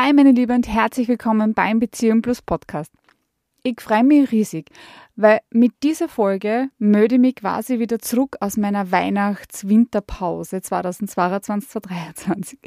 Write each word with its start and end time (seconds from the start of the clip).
Hi 0.00 0.12
meine 0.12 0.30
Liebe 0.30 0.54
und 0.54 0.68
herzlich 0.68 1.08
willkommen 1.08 1.54
beim 1.54 1.80
Beziehung 1.80 2.22
Plus 2.22 2.40
Podcast. 2.40 2.92
Ich 3.64 3.80
freue 3.80 4.04
mich 4.04 4.30
riesig, 4.30 4.70
weil 5.16 5.40
mit 5.50 5.72
dieser 5.82 6.08
Folge 6.08 6.68
melde 6.78 7.16
ich 7.16 7.20
mich 7.20 7.34
quasi 7.34 7.80
wieder 7.80 7.98
zurück 7.98 8.36
aus 8.38 8.56
meiner 8.56 8.92
Weihnachts-Winterpause 8.92 10.58
2022-2023. 10.58 12.58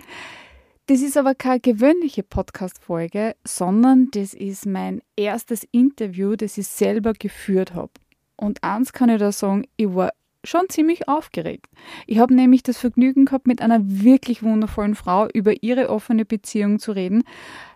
Das 0.88 1.00
ist 1.00 1.16
aber 1.16 1.34
keine 1.34 1.62
gewöhnliche 1.62 2.24
Podcast-Folge, 2.24 3.38
sondern 3.48 4.10
das 4.12 4.34
ist 4.34 4.66
mein 4.66 5.02
erstes 5.16 5.64
Interview, 5.72 6.36
das 6.36 6.58
ich 6.58 6.68
selber 6.68 7.14
geführt 7.14 7.74
habe. 7.74 7.94
Und 8.36 8.62
eins 8.62 8.92
kann 8.92 9.08
ich 9.08 9.20
da 9.20 9.32
sagen, 9.32 9.64
ich 9.78 9.96
war 9.96 10.12
schon 10.44 10.70
ziemlich 10.70 11.08
aufgeregt. 11.08 11.68
Ich 12.08 12.20
habe 12.20 12.34
nämlich 12.34 12.64
das 12.64 12.78
Vergnügen 12.78 13.26
gehabt, 13.26 13.48
mit 13.48 13.62
einer 13.62 13.80
wirklich 13.84 14.44
wundervollen 14.44 14.96
Frau 14.96 15.28
über 15.34 15.62
ihre 15.62 15.90
offene 15.90 16.26
Beziehung 16.26 16.80
zu 16.80 16.92
reden. 16.92 17.24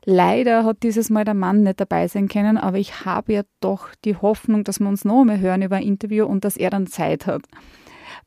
Leider 0.03 0.63
hat 0.63 0.83
dieses 0.83 1.09
Mal 1.09 1.25
der 1.25 1.33
Mann 1.33 1.61
nicht 1.61 1.79
dabei 1.79 2.07
sein 2.07 2.27
können, 2.27 2.57
aber 2.57 2.77
ich 2.77 3.05
habe 3.05 3.33
ja 3.33 3.41
doch 3.59 3.89
die 4.03 4.15
Hoffnung, 4.15 4.63
dass 4.63 4.79
wir 4.79 4.87
uns 4.87 5.05
noch 5.05 5.23
mehr 5.23 5.39
hören 5.39 5.61
über 5.61 5.77
ein 5.77 5.83
Interview 5.83 6.25
und 6.25 6.43
dass 6.43 6.57
er 6.57 6.69
dann 6.69 6.87
Zeit 6.87 7.27
hat. 7.27 7.43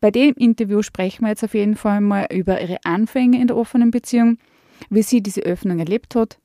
Bei 0.01 0.11
dem 0.11 0.35
Interview 0.35 0.83
sprechen 0.83 1.25
wir 1.25 1.31
jetzt 1.31 1.45
auf 1.45 1.55
jeden 1.55 1.77
Fall 1.77 2.01
mal 2.01 2.29
über 2.31 2.61
ihre 2.61 2.79
Anfänge 2.85 3.41
in 3.41 3.49
der 3.49 3.57
offenen 3.57 3.91
Beziehung, 3.91 4.39
wie 4.91 5.03
sie 5.03 5.23
diese 5.23 5.41
Öffnung 5.41 5.81
erlebt 5.81 6.15
hat, 6.15 6.39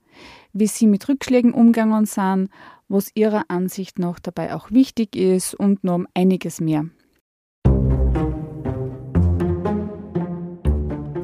wie 0.53 0.67
sie 0.67 0.87
mit 0.87 1.07
Rückschlägen 1.07 1.53
umgegangen 1.53 2.05
sind, 2.05 2.49
was 2.87 3.11
ihrer 3.13 3.45
Ansicht 3.49 3.99
nach 3.99 4.19
dabei 4.19 4.55
auch 4.55 4.71
wichtig 4.71 5.15
ist 5.15 5.53
und 5.53 5.83
noch 5.83 6.03
einiges 6.13 6.61
mehr. 6.61 6.85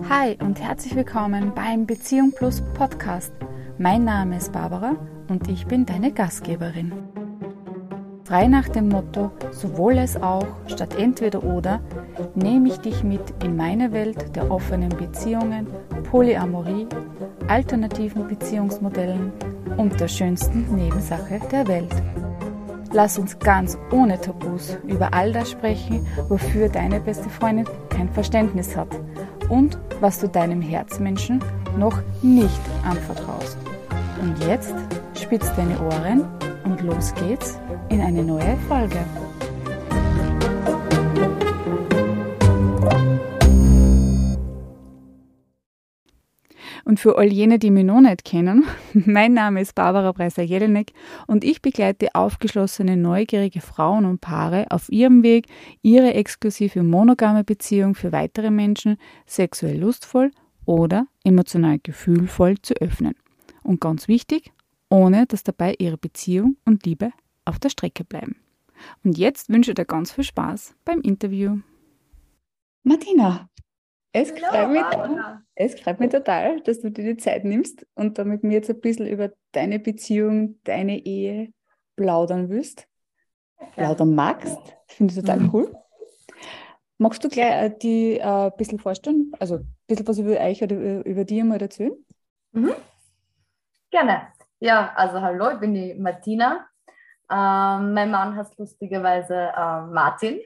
Hi 0.10 0.36
und 0.42 0.60
herzlich 0.60 0.96
willkommen 0.96 1.54
beim 1.54 1.86
Beziehung 1.86 2.32
Plus 2.32 2.64
Podcast. 2.74 3.32
Mein 3.78 4.06
Name 4.06 4.38
ist 4.38 4.52
Barbara 4.52 4.96
und 5.28 5.48
ich 5.48 5.68
bin 5.68 5.86
deine 5.86 6.12
Gastgeberin. 6.12 6.92
Frei 8.24 8.48
nach 8.48 8.68
dem 8.70 8.90
Motto 8.90 9.32
sowohl 9.52 10.00
als 10.00 10.20
auch 10.20 10.48
statt 10.66 10.96
entweder 10.98 11.44
oder 11.44 11.80
nehme 12.34 12.70
ich 12.70 12.78
dich 12.78 13.04
mit 13.04 13.22
in 13.44 13.56
meine 13.56 13.92
Welt 13.92 14.36
der 14.36 14.50
offenen 14.50 14.90
Beziehungen, 14.90 15.68
Polyamorie, 16.10 16.88
alternativen 17.48 18.28
Beziehungsmodellen 18.28 19.32
und 19.78 20.00
der 20.00 20.08
schönsten 20.08 20.74
Nebensache 20.74 21.40
der 21.52 21.68
Welt. 21.68 21.94
Lass 22.92 23.20
uns 23.20 23.38
ganz 23.38 23.78
ohne 23.92 24.20
Tabus 24.20 24.76
über 24.88 25.14
all 25.14 25.32
das 25.32 25.52
sprechen, 25.52 26.08
wofür 26.30 26.68
deine 26.68 27.00
beste 27.00 27.30
Freundin 27.30 27.68
kein 27.92 28.10
Verständnis 28.10 28.76
hat 28.76 28.90
und 29.50 29.78
was 30.00 30.20
du 30.20 30.28
deinem 30.28 30.62
Herzmenschen 30.62 31.44
noch 31.78 32.00
nicht 32.22 32.62
anvertraust. 32.84 33.58
Und 34.22 34.38
jetzt 34.46 34.74
spitz 35.14 35.54
deine 35.56 35.80
Ohren 35.80 36.26
und 36.64 36.82
los 36.82 37.14
geht's 37.16 37.60
in 37.90 38.02
eine 38.02 38.24
neue 38.24 38.56
Folge. 38.68 39.00
Für 47.00 47.18
all 47.18 47.32
jene, 47.32 47.60
die 47.60 47.72
mich 47.72 47.86
noch 47.86 48.02
nicht 48.02 48.26
kennen, 48.26 48.66
mein 48.94 49.34
Name 49.34 49.62
ist 49.62 49.74
Barbara 49.74 50.12
Breiser-Jelinek 50.12 50.92
und 51.28 51.44
ich 51.44 51.62
begleite 51.62 52.14
aufgeschlossene, 52.14 52.98
neugierige 52.98 53.62
Frauen 53.62 54.06
und 54.06 54.20
Paare 54.20 54.68
auf 54.70 54.90
ihrem 54.90 55.24
Weg, 55.24 55.48
ihre 55.82 56.14
exklusive 56.14 56.84
monogame 56.84 57.44
Beziehung 57.44 57.96
für 57.96 58.12
weitere 58.12 58.52
Menschen 58.52 58.98
sexuell 59.26 59.80
lustvoll 59.80 60.32
oder 60.66 61.08
emotional 61.24 61.80
gefühlvoll 61.82 62.62
zu 62.62 62.74
öffnen. 62.76 63.16
Und 63.64 63.80
ganz 63.80 64.08
wichtig, 64.08 64.52
ohne 64.90 65.26
dass 65.26 65.44
dabei 65.44 65.76
ihre 65.80 65.98
Beziehung 65.98 66.58
und 66.66 66.86
Liebe 66.86 67.12
auf 67.46 67.60
der 67.60 67.70
Strecke 67.70 68.04
bleiben. 68.04 68.36
Und 69.04 69.18
jetzt 69.18 69.50
wünsche 69.50 69.72
ich 69.72 69.76
dir 69.76 69.86
ganz 69.86 70.12
viel 70.12 70.24
Spaß 70.24 70.76
beim 70.84 71.02
Interview. 71.02 71.60
Martina, 72.84 73.50
es 74.12 74.32
freut, 74.32 74.70
mich, 74.70 74.84
es 75.56 75.80
freut 75.80 76.00
mich 76.00 76.10
total, 76.10 76.62
dass 76.62 76.82
du 76.82 76.90
dir 76.90 77.14
die 77.14 77.18
Zeit 77.18 77.44
nimmst 77.44 77.86
und 77.96 78.18
damit 78.18 78.44
mir 78.44 78.54
jetzt 78.54 78.70
ein 78.70 78.80
bisschen 78.80 79.08
über 79.08 79.32
deine 79.52 79.80
Beziehung, 79.80 80.60
deine 80.64 81.06
Ehe 81.06 81.54
plaudern 81.96 82.50
willst. 82.50 82.88
Plaudern 83.76 84.16
magst. 84.16 84.58
Finde 84.88 85.14
ich 85.14 85.20
total 85.20 85.40
mhm. 85.42 85.50
cool. 85.54 85.76
Magst 86.98 87.24
du 87.24 87.30
gleich 87.30 87.64
äh, 87.64 87.78
die 87.78 88.18
äh, 88.18 88.24
ein 88.24 88.58
bisschen 88.58 88.80
vorstellen? 88.80 89.32
Also 89.40 89.56
ein 89.56 89.76
bisschen 89.88 90.08
was 90.08 90.18
über 90.18 90.40
euch 90.40 90.62
oder 90.64 90.76
über, 90.76 91.06
über 91.06 91.26
dich 91.26 91.44
mal 91.44 91.62
erzählen? 91.62 91.94
Mhm. 92.52 92.74
Gerne. 93.92 94.28
Ja, 94.60 94.92
also 94.96 95.22
hallo, 95.22 95.52
ich 95.52 95.60
bin 95.60 95.74
die 95.74 95.94
Martina. 95.94 96.68
Ähm, 97.32 97.94
mein 97.94 98.12
Mann 98.12 98.36
heißt 98.36 98.58
lustigerweise 98.58 99.34
äh, 99.36 99.82
Martin. 99.82 100.42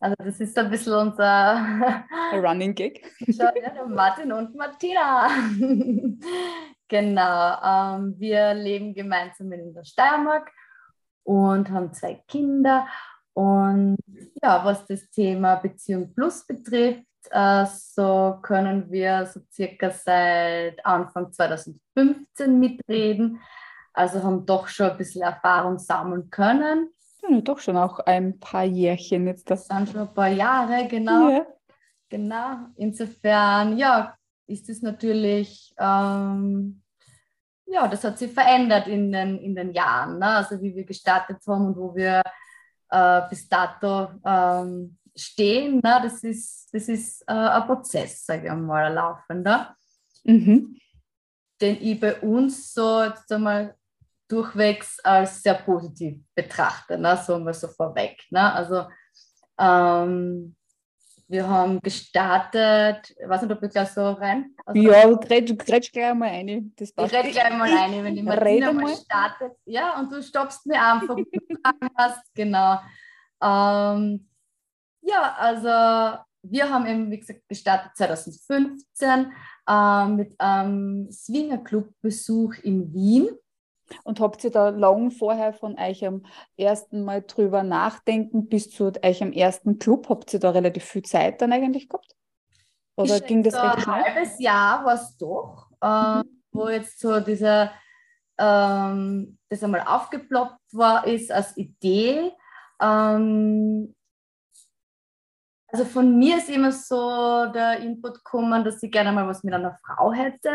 Also 0.00 0.14
das 0.18 0.40
ist 0.40 0.58
ein 0.58 0.70
bisschen 0.70 0.94
unser 0.94 1.94
Running 2.32 2.74
Gig. 2.74 3.04
Martin 3.88 4.32
und 4.32 4.54
Martina. 4.56 5.28
genau. 6.88 7.96
Ähm, 7.98 8.14
wir 8.18 8.54
leben 8.54 8.94
gemeinsam 8.94 9.52
in 9.52 9.74
der 9.74 9.84
Steiermark 9.84 10.50
und 11.22 11.70
haben 11.70 11.92
zwei 11.92 12.14
Kinder. 12.26 12.88
Und 13.34 13.98
ja, 14.42 14.64
was 14.64 14.86
das 14.86 15.10
Thema 15.10 15.56
Beziehung 15.56 16.14
Plus 16.14 16.46
betrifft, 16.46 17.04
äh, 17.30 17.66
so 17.66 18.38
können 18.40 18.90
wir 18.90 19.26
so 19.26 19.40
circa 19.52 19.90
seit 19.90 20.84
Anfang 20.84 21.30
2015 21.30 22.58
mitreden. 22.58 23.38
Also 23.92 24.22
haben 24.22 24.46
doch 24.46 24.66
schon 24.66 24.90
ein 24.90 24.96
bisschen 24.96 25.22
Erfahrung 25.22 25.78
sammeln 25.78 26.30
können. 26.30 26.90
Ja, 27.30 27.40
doch 27.40 27.58
schon 27.58 27.76
auch 27.76 28.00
ein 28.00 28.38
paar 28.38 28.64
Jährchen 28.64 29.26
jetzt. 29.26 29.50
Das 29.50 29.66
sind 29.66 29.88
schon 29.88 30.00
ein 30.00 30.14
paar 30.14 30.28
Jahre, 30.28 30.88
genau. 30.88 31.30
Ja. 31.30 31.46
Genau. 32.08 32.56
Insofern, 32.76 33.78
ja, 33.78 34.16
ist 34.46 34.68
es 34.68 34.82
natürlich, 34.82 35.72
ähm, 35.78 36.82
ja, 37.66 37.86
das 37.86 38.02
hat 38.02 38.18
sich 38.18 38.32
verändert 38.32 38.88
in 38.88 39.12
den, 39.12 39.38
in 39.38 39.54
den 39.54 39.72
Jahren. 39.72 40.18
Ne? 40.18 40.26
Also 40.26 40.60
wie 40.60 40.74
wir 40.74 40.84
gestartet 40.84 41.38
haben 41.46 41.66
und 41.66 41.76
wo 41.76 41.94
wir 41.94 42.22
äh, 42.90 43.22
bis 43.30 43.48
dato 43.48 44.08
ähm, 44.24 44.98
stehen, 45.14 45.76
ne? 45.76 46.00
das 46.02 46.24
ist, 46.24 46.68
das 46.72 46.88
ist 46.88 47.22
äh, 47.28 47.32
ein 47.32 47.66
Prozess, 47.66 48.26
sage 48.26 48.48
ich 48.48 48.54
mal, 48.54 48.86
ein 48.86 48.94
laufender. 48.94 49.76
Mhm. 50.24 50.76
Den 51.60 51.76
ich 51.80 52.00
bei 52.00 52.20
uns 52.20 52.74
so 52.74 53.04
jetzt 53.04 53.30
einmal 53.30 53.76
durchwegs 54.30 54.98
als 55.00 55.42
sehr 55.42 55.54
positiv 55.54 56.20
betrachte, 56.34 56.98
ne? 56.98 57.20
so 57.26 57.38
mal 57.38 57.54
so 57.54 57.68
vorweg. 57.68 58.22
Ne? 58.30 58.52
Also 58.52 58.86
ähm, 59.58 60.56
wir 61.30 61.48
haben 61.48 61.80
gestartet, 61.80 63.14
ich 63.16 63.28
weiß 63.28 63.42
nicht, 63.42 63.52
ob 63.52 63.62
ich 63.62 63.70
gleich 63.70 63.90
so 63.90 64.10
rein. 64.10 64.52
Also, 64.66 64.80
ja, 64.80 65.06
du 65.06 65.16
grätsch 65.56 65.92
gleich 65.92 66.14
mal 66.14 66.28
rein. 66.28 66.72
Das 66.76 66.92
passt. 66.92 67.12
Ich 67.12 67.18
rede 67.18 67.30
gleich 67.30 67.56
mal 67.56 67.72
rein, 67.72 68.02
wenn 68.02 68.16
die 68.16 68.22
Martina 68.24 68.72
mal 68.72 68.96
startet. 68.96 69.52
Ja, 69.64 70.00
und 70.00 70.10
du 70.10 70.20
stoppst 70.22 70.66
mir 70.66 70.82
einfach, 70.82 71.14
wenn 71.14 71.24
du 71.24 71.56
Fragen 71.62 71.94
hast. 71.96 72.34
Genau. 72.34 72.80
Ähm, 73.40 74.28
ja, 75.02 75.36
also 75.38 76.18
wir 76.42 76.68
haben 76.68 76.86
eben, 76.86 77.10
wie 77.12 77.20
gesagt, 77.20 77.48
gestartet 77.48 77.92
2015 77.96 79.32
äh, 79.68 80.06
mit 80.06 80.40
einem 80.40 81.12
Swingerclub-Besuch 81.12 82.54
in 82.64 82.92
Wien. 82.92 83.28
Und 84.04 84.20
habt 84.20 84.44
ihr 84.44 84.50
da 84.50 84.70
lang 84.70 85.10
vorher 85.10 85.52
von 85.52 85.78
euch 85.78 86.06
am 86.06 86.24
ersten 86.56 87.04
Mal 87.04 87.22
drüber 87.22 87.62
nachdenken 87.62 88.48
bis 88.48 88.70
zu 88.70 88.92
eurem 89.02 89.32
ersten 89.32 89.78
Club? 89.78 90.08
Habt 90.08 90.32
ihr 90.32 90.40
da 90.40 90.50
relativ 90.50 90.84
viel 90.84 91.02
Zeit 91.02 91.40
dann 91.42 91.52
eigentlich 91.52 91.88
gehabt? 91.88 92.14
Oder 92.96 93.16
ich 93.16 93.26
ging 93.26 93.42
das 93.42 93.54
recht 93.54 93.82
schnell? 93.82 93.94
Ein 93.96 94.14
halbes 94.14 94.38
Jahr 94.38 94.84
war 94.84 94.94
es 94.94 95.16
doch, 95.16 95.70
äh, 95.80 96.22
wo 96.52 96.68
jetzt 96.68 97.00
so 97.00 97.20
dieser, 97.20 97.72
ähm, 98.38 99.38
das 99.48 99.62
einmal 99.62 99.82
aufgeploppt 99.86 100.60
war, 100.72 101.06
ist 101.06 101.32
als 101.32 101.56
Idee. 101.56 102.32
Ähm, 102.80 103.94
also 105.68 105.84
von 105.84 106.18
mir 106.18 106.38
ist 106.38 106.50
immer 106.50 106.72
so 106.72 107.46
der 107.52 107.78
Input 107.78 108.14
gekommen, 108.14 108.64
dass 108.64 108.82
ich 108.82 108.90
gerne 108.90 109.12
mal 109.12 109.26
was 109.26 109.44
mit 109.44 109.54
einer 109.54 109.78
Frau 109.84 110.12
hätte. 110.12 110.50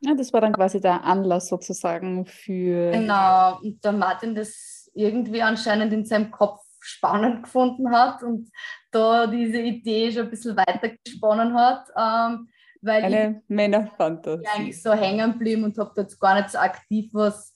Ja, 0.00 0.14
das 0.14 0.32
war 0.32 0.40
dann 0.40 0.52
quasi 0.52 0.80
der 0.80 1.04
Anlass 1.04 1.48
sozusagen 1.48 2.26
für. 2.26 2.92
Genau, 2.92 3.58
und 3.62 3.84
der 3.84 3.92
Martin 3.92 4.34
das 4.34 4.90
irgendwie 4.94 5.42
anscheinend 5.42 5.92
in 5.92 6.04
seinem 6.04 6.30
Kopf 6.30 6.60
spannend 6.80 7.44
gefunden 7.44 7.90
hat 7.90 8.22
und 8.22 8.50
da 8.90 9.26
diese 9.26 9.60
Idee 9.60 10.10
schon 10.10 10.24
ein 10.24 10.30
bisschen 10.30 10.56
weiter 10.56 10.90
gesponnen 11.04 11.54
hat. 11.54 11.86
Ähm, 11.96 12.48
weil 12.80 13.04
Eine 13.04 13.42
Männerfantasie. 13.48 14.46
eigentlich 14.54 14.82
so 14.82 14.92
hängen 14.92 15.32
geblieben 15.32 15.64
und 15.64 15.76
habe 15.78 16.00
jetzt 16.00 16.18
gar 16.20 16.36
nicht 16.36 16.50
so 16.50 16.58
aktiv 16.58 17.10
was 17.12 17.54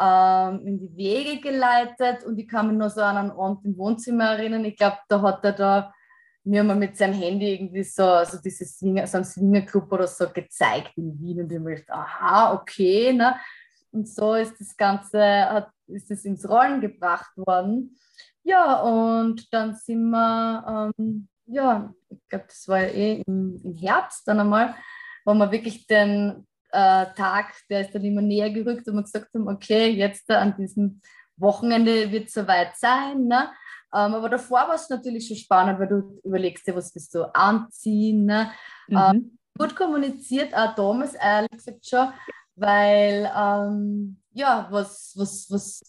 ähm, 0.00 0.66
in 0.66 0.78
die 0.78 0.96
Wege 0.96 1.40
geleitet 1.40 2.24
und 2.24 2.38
ich 2.38 2.48
kann 2.48 2.68
mich 2.68 2.76
nur 2.76 2.88
so 2.88 3.02
an 3.02 3.16
einen 3.16 3.30
Abend 3.32 3.64
im 3.64 3.76
Wohnzimmer 3.76 4.36
erinnern. 4.36 4.64
Ich 4.64 4.76
glaube, 4.76 4.98
da 5.08 5.20
hat 5.22 5.44
er 5.44 5.52
da 5.52 5.94
mir 6.44 6.64
mal 6.64 6.76
mit 6.76 6.96
seinem 6.96 7.14
Handy 7.14 7.54
irgendwie 7.54 7.84
so, 7.84 8.04
also 8.04 8.38
dieses 8.38 8.78
Swinger, 8.78 9.06
so 9.06 9.18
ein 9.18 9.24
Swingerclub 9.24 9.92
oder 9.92 10.06
so 10.06 10.28
gezeigt 10.28 10.92
in 10.96 11.18
Wien 11.20 11.40
und 11.40 11.52
ich 11.52 11.58
mir 11.58 11.76
gedacht, 11.76 11.90
aha, 11.90 12.54
okay, 12.54 13.12
ne? 13.12 13.36
Und 13.92 14.08
so 14.08 14.34
ist 14.34 14.58
das 14.60 14.76
Ganze, 14.76 15.20
hat, 15.20 15.70
ist 15.88 16.10
es 16.10 16.24
ins 16.24 16.48
Rollen 16.48 16.80
gebracht 16.80 17.36
worden. 17.36 17.96
Ja, 18.42 18.80
und 18.80 19.52
dann 19.52 19.74
sind 19.74 20.10
wir, 20.10 20.92
ähm, 20.98 21.28
ja, 21.46 21.92
ich 22.08 22.28
glaube, 22.28 22.44
das 22.48 22.68
war 22.68 22.82
eh 22.82 23.22
im, 23.26 23.60
im, 23.64 23.74
Herbst 23.74 24.26
dann 24.26 24.40
einmal, 24.40 24.74
wo 25.24 25.34
wir 25.34 25.50
wirklich 25.50 25.86
den 25.86 26.46
äh, 26.70 27.06
Tag, 27.16 27.52
der 27.68 27.82
ist 27.82 27.94
dann 27.94 28.04
immer 28.04 28.22
näher 28.22 28.50
gerückt 28.50 28.86
und 28.88 28.94
wir 28.94 29.02
gesagt 29.02 29.34
haben, 29.34 29.48
okay, 29.48 29.90
jetzt 29.90 30.30
an 30.30 30.56
diesem 30.56 31.00
Wochenende 31.36 32.12
wird 32.12 32.28
es 32.28 32.34
soweit 32.34 32.76
sein. 32.76 33.26
Ne? 33.26 33.50
Ähm, 33.92 34.14
aber 34.14 34.28
davor 34.28 34.60
war 34.68 34.74
es 34.74 34.88
natürlich 34.88 35.26
schon 35.26 35.36
spannend, 35.36 35.80
weil 35.80 35.88
du 35.88 36.20
überlegst 36.24 36.66
dir, 36.66 36.76
was 36.76 36.94
willst 36.94 37.14
du 37.14 37.24
anziehen. 37.34 38.26
Ne? 38.26 38.50
Mhm. 38.88 38.96
Ähm, 38.96 39.38
gut 39.58 39.74
kommuniziert, 39.74 40.54
auch 40.54 40.74
damals 40.74 41.14
ehrlich 41.14 41.50
gesagt 41.50 41.86
schon, 41.86 42.12
weil 42.54 43.30
ähm, 43.36 44.20
ja, 44.32 44.68
was, 44.70 45.14
was, 45.16 45.50
was 45.50 45.80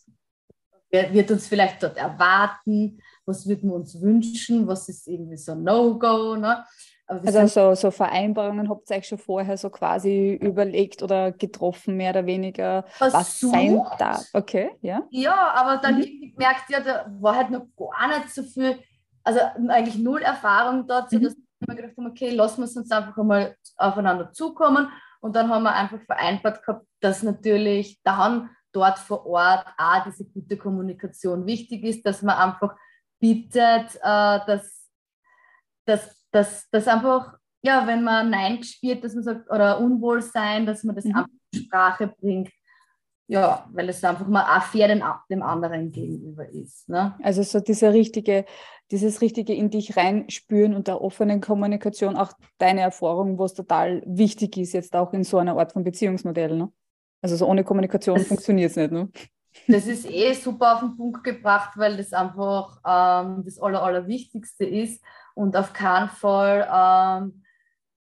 wird 0.92 1.31
uns 1.31 1.48
vielleicht 1.48 1.81
dort 1.81 1.98
erwarten, 1.98 3.01
was 3.25 3.48
würden 3.48 3.69
wir 3.69 3.75
uns 3.75 4.00
wünschen, 4.01 4.68
was 4.68 4.89
ist 4.89 5.07
irgendwie 5.07 5.38
so 5.38 5.56
No-Go. 5.56 6.36
Ne? 6.36 6.65
Also 7.11 7.47
so, 7.47 7.75
so 7.75 7.91
Vereinbarungen 7.91 8.69
habt 8.69 8.89
ihr 8.89 8.97
euch 8.97 9.07
schon 9.07 9.17
vorher 9.17 9.57
so 9.57 9.69
quasi 9.69 10.33
überlegt 10.33 11.03
oder 11.03 11.33
getroffen, 11.33 11.97
mehr 11.97 12.11
oder 12.11 12.25
weniger, 12.25 12.83
Versucht. 12.87 13.19
was 13.19 13.39
sein 13.39 13.81
darf. 13.99 14.25
Okay, 14.33 14.71
ja. 14.81 15.03
Ja, 15.09 15.53
aber 15.53 15.81
dann 15.81 15.99
mhm. 15.99 16.31
gemerkt, 16.31 16.69
ja, 16.69 16.79
da 16.79 17.05
war 17.19 17.35
halt 17.35 17.49
noch 17.49 17.65
gar 17.75 18.07
nicht 18.07 18.29
so 18.33 18.43
viel, 18.43 18.79
also 19.23 19.39
eigentlich 19.67 19.97
null 19.97 20.21
Erfahrung 20.21 20.87
dort, 20.87 21.11
mhm. 21.11 21.17
sodass 21.17 21.35
wir 21.59 21.75
gedacht 21.75 21.97
haben, 21.97 22.07
okay, 22.07 22.29
lassen 22.29 22.61
wir 22.61 22.65
es 22.65 22.77
uns 22.77 22.89
einfach 22.91 23.17
einmal 23.17 23.55
aufeinander 23.77 24.31
zukommen. 24.31 24.87
Und 25.19 25.35
dann 25.35 25.49
haben 25.49 25.63
wir 25.63 25.75
einfach 25.75 25.99
vereinbart 26.05 26.65
gehabt, 26.65 26.85
dass 27.01 27.23
natürlich 27.23 27.99
dann 28.03 28.49
dort 28.71 28.97
vor 28.97 29.25
Ort 29.25 29.65
auch 29.77 30.03
diese 30.05 30.25
gute 30.25 30.57
Kommunikation 30.57 31.45
wichtig 31.45 31.83
ist, 31.83 32.05
dass 32.05 32.21
man 32.21 32.37
einfach 32.37 32.75
bittet, 33.19 33.95
äh, 34.01 34.39
dass, 34.47 34.81
dass, 35.86 36.25
dass, 36.31 36.69
dass 36.69 36.88
einfach, 36.88 37.38
ja, 37.62 37.86
wenn 37.88 38.04
man 38.04 38.30
Nein 38.30 38.63
spürt, 38.63 39.04
dass 39.04 39.13
man 39.13 39.24
sagt, 39.24 39.50
oder 39.50 39.80
Unwohlsein, 39.80 40.66
dass 40.66 40.83
man 40.83 40.95
das 40.95 41.06
mhm. 41.06 41.16
einfach 41.16 41.30
in 41.54 41.60
Sprache 41.62 42.07
bringt. 42.07 42.50
Ja, 43.28 43.66
weil 43.72 43.88
es 43.88 44.04
einfach 44.04 44.28
mal 44.28 44.57
auch 44.57 44.63
fair 44.63 44.89
dem, 44.89 45.01
dem 45.30 45.42
anderen 45.42 45.89
gegenüber 45.92 46.50
ist. 46.50 46.89
Ne? 46.89 47.16
Also 47.24 47.44
so 47.44 47.62
diese 47.62 47.94
richtige, 47.94 48.44
dieses 48.92 49.22
richtige 49.22 49.54
in 49.54 49.69
dich 49.69 49.95
reinspüren 49.95 50.75
und 50.75 50.89
der 50.89 51.01
offenen 51.01 51.39
Kommunikation, 51.39 52.18
auch 52.18 52.33
deine 52.57 52.81
Erfahrung, 52.81 53.39
was 53.39 53.54
total 53.54 54.04
wichtig 54.06 54.57
ist, 54.57 54.74
jetzt 54.74 54.94
auch 54.98 55.13
in 55.13 55.24
so 55.24 55.38
einer 55.38 55.57
Art 55.57 55.72
von 55.72 55.86
Beziehungsmodell. 55.86 56.57
Ne? 56.57 56.74
Also 57.22 57.38
so 57.38 57.48
ohne 57.48 57.63
Kommunikation 57.63 58.19
funktioniert 58.19 58.72
es 58.72 58.75
nicht. 58.75 58.92
Ne? 58.92 59.10
Das 59.68 59.86
ist 59.86 60.10
eh 60.10 60.33
super 60.33 60.75
auf 60.75 60.80
den 60.81 60.98
Punkt 60.98 61.24
gebracht, 61.24 61.78
weil 61.78 61.98
das 61.98 62.12
einfach 62.13 62.80
ähm, 62.86 63.44
das 63.45 63.60
Aller, 63.60 63.81
Allerwichtigste 63.81 64.66
ist 64.66 65.01
und 65.36 65.56
auf 65.56 65.74
keinen 65.74 66.10
Fall 66.10 66.68
ähm, 66.72 67.44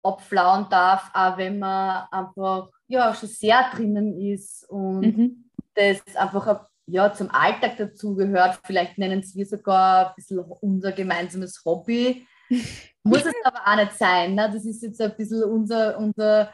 abflauen 0.03 0.67
darf, 0.71 1.11
auch 1.13 1.37
wenn 1.37 1.59
man 1.59 2.07
einfach 2.11 2.71
ja, 2.89 3.15
schon 3.15 3.29
sehr 3.29 3.71
drinnen 3.75 4.19
ist 4.19 4.69
und 4.69 5.01
mhm. 5.01 5.51
das 5.75 6.01
einfach 6.17 6.67
ja, 6.87 7.13
zum 7.13 7.31
Alltag 7.31 7.77
dazugehört. 7.77 8.61
Vielleicht 8.65 8.99
nennen 8.99 9.23
wir 9.23 9.47
sogar 9.47 10.09
ein 10.09 10.15
bisschen 10.17 10.41
unser 10.41 10.93
gemeinsames 10.93 11.63
Hobby. 11.65 12.27
Muss 13.03 13.25
es 13.25 13.35
aber 13.45 13.61
auch 13.65 13.77
nicht 13.77 13.97
sein. 13.97 14.35
Ne? 14.35 14.51
Das 14.53 14.65
ist 14.65 14.83
jetzt 14.83 15.01
ein 15.01 15.15
bisschen 15.17 15.45
unser, 15.45 15.99
unser 15.99 16.53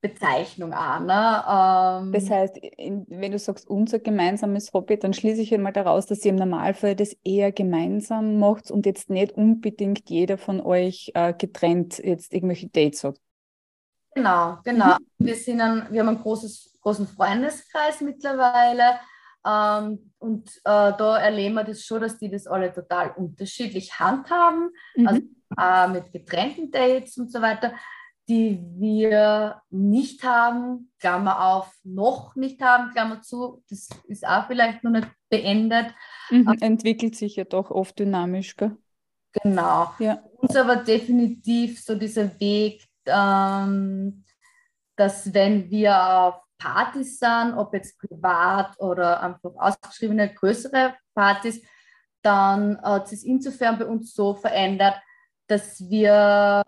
Bezeichnung 0.00 0.72
an. 0.72 1.06
Ne? 1.06 2.06
Ähm, 2.06 2.12
das 2.12 2.30
heißt, 2.30 2.56
in, 2.58 3.04
wenn 3.08 3.32
du 3.32 3.38
sagst, 3.38 3.68
unser 3.68 3.98
gemeinsames 3.98 4.72
Hobby, 4.72 4.96
dann 4.98 5.12
schließe 5.12 5.42
ich 5.42 5.52
einmal 5.52 5.72
daraus, 5.72 6.06
dass 6.06 6.24
ihr 6.24 6.30
im 6.30 6.36
Normalfall 6.36 6.94
das 6.94 7.16
eher 7.24 7.50
gemeinsam 7.50 8.38
macht 8.38 8.70
und 8.70 8.86
jetzt 8.86 9.10
nicht 9.10 9.32
unbedingt 9.32 10.08
jeder 10.08 10.38
von 10.38 10.60
euch 10.60 11.10
äh, 11.14 11.34
getrennt 11.34 11.98
jetzt 11.98 12.32
irgendwelche 12.32 12.68
Dates 12.68 13.02
hat. 13.02 13.18
Genau, 14.14 14.58
genau. 14.64 14.96
Mhm. 15.18 15.26
Wir, 15.26 15.34
sind 15.34 15.60
ein, 15.60 15.86
wir 15.90 16.00
haben 16.00 16.08
einen 16.08 16.22
großes, 16.22 16.78
großen 16.80 17.06
Freundeskreis 17.08 18.00
mittlerweile. 18.00 19.00
Ähm, 19.44 20.12
und 20.18 20.48
äh, 20.58 20.60
da 20.64 21.18
erleben 21.18 21.54
wir 21.54 21.64
das 21.64 21.82
schon, 21.82 22.00
dass 22.00 22.18
die 22.18 22.30
das 22.30 22.46
alle 22.46 22.72
total 22.72 23.12
unterschiedlich 23.16 23.98
handhaben. 23.98 24.70
Mhm. 24.94 25.08
Also 25.08 25.22
äh, 25.58 25.88
mit 25.88 26.12
getrennten 26.12 26.70
Dates 26.70 27.16
und 27.16 27.32
so 27.32 27.40
weiter 27.40 27.72
die 28.28 28.62
wir 28.76 29.62
nicht 29.70 30.22
haben, 30.22 30.92
Klammer 31.00 31.46
auf, 31.46 31.72
noch 31.82 32.36
nicht 32.36 32.60
haben, 32.60 32.90
Klammer 32.92 33.22
zu, 33.22 33.62
das 33.70 33.88
ist 34.06 34.26
auch 34.26 34.46
vielleicht 34.46 34.84
noch 34.84 34.90
nicht 34.90 35.08
beendet. 35.30 35.94
Mhm, 36.30 36.56
entwickelt 36.60 37.16
sich 37.16 37.36
ja 37.36 37.44
doch 37.44 37.70
oft 37.70 37.98
dynamisch, 37.98 38.56
gell? 38.56 38.76
Genau. 39.32 39.92
Ja. 39.98 40.22
Uns 40.36 40.56
aber 40.56 40.76
definitiv 40.76 41.82
so 41.82 41.94
dieser 41.94 42.38
Weg, 42.38 42.86
ähm, 43.06 44.24
dass 44.96 45.32
wenn 45.32 45.70
wir 45.70 46.02
auf 46.02 46.42
Partys 46.58 47.18
sind, 47.18 47.54
ob 47.56 47.72
jetzt 47.72 47.98
privat 47.98 48.78
oder 48.78 49.22
einfach 49.22 49.52
ausgeschriebene 49.56 50.34
größere 50.34 50.94
Partys, 51.14 51.62
dann 52.22 52.80
hat 52.82 53.10
es 53.12 53.22
insofern 53.22 53.78
bei 53.78 53.86
uns 53.86 54.12
so 54.12 54.34
verändert, 54.34 55.00
dass 55.46 55.88
wir 55.88 56.62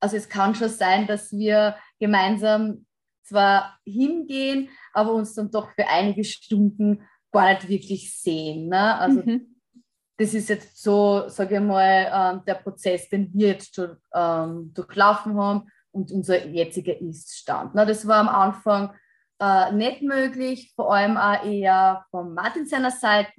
also 0.00 0.16
es 0.16 0.28
kann 0.28 0.54
schon 0.54 0.68
sein, 0.68 1.06
dass 1.06 1.32
wir 1.32 1.76
gemeinsam 1.98 2.86
zwar 3.22 3.78
hingehen, 3.84 4.68
aber 4.92 5.12
uns 5.12 5.34
dann 5.34 5.50
doch 5.50 5.70
für 5.70 5.86
einige 5.88 6.24
Stunden 6.24 7.02
gar 7.32 7.52
nicht 7.52 7.68
wirklich 7.68 8.14
sehen. 8.18 8.68
Ne? 8.68 8.98
Also 8.98 9.22
mhm. 9.22 9.56
das 10.16 10.32
ist 10.34 10.48
jetzt 10.48 10.82
so, 10.82 11.28
sage 11.28 11.56
ich 11.56 11.60
mal, 11.60 12.10
ähm, 12.12 12.42
der 12.46 12.54
Prozess, 12.54 13.08
den 13.08 13.30
wir 13.34 13.48
jetzt 13.48 13.74
schon 13.74 13.96
ähm, 14.14 14.72
durchlaufen 14.74 15.38
haben 15.38 15.68
und 15.90 16.12
unser 16.12 16.46
jetziger 16.46 16.98
Ist-Stand. 17.00 17.74
Ne? 17.74 17.84
Das 17.84 18.06
war 18.06 18.18
am 18.18 18.28
Anfang 18.28 18.94
äh, 19.40 19.72
nicht 19.72 20.02
möglich, 20.02 20.72
vor 20.74 20.94
allem 20.94 21.16
auch 21.16 21.44
eher 21.44 22.06
von 22.10 22.32
Martin 22.32 22.66
seiner 22.66 22.90
Seite. 22.90 23.32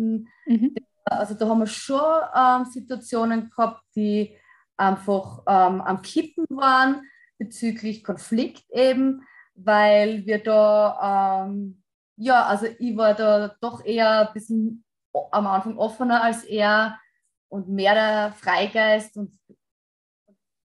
Mhm. 0.46 0.76
Also 1.06 1.34
da 1.34 1.48
haben 1.48 1.60
wir 1.60 1.68
schon 1.68 2.02
ähm, 2.36 2.66
Situationen 2.66 3.50
gehabt, 3.50 3.82
die 3.96 4.38
einfach 4.78 5.40
ähm, 5.48 5.82
am 5.82 6.02
Kippen 6.02 6.46
waren 6.50 7.02
bezüglich 7.38 8.04
Konflikt 8.04 8.70
eben, 8.72 9.24
weil 9.56 10.26
wir 10.26 10.42
da, 10.42 11.46
ähm, 11.48 11.84
ja, 12.16 12.46
also 12.46 12.68
ich 12.80 12.96
war 12.96 13.14
da 13.14 13.56
doch 13.60 13.84
eher 13.84 14.28
ein 14.28 14.34
bisschen 14.34 14.84
am 15.32 15.48
Anfang 15.48 15.78
offener 15.78 16.24
als 16.24 16.44
er 16.44 17.00
und 17.50 17.70
mehr 17.70 17.94
der 17.94 18.32
Freigeist 18.34 19.18
und 19.18 19.34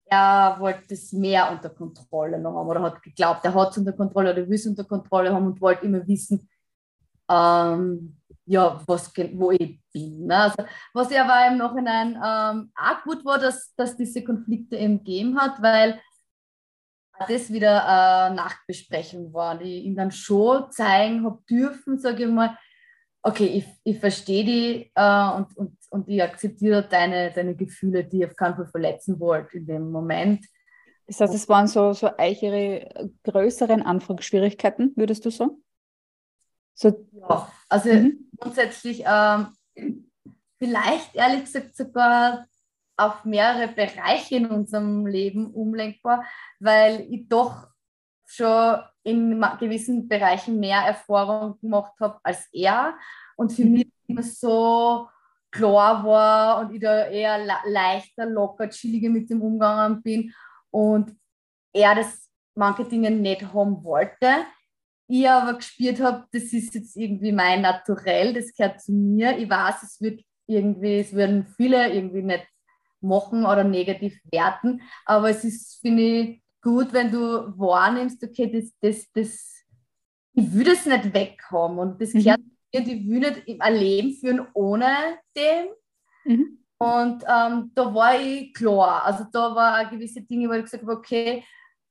er 0.06 0.56
wollte 0.58 0.94
es 0.94 1.12
mehr 1.12 1.50
unter 1.52 1.70
Kontrolle 1.70 2.40
noch 2.40 2.54
haben 2.54 2.68
oder 2.68 2.82
hat 2.82 3.02
geglaubt, 3.02 3.44
er 3.44 3.54
hat 3.54 3.70
es 3.70 3.78
unter 3.78 3.92
Kontrolle 3.92 4.32
oder 4.32 4.48
will 4.48 4.54
es 4.56 4.66
unter 4.66 4.84
Kontrolle 4.84 5.32
haben 5.32 5.46
und 5.46 5.60
wollte 5.60 5.86
immer 5.86 6.06
wissen, 6.06 6.48
ähm, 7.28 8.19
ja, 8.46 8.80
was, 8.86 9.12
wo 9.34 9.50
ich 9.50 9.80
bin. 9.92 10.26
Ne? 10.26 10.36
Also, 10.36 10.64
was 10.92 11.10
ja 11.10 11.24
aber 11.24 11.52
im 11.52 11.58
Nachhinein 11.58 12.14
ähm, 12.14 12.72
auch 12.74 13.02
gut 13.04 13.24
war, 13.24 13.38
dass, 13.38 13.74
dass 13.76 13.96
diese 13.96 14.24
Konflikte 14.24 14.76
eben 14.76 14.98
gegeben 14.98 15.38
hat, 15.38 15.62
weil 15.62 16.00
das 17.28 17.52
wieder 17.52 17.86
eine 18.26 18.34
Nachbesprechung 18.34 19.32
war, 19.32 19.58
die 19.58 19.80
ihm 19.80 19.94
dann 19.94 20.10
schon 20.10 20.70
zeigen 20.72 21.24
habe 21.24 21.42
dürfen, 21.48 21.98
sage 21.98 22.24
ich 22.24 22.30
mal, 22.30 22.56
okay, 23.22 23.46
ich, 23.46 23.66
ich 23.84 23.98
verstehe 23.98 24.44
die 24.44 24.90
äh, 24.94 25.30
und, 25.36 25.56
und, 25.56 25.76
und 25.90 26.08
ich 26.08 26.22
akzeptiere 26.22 26.86
deine, 26.88 27.30
deine 27.32 27.54
Gefühle, 27.54 28.04
die 28.04 28.20
ich 28.20 28.26
auf 28.26 28.36
keinen 28.36 28.56
Fall 28.56 28.68
verletzen 28.68 29.20
wollte 29.20 29.58
in 29.58 29.66
dem 29.66 29.90
Moment. 29.90 30.46
Das 31.06 31.20
heißt, 31.20 31.34
es 31.34 31.48
waren 31.48 31.66
so, 31.66 31.92
so 31.92 32.08
eichere, 32.16 33.10
größeren 33.24 33.82
Anfangsschwierigkeiten, 33.82 34.92
würdest 34.96 35.24
du 35.24 35.30
sagen? 35.30 35.62
So, 36.80 37.06
ja, 37.12 37.52
also 37.68 37.92
mhm. 37.92 38.30
grundsätzlich 38.38 39.04
ähm, 39.06 39.48
vielleicht 40.58 41.14
ehrlich 41.14 41.44
gesagt 41.44 41.76
sogar 41.76 42.46
auf 42.96 43.26
mehrere 43.26 43.68
Bereiche 43.68 44.36
in 44.36 44.46
unserem 44.46 45.06
Leben 45.06 45.52
umlenkbar, 45.52 46.24
weil 46.58 47.06
ich 47.10 47.28
doch 47.28 47.68
schon 48.24 48.80
in 49.02 49.44
gewissen 49.58 50.08
Bereichen 50.08 50.58
mehr 50.58 50.78
Erfahrung 50.78 51.60
gemacht 51.60 51.92
habe 52.00 52.18
als 52.22 52.48
er 52.50 52.96
und 53.36 53.52
für 53.52 53.66
mhm. 53.66 53.72
mich 53.72 53.92
immer 54.06 54.22
so 54.22 55.06
klar 55.50 56.02
war 56.02 56.60
und 56.60 56.72
ich 56.74 56.80
da 56.80 57.08
eher 57.08 57.44
leichter, 57.66 58.24
locker, 58.24 58.70
chilliger 58.70 59.10
mit 59.10 59.28
dem 59.28 59.42
Umgang 59.42 60.00
bin 60.00 60.32
und 60.70 61.14
er 61.74 61.94
das 61.94 62.30
manche 62.54 62.84
Dinge 62.86 63.10
nicht 63.10 63.52
haben 63.52 63.84
wollte 63.84 64.46
ich 65.10 65.28
aber 65.28 65.54
gespürt 65.54 66.00
habe, 66.00 66.24
das 66.32 66.44
ist 66.44 66.74
jetzt 66.74 66.96
irgendwie 66.96 67.32
mein 67.32 67.62
Naturell, 67.62 68.32
das 68.32 68.54
gehört 68.54 68.80
zu 68.80 68.92
mir. 68.92 69.36
Ich 69.36 69.50
weiß, 69.50 69.82
es 69.82 70.00
wird 70.00 70.22
irgendwie, 70.46 71.00
es 71.00 71.12
würden 71.12 71.46
viele 71.56 71.92
irgendwie 71.92 72.22
nicht 72.22 72.46
machen 73.00 73.44
oder 73.44 73.64
negativ 73.64 74.20
werten. 74.30 74.82
Aber 75.04 75.30
es 75.30 75.44
ist, 75.44 75.80
finde 75.80 76.02
ich, 76.02 76.42
gut, 76.62 76.92
wenn 76.92 77.10
du 77.10 77.18
wahrnimmst, 77.58 78.22
okay, 78.22 78.50
das, 78.50 78.72
das, 78.80 79.10
das, 79.12 79.64
ich 80.34 80.52
will 80.52 80.64
das 80.64 80.86
nicht 80.86 81.14
weghaben 81.14 81.78
und 81.78 82.00
das 82.00 82.14
mhm. 82.14 82.22
gehört 82.22 82.40
mir, 82.40 82.80
ich 82.80 83.08
will 83.08 83.20
nicht 83.20 83.60
ein 83.60 83.74
Leben 83.74 84.12
führen 84.12 84.46
ohne 84.54 85.18
dem. 85.36 85.68
Mhm. 86.24 86.58
Und 86.78 87.24
ähm, 87.28 87.72
da 87.74 87.94
war 87.94 88.18
ich 88.18 88.54
klar. 88.54 89.04
Also 89.04 89.24
da 89.30 89.54
war 89.54 89.90
gewisse 89.90 90.22
Dinge, 90.22 90.48
wo 90.48 90.52
ich 90.54 90.62
gesagt 90.62 90.82
habe, 90.82 90.92
okay, 90.92 91.44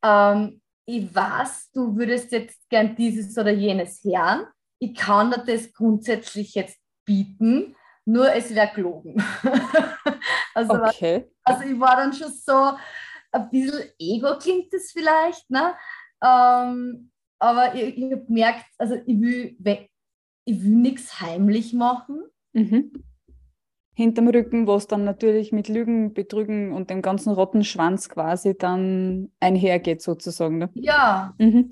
ähm, 0.03 0.61
ich 0.89 1.13
weiß, 1.13 1.71
du 1.71 1.95
würdest 1.95 2.31
jetzt 2.31 2.67
gern 2.69 2.95
dieses 2.95 3.37
oder 3.37 3.51
jenes 3.51 4.03
hören. 4.03 4.47
Ich 4.79 4.95
kann 4.95 5.29
dir 5.29 5.43
das 5.45 5.71
grundsätzlich 5.71 6.55
jetzt 6.55 6.79
bieten, 7.05 7.75
nur 8.05 8.33
es 8.33 8.53
wäre 8.55 8.71
gelogen. 8.73 9.21
also, 10.55 10.73
okay. 10.73 11.29
also 11.43 11.63
ich 11.63 11.79
war 11.79 11.95
dann 11.95 12.13
schon 12.13 12.31
so, 12.31 12.71
ein 13.31 13.49
bisschen 13.51 13.91
Ego 13.99 14.37
klingt 14.39 14.73
das 14.73 14.91
vielleicht, 14.91 15.47
ne? 15.51 15.75
Ähm, 16.23 17.11
aber 17.37 17.75
ich, 17.75 17.97
ich 17.97 18.11
habe 18.11 18.25
gemerkt, 18.25 18.65
also 18.79 18.95
ich 18.95 19.21
will, 19.21 19.57
ich 20.45 20.63
will 20.63 20.75
nichts 20.75 21.21
heimlich 21.21 21.73
machen. 21.73 22.23
Mhm 22.53 22.91
hinterm 23.99 24.29
Rücken, 24.29 24.65
was 24.65 24.87
dann 24.87 25.03
natürlich 25.03 25.51
mit 25.51 25.67
Lügen, 25.67 26.13
Betrügen 26.13 26.71
und 26.71 26.89
dem 26.89 27.01
ganzen 27.01 27.33
Rottenschwanz 27.33 28.07
quasi 28.07 28.57
dann 28.57 29.29
einhergeht, 29.41 30.01
sozusagen. 30.01 30.57
Ne? 30.57 30.69
Ja. 30.73 31.33
Mhm. 31.37 31.69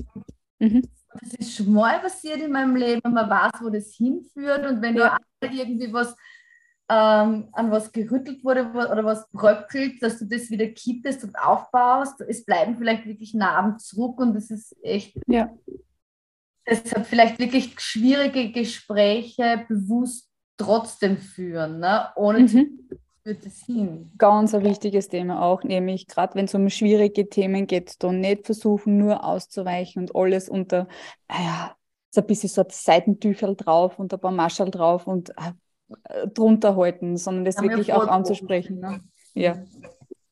Mhm. 0.59 0.81
Das 1.21 1.33
ist 1.35 1.55
schon 1.55 1.71
mal 1.71 1.99
passiert 2.01 2.41
in 2.41 2.51
meinem 2.51 2.75
Leben, 2.75 3.13
man 3.13 3.29
weiß, 3.29 3.61
wo 3.61 3.69
das 3.69 3.93
hinführt 3.93 4.65
und 4.69 4.81
wenn 4.81 4.97
ja. 4.97 5.17
da 5.39 5.49
irgendwie 5.49 5.91
was 5.93 6.15
ähm, 6.89 7.47
an 7.53 7.71
was 7.71 7.91
gerüttelt 7.93 8.43
wurde 8.43 8.65
oder 8.71 9.05
was 9.05 9.25
bröckelt, 9.31 10.03
dass 10.03 10.19
du 10.19 10.25
das 10.25 10.49
wieder 10.49 10.67
kippst 10.67 11.23
und 11.23 11.35
aufbaust. 11.39 12.21
Es 12.21 12.43
bleiben 12.43 12.77
vielleicht 12.77 13.05
wirklich 13.05 13.33
Narben 13.33 13.79
zurück 13.79 14.19
und 14.19 14.33
das 14.33 14.51
ist 14.51 14.75
echt. 14.83 15.17
Ja. 15.27 15.49
Deshalb 16.69 17.05
vielleicht 17.05 17.39
wirklich 17.39 17.79
schwierige 17.79 18.51
Gespräche 18.51 19.65
bewusst 19.69 20.26
trotzdem 20.57 21.17
führen, 21.17 21.79
ne? 21.79 22.09
ohne 22.15 22.39
mhm. 22.39 22.89
führt 23.23 23.45
es 23.45 23.65
hin. 23.65 24.11
Ganz 24.17 24.53
ein 24.53 24.63
wichtiges 24.63 25.07
Thema 25.07 25.41
auch, 25.41 25.63
nämlich 25.63 26.07
gerade 26.07 26.35
wenn 26.35 26.45
es 26.45 26.55
um 26.55 26.69
schwierige 26.69 27.29
Themen 27.29 27.67
geht, 27.67 28.03
dann 28.03 28.19
nicht 28.19 28.45
versuchen, 28.45 28.97
nur 28.97 29.23
auszuweichen 29.23 30.03
und 30.03 30.15
alles 30.15 30.49
unter, 30.49 30.87
naja, 31.29 31.75
so 32.09 32.21
ein 32.21 32.27
bisschen 32.27 32.49
so 32.49 32.61
ein 32.61 32.67
Seitentüchel 32.69 33.55
drauf 33.55 33.99
und 33.99 34.13
ein 34.13 34.19
paar 34.19 34.31
Maschel 34.31 34.71
drauf 34.71 35.07
und 35.07 35.29
äh, 35.29 36.27
drunter 36.27 36.75
halten, 36.75 37.17
sondern 37.17 37.45
das 37.45 37.61
wirklich 37.61 37.93
auch 37.93 38.07
anzusprechen. 38.07 38.79
Ne? 38.79 39.01
Ja. 39.33 39.63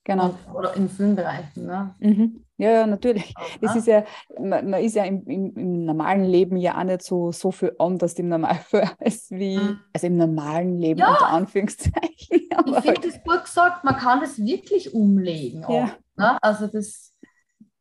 Genau. 0.05 0.35
Oder 0.53 0.75
in 0.75 0.88
vielen 0.88 1.15
Bereichen. 1.15 1.65
Ne? 1.65 1.95
Mhm. 2.00 2.45
Ja, 2.57 2.85
natürlich. 2.85 3.33
Das 3.59 3.75
ist 3.75 3.88
ja, 3.88 4.05
man, 4.39 4.69
man 4.69 4.81
ist 4.81 4.95
ja 4.95 5.03
im, 5.03 5.25
im, 5.27 5.53
im, 5.55 5.85
normalen 5.85 6.24
Leben 6.24 6.57
ja 6.57 6.77
auch 6.77 6.83
nicht 6.83 7.01
so, 7.01 7.31
so 7.31 7.51
viel 7.51 7.75
anders 7.79 8.13
im 8.13 8.29
Normalfall 8.29 8.91
als 9.03 9.29
wie, 9.31 9.57
mhm. 9.57 9.79
also 9.91 10.07
im 10.07 10.17
normalen 10.17 10.77
Leben 10.77 11.00
ja. 11.00 11.09
unter 11.09 11.27
Anführungszeichen. 11.27 12.47
Aber 12.55 12.77
ich 12.77 12.83
finde 12.83 13.09
das 13.09 13.24
gut 13.24 13.43
gesagt, 13.43 13.83
man 13.83 13.97
kann 13.97 14.21
das 14.21 14.38
wirklich 14.38 14.93
umlegen. 14.93 15.65
Auch, 15.65 15.74
ja. 15.74 15.91
ne? 16.15 16.38
Also 16.41 16.67
das 16.67 17.12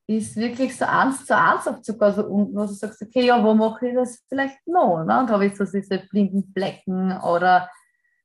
ist 0.07 0.37
wirklich 0.37 0.77
so 0.77 0.87
eins 0.87 1.27
zu 1.27 1.37
eins 1.37 1.65
sogar 1.83 2.13
so 2.13 2.25
unten, 2.25 2.57
wo 2.57 2.63
du 2.63 2.73
sagst, 2.73 3.03
okay, 3.03 3.27
ja, 3.27 3.43
wo 3.45 3.55
mache 3.55 3.89
ich 3.89 3.95
das 3.95 4.25
vielleicht 4.29 4.67
noch? 4.67 5.05
Ne? 5.05 5.21
Und 5.21 5.31
habe 5.31 5.47
ich 5.47 5.57
so 5.57 5.65
diese 5.65 5.99
blinden 6.11 6.53
Flecken 6.55 7.13
oder 7.19 7.69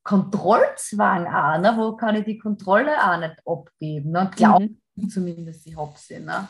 Kontrollzwang 0.03 1.27
auch, 1.27 1.59
ne? 1.59 1.73
wo 1.77 1.95
kann 1.95 2.15
ich 2.15 2.25
die 2.25 2.37
Kontrolle 2.37 2.91
auch 2.97 3.17
nicht 3.17 3.35
abgeben? 3.45 4.11
Ne? 4.11 4.31
Glauben 4.35 4.81
mhm. 4.95 5.09
zumindest, 5.09 5.67
ich 5.67 5.77
habe 5.77 5.93
sie. 5.97 6.19
Ne? 6.19 6.47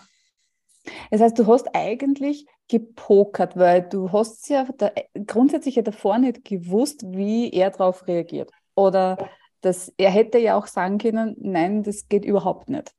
Das 1.12 1.22
heißt, 1.22 1.38
du 1.38 1.48
hast 1.48 1.68
eigentlich 1.74 2.48
gepokert, 2.68 3.58
weil 3.58 3.82
du 3.82 4.12
hast 4.12 4.48
ja 4.50 4.66
da, 4.78 4.92
grundsätzlich 5.26 5.76
ja 5.76 5.82
davor 5.82 6.18
nicht 6.20 6.46
gewusst, 6.46 7.04
wie 7.06 7.52
er 7.52 7.72
darauf 7.72 8.08
reagiert. 8.08 8.52
Oder 8.76 9.30
dass 9.62 9.92
er 9.98 10.12
hätte 10.12 10.38
ja 10.38 10.56
auch 10.56 10.68
sagen 10.68 10.98
können, 10.98 11.36
nein, 11.40 11.84
das 11.84 12.08
geht 12.08 12.24
überhaupt 12.24 12.70
nicht. 12.70 12.94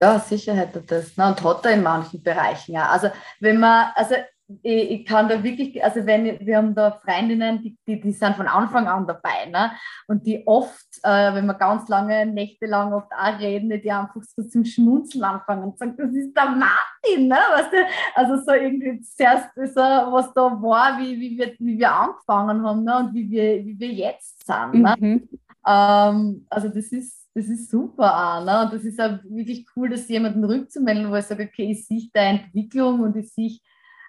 Ja, 0.00 0.18
sicher 0.20 0.54
hätte 0.54 0.82
das. 0.82 1.16
Ne? 1.16 1.26
Und 1.26 1.42
hat 1.42 1.64
er 1.64 1.72
in 1.72 1.82
manchen 1.82 2.22
Bereichen 2.22 2.72
ja. 2.72 2.88
Also 2.88 3.08
wenn 3.40 3.58
man, 3.58 3.90
also 3.94 4.14
ich, 4.62 4.90
ich, 4.90 5.06
kann 5.06 5.28
da 5.28 5.42
wirklich, 5.42 5.82
also 5.84 6.06
wenn 6.06 6.24
wir 6.40 6.56
haben 6.56 6.74
da 6.74 6.92
Freundinnen, 6.92 7.62
die, 7.62 7.76
die, 7.86 8.00
die 8.00 8.12
sind 8.12 8.34
von 8.34 8.46
Anfang 8.46 8.86
an 8.88 9.06
dabei, 9.06 9.46
ne? 9.50 9.72
Und 10.06 10.26
die 10.26 10.46
oft, 10.46 10.86
äh, 11.02 11.34
wenn 11.34 11.46
wir 11.46 11.54
ganz 11.54 11.88
lange, 11.88 12.24
nächtelang 12.24 12.92
oft 12.94 13.12
auch 13.12 13.38
reden, 13.38 13.68
die 13.68 13.92
einfach 13.92 14.22
so 14.22 14.42
zum 14.42 14.64
Schmunzeln 14.64 15.24
anfangen 15.24 15.64
und 15.64 15.78
sagen, 15.78 15.94
das 15.98 16.12
ist 16.12 16.34
der 16.34 16.46
Martin, 16.46 17.28
ne? 17.28 17.36
Weißt 17.36 17.72
du? 17.72 17.76
Also 18.14 18.42
so 18.42 18.52
irgendwie 18.52 19.00
zuerst 19.02 19.50
so, 19.54 19.80
was 19.80 20.32
da 20.32 20.42
war, 20.42 20.98
wie, 20.98 21.20
wie, 21.20 21.38
wir, 21.38 21.54
wie 21.58 21.78
wir 21.78 21.92
angefangen 21.92 22.64
haben, 22.64 22.84
ne? 22.84 22.98
Und 22.98 23.14
wie 23.14 23.30
wir, 23.30 23.64
wie 23.66 23.78
wir 23.78 23.92
jetzt 23.92 24.46
sind. 24.46 24.82
Ne? 24.82 24.94
Mhm. 24.98 25.28
Ähm, 25.66 26.46
also 26.48 26.68
das 26.68 26.86
ist, 26.86 27.28
das 27.34 27.46
ist 27.46 27.70
super 27.70 28.38
auch, 28.38 28.44
ne? 28.44 28.62
Und 28.62 28.72
das 28.72 28.84
ist 28.84 28.98
auch 28.98 29.18
wirklich 29.24 29.66
cool, 29.76 29.90
das 29.90 30.08
jemanden 30.08 30.42
rückzumelden, 30.42 31.10
wo 31.10 31.16
ich 31.16 31.26
sage, 31.26 31.50
okay, 31.52 31.70
ich 31.70 31.86
sehe 31.86 32.08
deine 32.14 32.40
Entwicklung 32.44 33.00
und 33.00 33.14
ich 33.14 33.30
sehe 33.30 33.58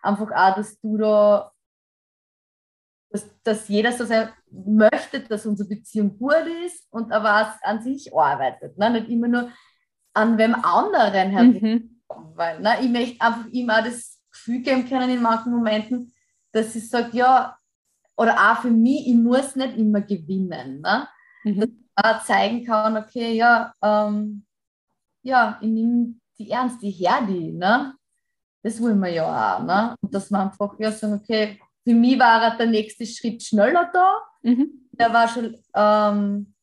einfach 0.02 0.32
auch, 0.32 0.56
dass 0.56 0.80
du 0.80 0.98
da, 0.98 1.52
dass, 3.12 3.26
dass 3.44 3.68
jeder 3.68 3.92
so 3.92 4.06
sein 4.06 4.30
möchte, 4.52 5.22
dass 5.22 5.46
unsere 5.46 5.70
Beziehung 5.70 6.18
gut 6.18 6.46
ist 6.66 6.88
und 6.92 7.12
aber 7.12 7.42
auch 7.42 7.68
an 7.68 7.82
sich 7.82 8.14
arbeitet. 8.16 8.78
Ne? 8.78 8.90
Nicht 8.92 9.10
immer 9.10 9.28
nur 9.28 9.52
an 10.14 10.38
wem 10.38 10.56
anderen 10.56 11.30
her. 11.32 11.44
Mhm. 11.44 12.02
Weil 12.36 12.60
ne? 12.60 12.78
ich 12.82 12.90
möchte 12.90 13.22
einfach 13.22 13.46
immer 13.52 13.82
das 13.82 14.20
Gefühl 14.32 14.62
geben 14.62 14.88
können 14.88 15.10
in 15.10 15.22
manchen 15.22 15.52
Momenten, 15.52 16.14
dass 16.52 16.76
ich 16.76 16.90
sage, 16.90 17.16
ja, 17.18 17.58
oder 18.18 18.34
auch 18.36 18.62
für 18.62 18.72
mich, 18.72 19.08
ich 19.08 19.16
muss 19.16 19.56
nicht 19.56 19.78
immer 19.78 20.02
gewinnen. 20.02 20.82
Ne? 20.82 21.08
Mhm. 21.44 21.60
Dass 21.60 21.70
ich 21.70 21.76
auch 21.96 22.24
zeigen 22.26 22.66
kann, 22.66 22.98
okay, 22.98 23.34
ja, 23.34 23.74
ähm, 23.82 24.46
ja, 25.22 25.58
ich 25.62 25.70
nehme 25.70 26.16
die 26.38 26.50
ernst, 26.50 26.84
ich 26.84 27.00
her 27.00 27.22
die. 27.28 27.52
Ne? 27.52 27.94
Das 28.64 28.82
wollen 28.82 29.00
wir 29.00 29.10
ja 29.10 29.58
auch. 29.58 29.64
Ne? 29.64 29.96
Und 30.02 30.14
dass 30.14 30.30
wir 30.30 30.40
einfach 30.40 30.78
ja 30.80 30.92
sagen, 30.92 31.14
okay, 31.14 31.60
für 31.84 31.94
mich 31.94 32.20
war 32.20 32.56
der 32.58 32.68
nächste 32.68 33.06
Schritt 33.06 33.42
schneller 33.42 33.90
da. 33.94 34.18
Mhm. 34.42 34.88
Der 34.92 35.14
war 35.14 35.28
schon 35.28 35.56
ähm, 35.74 36.54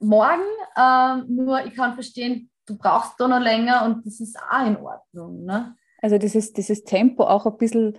morgen, 0.00 0.44
ähm, 0.76 1.26
nur 1.28 1.64
ich 1.64 1.74
kann 1.74 1.94
verstehen, 1.94 2.50
du 2.66 2.76
brauchst 2.76 3.18
da 3.18 3.28
noch 3.28 3.40
länger 3.40 3.84
und 3.84 4.06
das 4.06 4.20
ist 4.20 4.38
auch 4.38 4.66
in 4.66 4.76
Ordnung. 4.76 5.44
Ne? 5.44 5.76
Also 6.00 6.18
dieses, 6.18 6.52
dieses 6.52 6.84
Tempo 6.84 7.24
auch 7.24 7.46
ein 7.46 7.56
bisschen 7.56 7.98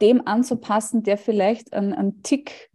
dem 0.00 0.26
anzupassen, 0.26 1.02
der 1.02 1.18
vielleicht 1.18 1.72
einen 1.72 2.22
Tick 2.22 2.69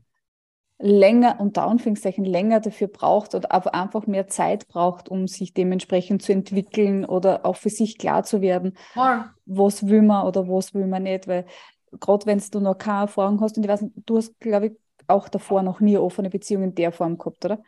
länger, 0.77 1.37
unter 1.39 1.63
Anführungszeichen 1.63 2.25
länger 2.25 2.59
dafür 2.59 2.87
braucht 2.87 3.33
oder 3.33 3.51
aber 3.51 3.73
einfach 3.73 4.07
mehr 4.07 4.27
Zeit 4.27 4.67
braucht, 4.67 5.09
um 5.09 5.27
sich 5.27 5.53
dementsprechend 5.53 6.21
zu 6.21 6.33
entwickeln 6.33 7.05
oder 7.05 7.45
auch 7.45 7.55
für 7.55 7.69
sich 7.69 7.97
klar 7.97 8.23
zu 8.23 8.41
werden, 8.41 8.77
ja. 8.95 9.33
was 9.45 9.87
will 9.87 10.01
man 10.01 10.27
oder 10.27 10.47
was 10.47 10.73
will 10.73 10.87
man 10.87 11.03
nicht, 11.03 11.27
weil 11.27 11.45
gerade 11.99 12.25
wenn 12.25 12.41
du 12.51 12.59
noch 12.59 12.77
keine 12.77 13.03
Erfahrung 13.03 13.39
hast 13.41 13.57
und 13.57 13.63
ich 13.63 13.69
weiß 13.69 13.83
nicht, 13.83 13.93
du 14.05 14.17
hast, 14.17 14.39
glaube 14.39 14.67
ich, 14.67 14.73
auch 15.07 15.29
davor 15.29 15.61
noch 15.61 15.79
nie 15.79 15.97
offene 15.97 16.29
Beziehungen 16.29 16.69
in 16.69 16.75
der 16.75 16.91
Form 16.91 17.17
gehabt, 17.17 17.45
oder? 17.45 17.59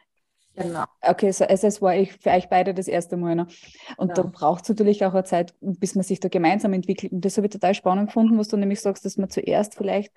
Genau. 0.57 0.85
Okay, 1.01 1.31
so 1.31 1.45
also 1.45 1.67
es 1.67 1.83
war 1.83 1.95
ich 1.95 2.13
für 2.13 2.31
euch 2.31 2.49
beide 2.49 2.73
das 2.73 2.87
erste 2.87 3.15
Mal. 3.15 3.35
Ne? 3.35 3.47
Und 3.97 4.09
ja. 4.09 4.15
da 4.15 4.23
braucht 4.23 4.63
es 4.63 4.69
natürlich 4.69 5.05
auch 5.05 5.13
eine 5.13 5.23
Zeit, 5.23 5.53
bis 5.61 5.93
man 5.93 6.03
sich 6.03 6.19
da 6.19 6.29
gemeinsam 6.29 6.73
entwickelt. 6.73 7.11
Und 7.11 7.23
das 7.23 7.37
habe 7.37 7.45
ich 7.45 7.53
total 7.53 7.75
spannend 7.75 8.07
gefunden, 8.07 8.39
was 8.39 8.47
du 8.47 8.57
nämlich 8.57 8.81
sagst, 8.81 9.05
dass 9.05 9.17
man 9.17 9.29
zuerst 9.29 9.75
vielleicht 9.75 10.11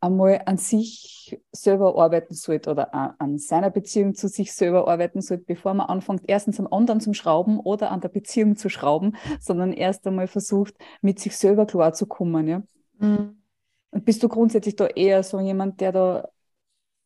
einmal 0.00 0.40
an 0.46 0.56
sich 0.56 1.38
selber 1.52 2.02
arbeiten 2.02 2.32
sollte 2.32 2.70
oder 2.70 2.94
an 3.20 3.38
seiner 3.38 3.68
Beziehung 3.68 4.14
zu 4.14 4.28
sich 4.28 4.54
selber 4.54 4.88
arbeiten 4.88 5.20
sollte, 5.20 5.44
bevor 5.44 5.74
man 5.74 5.88
anfängt, 5.88 6.22
erstens 6.26 6.58
am 6.58 6.68
anderen 6.72 7.00
zum 7.00 7.12
Schrauben 7.12 7.60
oder 7.60 7.90
an 7.90 8.00
der 8.00 8.08
Beziehung 8.08 8.56
zu 8.56 8.70
schrauben, 8.70 9.16
sondern 9.40 9.74
erst 9.74 10.06
einmal 10.06 10.26
versucht, 10.26 10.74
mit 11.02 11.20
sich 11.20 11.36
selber 11.36 11.66
klar 11.66 11.92
zu 11.92 12.06
kommen. 12.06 12.48
Ja? 12.48 12.62
Mhm. 12.98 13.42
Und 13.90 14.04
bist 14.06 14.22
du 14.22 14.28
grundsätzlich 14.28 14.74
da 14.74 14.86
eher 14.86 15.22
so 15.22 15.38
jemand, 15.38 15.82
der 15.82 15.92
da 15.92 16.28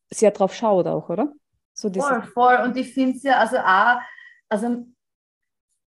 sehr 0.08 0.30
drauf 0.30 0.54
schaut 0.54 0.86
auch, 0.86 1.08
oder? 1.08 1.32
So 1.76 1.92
voll, 1.92 2.22
voll. 2.22 2.56
Und 2.64 2.76
ich 2.76 2.92
finde 2.94 3.16
es 3.16 3.22
ja 3.22 3.38
also 3.38 3.58
auch, 3.58 4.00
also 4.48 4.86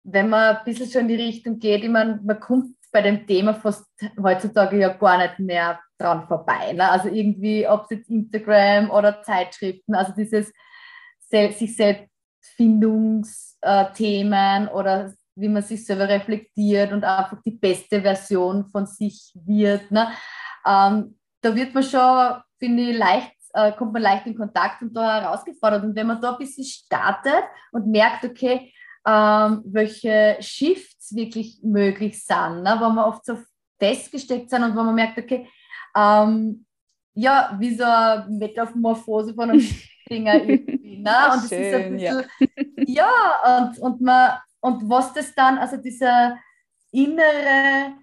wenn 0.03 0.29
man 0.29 0.57
ein 0.57 0.65
bisschen 0.65 0.89
schon 0.89 1.01
in 1.01 1.09
die 1.09 1.15
Richtung 1.15 1.59
geht, 1.59 1.83
ich 1.83 1.89
meine, 1.89 2.19
man 2.23 2.39
kommt 2.39 2.75
bei 2.91 3.01
dem 3.01 3.27
Thema 3.27 3.53
fast 3.53 3.85
heutzutage 4.21 4.79
ja 4.79 4.89
gar 4.89 5.17
nicht 5.19 5.39
mehr 5.39 5.79
dran 5.99 6.27
vorbei. 6.27 6.73
Ne? 6.73 6.89
Also 6.89 7.07
irgendwie, 7.09 7.67
ob 7.67 7.83
es 7.83 7.91
jetzt 7.97 8.09
Instagram 8.09 8.89
oder 8.89 9.21
Zeitschriften, 9.21 9.93
also 9.93 10.13
dieses 10.13 10.51
sich 11.29 11.75
Selbstfindungsthemen 11.75 14.69
oder 14.69 15.13
wie 15.35 15.49
man 15.49 15.61
sich 15.61 15.85
selber 15.85 16.09
reflektiert 16.09 16.91
und 16.93 17.03
einfach 17.03 17.39
die 17.45 17.51
beste 17.51 18.01
Version 18.01 18.67
von 18.69 18.87
sich 18.87 19.31
wird. 19.35 19.91
Ne? 19.91 20.07
Ähm, 20.65 21.19
da 21.41 21.55
wird 21.55 21.75
man 21.75 21.83
schon, 21.83 22.41
finde 22.57 22.81
ich, 22.83 22.97
leicht 22.97 23.36
äh, 23.53 23.71
kommt 23.73 23.93
man 23.93 24.01
leicht 24.01 24.25
in 24.25 24.37
Kontakt 24.37 24.81
und 24.81 24.93
da 24.93 25.21
herausgefordert. 25.21 25.83
Und 25.83 25.95
wenn 25.95 26.07
man 26.07 26.21
da 26.21 26.31
ein 26.31 26.37
bisschen 26.37 26.65
startet 26.65 27.43
und 27.71 27.87
merkt, 27.87 28.25
okay, 28.25 28.73
ähm, 29.05 29.61
welche 29.65 30.37
Shifts 30.39 31.15
wirklich 31.15 31.59
möglich 31.63 32.23
sind, 32.23 32.63
ne? 32.63 32.75
wo 32.79 32.89
man 32.89 33.05
oft 33.05 33.25
so 33.25 33.37
festgesteckt 33.79 34.49
sind 34.49 34.63
und 34.63 34.75
wo 34.75 34.83
man 34.83 34.95
merkt, 34.95 35.17
okay, 35.17 35.47
ähm, 35.95 36.65
ja, 37.13 37.55
wie 37.59 37.73
so 37.73 37.83
eine 37.83 38.27
Metamorphose 38.29 39.33
von 39.33 39.49
einem 39.49 39.61
Finger 40.07 40.35
irgendwie. 40.35 40.97
Ne? 40.97 41.15
Und 41.31 41.43
das 41.43 41.51
ist 41.51 41.53
ein 41.53 41.93
bisschen, 41.93 41.99
ja, 41.99 42.21
ja 42.85 43.59
und, 43.59 43.79
und, 43.79 44.01
man, 44.01 44.31
und 44.59 44.89
was 44.89 45.13
das 45.13 45.33
dann, 45.33 45.57
also 45.57 45.77
dieser 45.77 46.37
innere, 46.91 47.93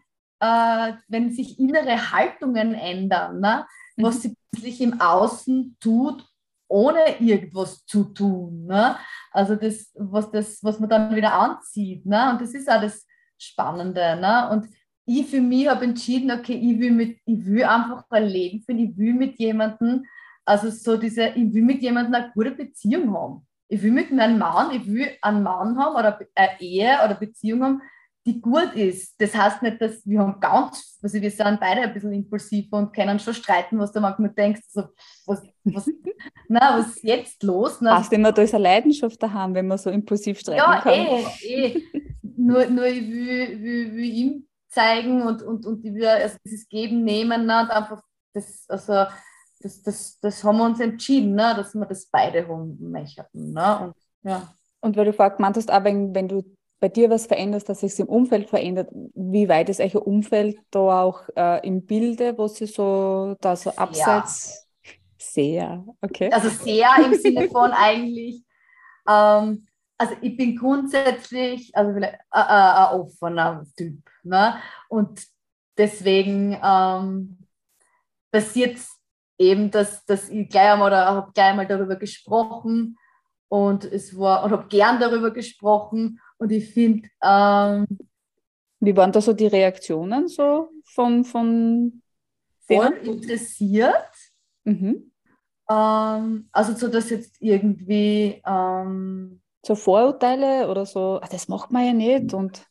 äh, 0.40 0.92
wenn 1.08 1.30
sich 1.32 1.58
innere 1.58 2.12
Haltungen 2.12 2.74
ändern, 2.74 3.40
ne? 3.40 3.66
Was 3.96 4.16
mhm. 4.16 4.20
sie 4.20 4.36
plötzlich 4.52 4.80
im 4.80 5.00
Außen 5.00 5.76
tut, 5.80 6.24
ohne 6.68 7.20
irgendwas 7.20 7.84
zu 7.86 8.04
tun. 8.04 8.66
Ne? 8.66 8.96
Also 9.30 9.56
das, 9.56 9.92
was, 9.94 10.30
das, 10.30 10.62
was 10.62 10.80
man 10.80 10.88
dann 10.88 11.14
wieder 11.14 11.34
anzieht. 11.34 12.06
Ne? 12.06 12.30
Und 12.30 12.40
das 12.40 12.54
ist 12.54 12.70
auch 12.70 12.80
das 12.80 13.06
Spannende. 13.38 14.16
Ne? 14.20 14.48
Und 14.50 14.68
ich 15.06 15.26
für 15.26 15.40
mich 15.40 15.68
habe 15.68 15.84
entschieden, 15.84 16.30
okay, 16.30 16.54
ich 16.54 16.78
will, 16.78 16.90
mit, 16.90 17.18
ich 17.26 17.44
will 17.44 17.64
einfach 17.64 18.04
ein 18.10 18.24
Leben 18.24 18.62
führen, 18.62 18.78
ich 18.78 18.96
will 18.96 19.14
mit 19.14 19.38
jemandem, 19.38 20.04
also 20.44 20.70
so 20.70 20.96
diese, 20.96 21.28
ich 21.28 21.52
will 21.52 21.62
mit 21.62 21.82
jemandem 21.82 22.14
eine 22.14 22.32
gute 22.32 22.52
Beziehung 22.52 23.14
haben. 23.14 23.46
Ich 23.68 23.82
will 23.82 23.92
mit 23.92 24.10
meinem 24.12 24.38
Mann, 24.38 24.70
ich 24.72 24.86
will 24.86 25.10
einen 25.20 25.42
Mann 25.42 25.78
haben 25.78 25.96
oder 25.96 26.18
eine 26.34 26.60
Ehe 26.60 26.98
oder 27.04 27.14
Beziehung 27.14 27.62
haben, 27.62 27.82
die 28.26 28.40
gut 28.40 28.74
ist. 28.74 29.20
Das 29.20 29.34
heißt 29.34 29.62
nicht, 29.62 29.80
dass 29.80 30.06
wir 30.06 30.20
haben 30.20 30.40
ganz, 30.40 30.98
also 31.02 31.20
wir 31.20 31.30
sind 31.30 31.60
beide 31.60 31.82
ein 31.82 31.92
bisschen 31.92 32.12
impulsiv 32.12 32.72
und 32.72 32.92
können 32.92 33.18
schon 33.18 33.34
streiten, 33.34 33.78
was 33.78 33.92
du 33.92 34.00
manchmal 34.00 34.30
denkst, 34.30 34.62
also 34.74 34.88
was, 35.26 35.42
was, 35.64 35.90
na, 36.48 36.78
was 36.78 36.88
ist 36.88 37.04
jetzt 37.04 37.42
los? 37.42 37.80
Na, 37.80 37.98
Hast 37.98 38.12
immer, 38.12 38.32
da 38.32 38.42
ist 38.42 38.54
eine 38.54 38.64
Leidenschaft 38.64 39.22
daheim, 39.22 39.54
wenn 39.54 39.66
man 39.66 39.78
so 39.78 39.90
impulsiv 39.90 40.38
streiten 40.40 40.58
ja, 40.58 40.80
kann. 40.80 40.92
Ja, 40.92 41.18
eh, 41.42 41.66
eh. 41.66 41.82
nur, 42.22 42.66
nur 42.66 42.86
ich 42.86 43.06
will, 43.08 43.62
will, 43.62 43.92
will 43.94 44.04
ihm 44.04 44.46
zeigen 44.68 45.22
und, 45.22 45.42
und, 45.42 45.66
und 45.66 45.82
die 45.84 45.94
wir, 45.94 46.12
also 46.12 46.36
dieses 46.44 46.68
Geben, 46.68 47.04
Nehmen, 47.04 47.46
ne, 47.46 47.60
und 47.60 47.70
einfach 47.70 48.02
das, 48.32 48.64
also 48.68 49.04
das, 49.60 49.82
das, 49.82 50.18
das 50.20 50.42
haben 50.42 50.58
wir 50.58 50.64
uns 50.64 50.80
entschieden, 50.80 51.34
ne, 51.34 51.54
dass 51.56 51.74
wir 51.74 51.86
das 51.86 52.06
beide 52.06 52.48
haben 52.48 52.90
möchten. 52.90 53.52
Ne, 53.52 53.78
und, 53.80 53.94
ja. 54.22 54.48
und 54.80 54.96
weil 54.96 55.04
du 55.04 55.12
vorhin 55.12 55.36
gemeint 55.36 55.56
hast, 55.58 55.70
auch 55.70 55.84
wenn, 55.84 56.14
wenn 56.14 56.28
du 56.28 56.42
bei 56.84 56.88
dir 56.90 57.08
was 57.08 57.24
veränderst, 57.24 57.66
dass 57.70 57.80
sich 57.80 57.98
im 57.98 58.08
Umfeld 58.08 58.50
verändert, 58.50 58.90
wie 59.14 59.48
weit 59.48 59.70
ist 59.70 59.80
euer 59.80 60.06
Umfeld 60.06 60.58
da 60.70 61.02
auch 61.02 61.22
äh, 61.34 61.66
im 61.66 61.86
Bilde, 61.86 62.36
wo 62.36 62.46
sie 62.46 62.66
so 62.66 63.36
da 63.40 63.56
so 63.56 63.70
abseits 63.70 64.68
ja. 64.84 64.92
sehr, 65.16 65.84
okay. 66.02 66.30
Also 66.30 66.50
sehr 66.50 66.90
im 67.02 67.14
Sinne 67.14 67.48
von 67.48 67.70
eigentlich 67.72 68.44
ähm, 69.08 69.66
also 69.96 70.14
ich 70.20 70.36
bin 70.36 70.56
grundsätzlich 70.56 71.74
also 71.74 71.94
vielleicht 71.94 72.14
äh, 72.14 72.40
äh, 72.40 72.42
ein 72.42 73.00
offener 73.00 73.64
Typ. 73.78 73.98
Ne? 74.22 74.56
Und 74.90 75.26
deswegen 75.78 76.58
ähm, 76.62 77.38
passiert 78.30 78.78
eben, 79.38 79.70
dass, 79.70 80.04
dass 80.04 80.28
ich 80.28 80.50
gleich 80.50 80.70
einmal, 80.70 80.88
oder 80.88 81.06
habe 81.06 81.32
gleich 81.32 81.46
einmal 81.46 81.66
darüber 81.66 81.96
gesprochen 81.96 82.98
und 83.48 83.84
es 83.84 84.18
war, 84.18 84.44
und 84.44 84.52
habe 84.52 84.68
gern 84.68 85.00
darüber 85.00 85.30
gesprochen 85.30 86.20
und 86.44 86.52
ich 86.52 86.70
finde. 86.70 87.08
Ähm, 87.22 87.86
Wie 88.80 88.96
waren 88.96 89.12
da 89.12 89.20
so 89.20 89.32
die 89.32 89.46
Reaktionen 89.46 90.28
so 90.28 90.68
von, 90.84 91.24
von 91.24 92.02
voll 92.66 92.92
interessiert. 93.02 94.10
Mhm. 94.64 95.10
Ähm, 95.70 96.48
also 96.52 96.74
so, 96.74 96.88
dass 96.88 97.10
jetzt 97.10 97.36
irgendwie 97.40 98.42
ähm, 98.46 99.40
so 99.64 99.74
Vorurteile 99.74 100.68
oder 100.68 100.84
so, 100.86 101.18
ah, 101.22 101.28
das 101.30 101.48
macht 101.48 101.72
man 101.72 101.86
ja 101.86 101.92
nicht 101.92 102.34
und 102.34 102.66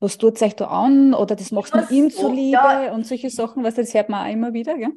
was 0.00 0.18
tut 0.18 0.40
euch 0.42 0.54
da 0.54 0.66
an 0.66 1.14
oder 1.14 1.34
das 1.34 1.50
macht 1.50 1.74
man 1.74 1.88
ihm 1.88 2.10
zuliebe 2.10 2.52
ja. 2.52 2.92
und 2.92 3.06
solche 3.06 3.30
Sachen, 3.30 3.64
was 3.64 3.76
das 3.76 3.94
hört 3.94 4.10
man 4.10 4.26
auch 4.26 4.30
immer 4.32 4.52
wieder, 4.52 4.76
gell? 4.76 4.92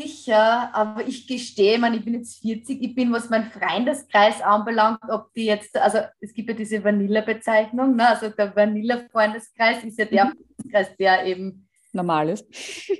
Sicher, 0.00 0.74
aber 0.74 1.06
ich 1.06 1.26
gestehe, 1.26 1.78
man, 1.78 1.94
ich 1.94 2.04
bin 2.04 2.14
jetzt 2.14 2.40
40, 2.40 2.82
ich 2.82 2.94
bin, 2.94 3.12
was 3.12 3.28
mein 3.28 3.50
Freundeskreis 3.50 4.40
anbelangt, 4.40 5.00
ob 5.08 5.32
die 5.34 5.46
jetzt, 5.46 5.76
also 5.76 5.98
es 6.20 6.32
gibt 6.32 6.48
ja 6.48 6.54
diese 6.54 6.82
Vanilla-Bezeichnung, 6.82 7.96
ne? 7.96 8.08
also 8.08 8.30
der 8.30 8.54
Vanilla-Freundeskreis 8.54 9.84
ist 9.84 9.98
ja 9.98 10.04
der 10.06 10.26
mhm. 10.26 10.32
Freundeskreis, 10.56 10.96
der 10.96 11.26
eben 11.26 11.68
normal 11.92 12.30
ist. 12.30 12.46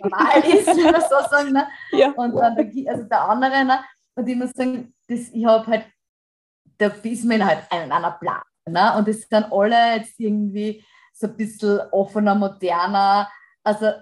Normal 0.02 0.40
ist, 0.40 0.66
wenn 0.76 0.92
man 0.92 1.00
so 1.00 1.28
sagen. 1.30 1.52
Ne? 1.52 1.66
Ja. 1.92 2.10
Und 2.10 2.34
dann 2.34 2.56
der, 2.56 2.92
also 2.92 3.04
der 3.04 3.20
andere, 3.22 3.64
ne? 3.64 3.80
und 4.14 4.28
ich 4.28 4.36
muss 4.36 4.50
sagen, 4.50 4.94
das, 5.08 5.30
ich 5.30 5.44
habe 5.44 5.66
halt 5.66 5.86
da 6.80 6.86
ist 6.86 7.24
man 7.24 7.44
halt 7.44 7.66
in 7.72 7.92
einer 7.92 8.12
Plan. 8.12 8.42
Ne? 8.66 8.96
Und 8.96 9.06
es 9.08 9.28
sind 9.28 9.52
alle 9.52 9.96
jetzt 9.96 10.18
irgendwie 10.18 10.84
so 11.12 11.26
ein 11.26 11.36
bisschen 11.36 11.80
offener, 11.92 12.34
moderner. 12.34 13.30
Also 13.62 13.92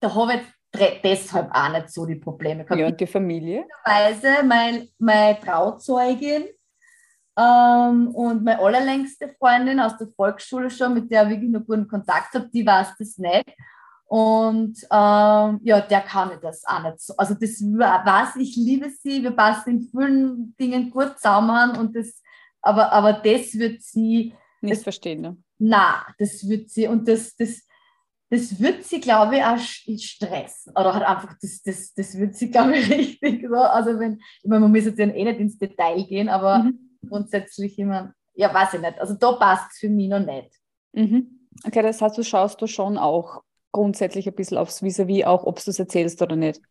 da 0.00 0.14
habe 0.14 0.34
ich 0.34 0.40
jetzt 0.40 0.52
deshalb 0.74 1.50
auch 1.52 1.72
nicht 1.72 1.90
so 1.90 2.06
die 2.06 2.16
Probleme 2.16 2.64
gehabt. 2.64 2.80
Ja, 2.80 2.86
und 2.86 3.00
die 3.00 3.06
Familie? 3.06 3.66
Weise, 3.84 4.42
mein, 4.44 4.88
meine 4.98 5.38
Trauzeugin 5.38 6.44
ähm, 7.36 8.08
und 8.08 8.44
meine 8.44 8.60
allerlängste 8.60 9.34
Freundin 9.38 9.80
aus 9.80 9.96
der 9.98 10.08
Volksschule 10.08 10.70
schon, 10.70 10.94
mit 10.94 11.10
der 11.10 11.24
ich 11.24 11.30
wirklich 11.30 11.50
noch 11.50 11.64
guten 11.64 11.88
Kontakt 11.88 12.34
habe, 12.34 12.48
die 12.52 12.66
weiß 12.66 12.94
das 12.98 13.18
nicht. 13.18 13.54
Und 14.06 14.76
ähm, 14.90 15.60
ja, 15.62 15.80
der 15.80 16.02
kann 16.02 16.32
ich 16.32 16.40
das 16.40 16.64
auch 16.66 16.82
nicht 16.82 17.00
so. 17.00 17.14
Also 17.16 17.32
das 17.32 17.62
weiß 17.62 18.36
ich, 18.36 18.56
liebe 18.56 18.90
sie, 18.90 19.22
wir 19.22 19.30
passen 19.30 19.70
in 19.70 19.88
vielen 19.90 20.54
Dingen 20.56 20.90
gut 20.90 21.16
zusammen 21.16 21.78
und 21.78 21.96
das, 21.96 22.22
aber, 22.60 22.92
aber 22.92 23.14
das 23.14 23.54
wird 23.54 23.82
sie 23.82 24.34
nicht 24.60 24.76
das, 24.76 24.82
verstehen. 24.82 25.22
Ne? 25.22 25.36
Na, 25.58 26.04
das 26.18 26.46
wird 26.46 26.68
sie 26.68 26.88
und 26.88 27.08
das, 27.08 27.34
das, 27.36 27.66
das 28.32 28.58
wird 28.58 28.82
sie, 28.84 28.98
glaube 28.98 29.36
ich, 29.36 29.44
auch 29.44 29.58
stressen. 29.58 30.72
Oder 30.72 30.94
halt 30.94 31.04
einfach, 31.04 31.34
das, 31.42 31.62
das, 31.62 31.92
das 31.92 32.16
wird 32.16 32.34
sie, 32.34 32.50
glaube 32.50 32.78
ich, 32.78 32.90
richtig 32.90 33.46
so. 33.46 33.56
Also 33.56 33.98
wenn, 33.98 34.22
ich 34.42 34.48
meine, 34.48 34.60
man 34.60 34.72
muss 34.72 34.86
jetzt 34.86 34.98
ja 34.98 35.06
eh 35.06 35.24
nicht 35.24 35.38
ins 35.38 35.58
Detail 35.58 36.02
gehen, 36.04 36.30
aber 36.30 36.60
mhm. 36.60 36.96
grundsätzlich 37.06 37.78
immer, 37.78 38.14
ja, 38.32 38.52
weiß 38.52 38.72
ich 38.74 38.80
nicht. 38.80 38.98
Also 38.98 39.14
da 39.14 39.32
passt 39.32 39.72
es 39.72 39.78
für 39.80 39.90
mich 39.90 40.08
noch 40.08 40.24
nicht. 40.24 40.50
Mhm. 40.94 41.46
Okay, 41.62 41.82
das 41.82 42.00
heißt, 42.00 42.16
du 42.16 42.24
schaust 42.24 42.62
du 42.62 42.66
schon 42.66 42.96
auch 42.96 43.42
grundsätzlich 43.70 44.26
ein 44.26 44.34
bisschen 44.34 44.56
aufs 44.56 44.82
Vis-a-vis, 44.82 45.24
-vis, 45.24 45.26
auch 45.26 45.44
ob 45.44 45.62
du 45.62 45.70
es 45.70 45.78
erzählst 45.78 46.22
oder 46.22 46.36
nicht. 46.36 46.62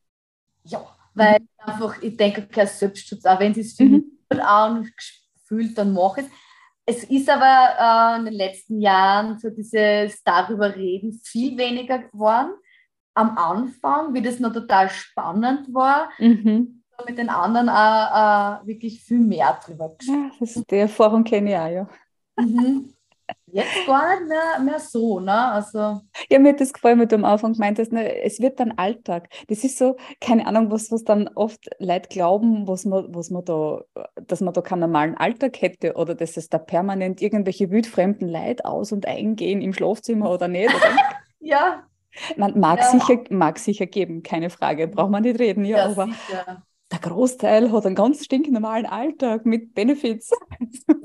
Ja, 0.63 0.84
weil 1.13 1.41
mhm. 1.41 1.47
einfach, 1.60 2.02
ich 2.02 2.17
denke, 2.17 2.47
kein 2.47 2.65
Selbstschutz, 2.65 3.24
auch 3.26 3.39
wenn 3.39 3.52
es 3.52 3.76
sich 3.76 3.88
mhm. 3.88 4.17
gut 4.32 4.39
anfühlt, 4.39 5.78
dann 5.78 5.93
mache 5.93 6.21
ich 6.21 6.26
es. 6.26 6.34
Es 6.92 7.06
ist 7.06 7.30
aber 7.30 8.16
äh, 8.16 8.20
in 8.20 8.26
den 8.26 8.34
letzten 8.34 8.82
Jahren 8.82 9.40
so 9.40 9.50
dieses 9.50 10.22
darüber 10.24 10.76
reden 10.76 11.14
viel 11.24 11.58
weniger 11.58 12.00
geworden. 12.00 12.52
Am 13.14 13.38
Anfang, 13.38 14.14
wie 14.14 14.22
das 14.22 14.40
noch 14.42 14.52
total 14.52 14.90
spannend 14.90 15.74
war, 15.74 16.10
mhm. 16.20 16.84
mit 17.08 17.18
den 17.18 17.30
anderen 17.30 17.70
auch 17.70 18.64
äh, 18.64 18.68
wirklich 18.68 19.02
viel 19.02 19.20
mehr 19.20 19.58
drüber 19.66 19.96
gesprochen. 19.98 20.32
Ja, 20.34 20.38
das 20.38 20.56
ist, 20.58 20.70
die 20.70 20.76
Erfahrung 20.76 21.24
kenne 21.24 21.52
ich 21.52 21.58
auch, 21.58 21.68
ja. 21.68 21.88
Mhm. 22.38 22.94
Jetzt 23.54 23.86
gar 23.86 24.20
nicht 24.20 24.30
mehr, 24.30 24.60
mehr 24.64 24.80
so, 24.80 25.20
ne? 25.20 25.52
Also. 25.52 26.02
Ja, 26.30 26.40
mir 26.40 26.54
hat 26.54 26.62
das 26.62 26.72
gefallen, 26.72 27.00
wie 27.00 27.08
du 27.08 27.16
am 27.16 27.26
Anfang 27.26 27.54
gemeint 27.54 27.80
hast, 27.80 27.92
ne? 27.92 28.22
es 28.22 28.40
wird 28.40 28.60
dann 28.60 28.72
Alltag. 28.74 29.28
Das 29.48 29.64
ist 29.64 29.78
so, 29.78 29.98
keine 30.22 30.48
Ahnung, 30.48 30.72
was, 30.72 30.92
was 30.92 31.04
dann 31.04 31.28
oft 31.36 31.70
Leute 31.80 32.08
glauben, 32.10 32.68
was 32.68 32.86
man, 32.86 33.14
was 33.14 33.30
man 33.30 33.44
da, 33.44 33.82
dass 34.16 34.42
man 34.42 34.54
da 34.54 34.62
keinen 34.62 34.82
normalen 34.82 35.18
Alltag 35.18 35.62
hätte 35.62 35.96
oder 35.96 36.16
dass 36.16 36.38
es 36.38 36.50
da 36.50 36.58
permanent 36.58 37.22
irgendwelche 37.22 37.70
wildfremden 37.70 38.30
Leute 38.30 38.64
aus- 38.66 38.92
und 38.92 39.06
eingehen 39.06 39.62
im 39.62 39.74
Schlafzimmer 39.74 40.32
oder 40.32 40.48
nicht. 40.48 40.74
Oder? 40.74 40.96
ja. 41.40 41.84
Man 42.38 42.60
mag, 42.60 42.80
ja. 42.80 42.86
sicher, 42.86 43.24
mag 43.30 43.58
sicher 43.58 43.86
geben, 43.86 44.22
keine 44.22 44.50
Frage, 44.50 44.88
braucht 44.88 45.12
man 45.12 45.24
nicht 45.24 45.40
reden, 45.40 45.64
ja, 45.64 45.78
ja 45.78 45.86
aber 45.86 46.08
sicher. 46.08 46.64
der 46.92 47.00
Großteil 47.00 47.72
hat 47.72 47.86
einen 47.86 47.96
ganz 47.96 48.26
stinknormalen 48.26 48.86
Alltag 48.86 49.46
mit 49.46 49.74
Benefits. 49.74 50.30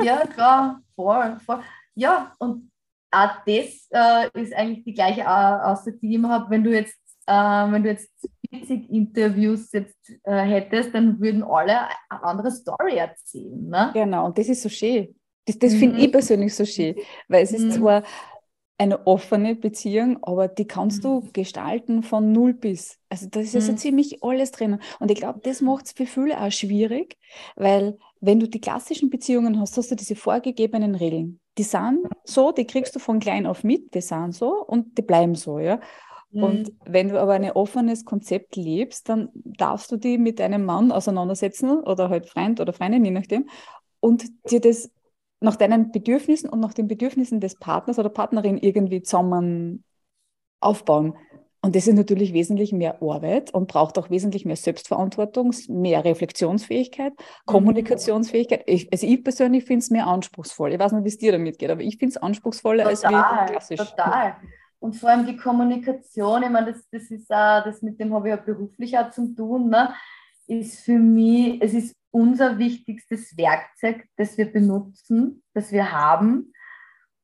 Ja, 0.03 0.27
klar, 0.27 0.81
voll, 0.97 1.39
voll 1.47 1.61
ja, 1.97 2.33
und 2.39 2.71
auch 3.11 3.31
das 3.47 3.89
äh, 3.91 4.29
ist 4.41 4.55
eigentlich 4.55 4.85
die 4.85 4.95
gleiche 4.95 5.29
Aussage, 5.29 5.99
die 5.99 6.11
ich 6.11 6.15
immer 6.15 6.29
habe. 6.29 6.51
Wenn 6.51 6.65
du 6.65 6.73
jetzt, 6.73 6.97
äh, 7.27 7.33
wenn 7.33 7.83
du 7.83 7.89
jetzt 7.89 8.11
40 8.51 8.91
Interviews 8.91 9.73
jetzt 9.73 10.13
äh, 10.25 10.43
hättest, 10.43 10.95
dann 10.95 11.19
würden 11.21 11.43
alle 11.43 11.89
eine 12.09 12.23
andere 12.23 12.51
Story 12.51 12.97
erzählen. 12.97 13.69
Ne? 13.69 13.91
Genau, 13.95 14.27
und 14.27 14.39
das 14.39 14.49
ist 14.49 14.63
so 14.63 14.69
schön. 14.69 15.15
Das, 15.47 15.59
das 15.59 15.75
mhm. 15.75 15.79
finde 15.79 16.01
ich 16.01 16.13
persönlich 16.13 16.55
so 16.55 16.65
schön, 16.65 16.97
weil 17.29 17.43
es 17.43 17.53
ist 17.53 17.65
mhm. 17.65 17.71
zwar 17.71 18.03
eine 18.79 19.07
offene 19.07 19.55
Beziehung, 19.55 20.23
aber 20.23 20.49
die 20.49 20.67
kannst 20.67 21.03
du 21.05 21.21
mhm. 21.21 21.33
gestalten 21.33 22.03
von 22.03 22.33
null 22.33 22.53
bis. 22.53 22.99
Also 23.09 23.27
da 23.31 23.41
ist 23.41 23.55
ja 23.55 23.61
so 23.61 23.73
mhm. 23.73 23.79
ziemlich 23.79 24.23
alles 24.23 24.51
drin. 24.51 24.81
Und 25.01 25.11
ich 25.11 25.19
glaube, 25.19 25.41
das 25.43 25.63
macht 25.63 25.87
es 25.87 25.93
für 25.93 26.07
viele 26.07 26.39
auch 26.41 26.53
schwierig, 26.53 27.17
weil 27.55 27.99
wenn 28.21 28.41
du 28.41 28.49
die 28.49 28.61
klassischen 28.61 29.11
Beziehungen 29.11 29.61
hast, 29.61 29.77
hast 29.77 29.91
du 29.91 29.95
diese 29.95 30.17
vorgegebenen 30.17 30.95
Regeln. 30.95 31.41
Die 31.59 31.63
sind 31.63 32.07
so, 32.25 32.53
die 32.53 32.67
kriegst 32.67 32.95
du 32.95 32.99
von 32.99 33.21
klein 33.21 33.47
auf 33.47 33.65
mit, 33.65 33.95
die 33.95 34.01
sind 34.01 34.35
so 34.35 34.65
und 34.65 34.99
die 34.99 35.03
bleiben 35.03 35.35
so, 35.35 35.59
ja. 35.59 35.81
Mhm. 36.31 36.43
Und 36.43 36.73
wenn 36.85 37.09
du 37.09 37.21
aber 37.21 37.35
ein 37.35 37.51
offenes 37.51 38.05
Konzept 38.05 38.57
lebst, 38.57 39.09
dann 39.09 39.31
darfst 39.35 39.91
du 39.91 39.97
dich 39.97 40.19
mit 40.19 40.39
deinem 40.39 40.65
Mann 40.65 40.93
auseinandersetzen 40.93 41.81
oder 41.81 42.11
halt 42.11 42.29
Freund 42.29 42.61
oder 42.61 42.73
Freundin, 42.73 43.05
je 43.05 43.11
nachdem, 43.11 43.49
und 44.01 44.25
dir 44.51 44.61
das 44.61 44.91
nach 45.41 45.57
deinen 45.57 45.93
Bedürfnissen 45.93 46.49
und 46.49 46.61
nach 46.61 46.75
den 46.75 46.89
Bedürfnissen 46.89 47.41
des 47.41 47.57
Partners 47.57 47.99
oder 47.99 48.09
Partnerin 48.09 48.59
irgendwie 48.59 49.03
zusammen 49.03 49.85
aufbauen. 50.61 51.15
Und 51.67 51.75
das 51.75 51.89
ist 51.89 51.97
natürlich 51.97 52.33
wesentlich 52.33 52.73
mehr 52.73 53.03
Arbeit 53.03 53.53
und 53.53 53.67
braucht 53.67 53.99
auch 53.99 54.09
wesentlich 54.09 54.45
mehr 54.45 54.55
Selbstverantwortung, 54.55 55.53
mehr 55.69 56.05
Reflexionsfähigkeit, 56.05 57.13
mhm. 57.13 57.25
Kommunikationsfähigkeit. 57.45 58.63
Ich, 58.67 58.93
also 58.93 59.05
ich 59.05 59.25
persönlich 59.25 59.65
finde 59.65 59.81
es 59.81 59.91
mehr 59.91 60.07
anspruchsvoll. 60.07 60.73
Ich 60.73 60.79
weiß 60.79 60.93
nicht, 60.93 61.03
wie 61.03 61.09
es 61.09 61.19
dir 61.19 61.33
damit 61.33 61.59
geht, 61.59 61.69
aber 61.69 61.81
ich 61.81 61.99
finde 61.99 62.11
es 62.11 62.17
anspruchsvoller 62.19 62.85
total, 62.85 63.15
als 63.17 63.51
klassisch. 63.51 63.81
Total. 63.81 64.37
Und 64.79 64.95
vor 64.95 65.11
allem 65.11 65.27
die 65.27 65.37
Kommunikation, 65.37 66.45
ich 66.45 66.51
meine, 66.51 66.73
das, 66.73 66.89
das 66.89 67.11
ist 67.11 67.29
auch, 67.33 67.65
das 67.65 67.83
mit 67.83 67.99
dem 67.99 68.15
habe 68.15 68.29
ich 68.29 68.37
ja 68.37 68.41
beruflich 68.41 68.97
auch 68.97 69.11
zu 69.11 69.35
tun, 69.35 69.69
ne, 69.69 69.93
ist 70.47 70.79
für 70.85 71.01
mich, 71.01 71.61
es 71.61 71.75
ist 71.75 71.97
unser 72.13 72.61
wichtigstes 72.61 73.37
Werkzeug, 73.37 74.05
das 74.17 74.39
wir 74.39 74.53
benutzen, 74.53 75.43
das 75.53 75.73
wir 75.73 75.91
haben. 75.91 76.53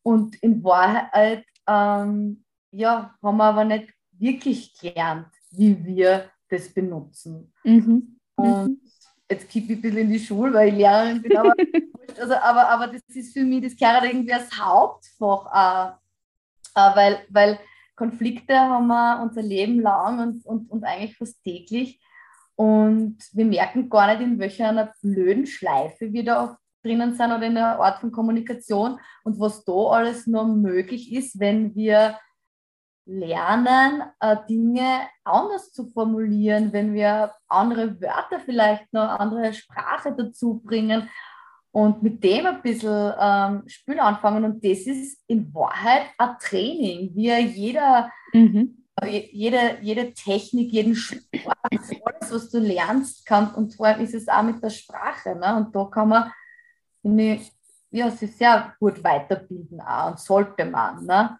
Und 0.02 0.34
in 0.42 0.64
Wahrheit, 0.64 1.44
ähm, 1.68 2.42
ja, 2.72 3.14
haben 3.22 3.36
wir 3.36 3.44
aber 3.44 3.64
nicht 3.64 3.94
wirklich 4.22 4.78
gelernt, 4.78 5.28
wie 5.50 5.84
wir 5.84 6.30
das 6.48 6.72
benutzen. 6.72 7.52
Mhm. 7.64 8.18
Und 8.36 8.64
mhm. 8.64 8.80
jetzt 9.30 9.48
kippe 9.48 9.72
ich 9.72 9.78
ein 9.78 9.82
bisschen 9.82 9.98
in 9.98 10.10
die 10.10 10.18
Schule, 10.18 10.54
weil 10.54 10.68
ich 10.68 10.76
Lehrerin 10.76 11.20
bin, 11.20 11.36
aber, 11.36 11.54
also, 12.18 12.34
aber, 12.34 12.68
aber 12.68 12.86
das 12.86 13.02
ist 13.08 13.32
für 13.32 13.44
mich, 13.44 13.64
das 13.64 13.76
gehört 13.76 14.04
irgendwie 14.04 14.32
als 14.32 14.50
Hauptfach 14.58 15.46
auch, 15.46 15.92
äh, 16.74 16.96
weil, 16.96 17.18
weil 17.28 17.58
Konflikte 17.96 18.58
haben 18.58 18.86
wir 18.86 19.20
unser 19.22 19.42
Leben 19.42 19.80
lang 19.80 20.20
und, 20.20 20.46
und, 20.46 20.70
und 20.70 20.84
eigentlich 20.84 21.16
fast 21.16 21.42
täglich. 21.42 22.00
Und 22.54 23.18
wir 23.32 23.44
merken 23.44 23.88
gar 23.88 24.06
nicht, 24.08 24.22
in 24.22 24.38
welcher 24.38 24.68
einer 24.68 24.92
blöden 25.02 25.46
Schleife 25.46 26.12
wir 26.12 26.24
da 26.24 26.58
drinnen 26.82 27.14
sind 27.14 27.26
oder 27.32 27.46
in 27.46 27.56
einer 27.56 27.80
Art 27.80 28.00
von 28.00 28.12
Kommunikation 28.12 28.98
und 29.24 29.38
was 29.38 29.64
da 29.64 29.72
alles 29.72 30.26
noch 30.26 30.46
möglich 30.46 31.12
ist, 31.12 31.38
wenn 31.38 31.74
wir 31.74 32.18
lernen, 33.04 34.02
äh, 34.20 34.36
Dinge 34.48 35.08
anders 35.24 35.72
zu 35.72 35.86
formulieren, 35.86 36.72
wenn 36.72 36.94
wir 36.94 37.32
andere 37.48 38.00
Wörter 38.00 38.40
vielleicht 38.40 38.92
noch, 38.92 39.08
andere 39.18 39.52
Sprache 39.52 40.14
dazu 40.16 40.60
bringen 40.64 41.08
und 41.72 42.02
mit 42.02 42.22
dem 42.22 42.46
ein 42.46 42.62
bisschen 42.62 43.12
ähm, 43.18 43.62
Spiel 43.66 43.98
anfangen. 43.98 44.44
Und 44.44 44.64
das 44.64 44.80
ist 44.80 45.22
in 45.26 45.52
Wahrheit 45.54 46.06
ein 46.18 46.36
Training, 46.38 47.10
wie 47.14 47.34
jeder, 47.34 48.10
mhm. 48.32 48.84
jede, 49.02 49.78
jede 49.80 50.12
Technik, 50.12 50.70
jeden 50.72 50.94
Sport, 50.94 51.56
alles, 51.62 52.32
was 52.32 52.50
du 52.50 52.58
lernst, 52.58 53.26
kann. 53.26 53.54
Und 53.54 53.74
vor 53.74 53.86
allem 53.86 54.02
ist 54.02 54.14
es 54.14 54.28
auch 54.28 54.42
mit 54.42 54.62
der 54.62 54.70
Sprache. 54.70 55.34
Ne? 55.34 55.56
Und 55.56 55.74
da 55.74 55.84
kann 55.86 56.08
man 56.08 56.32
eine, 57.02 57.40
ja, 57.90 58.10
sich 58.10 58.36
sehr 58.36 58.74
gut 58.78 59.02
weiterbilden 59.02 59.80
auch 59.80 60.10
und 60.10 60.20
sollte 60.20 60.66
man. 60.66 61.04
Ne? 61.06 61.38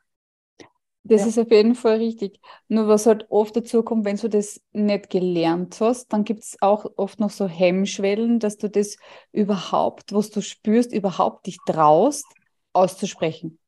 Das 1.04 1.22
ja. 1.22 1.26
ist 1.28 1.38
auf 1.38 1.50
jeden 1.50 1.74
Fall 1.74 1.96
richtig. 1.96 2.40
Nur 2.68 2.86
was 2.86 3.06
halt 3.06 3.26
oft 3.28 3.56
dazu 3.56 3.82
kommt, 3.82 4.04
wenn 4.04 4.16
du 4.16 4.28
das 4.28 4.60
nicht 4.72 5.10
gelernt 5.10 5.80
hast, 5.80 6.12
dann 6.12 6.24
gibt 6.24 6.44
es 6.44 6.56
auch 6.60 6.86
oft 6.96 7.18
noch 7.18 7.30
so 7.30 7.48
Hemmschwellen, 7.48 8.38
dass 8.38 8.56
du 8.56 8.70
das 8.70 8.96
überhaupt, 9.32 10.12
was 10.12 10.30
du 10.30 10.40
spürst, 10.40 10.92
überhaupt 10.92 11.46
dich 11.46 11.58
traust, 11.66 12.26
auszusprechen. 12.72 13.58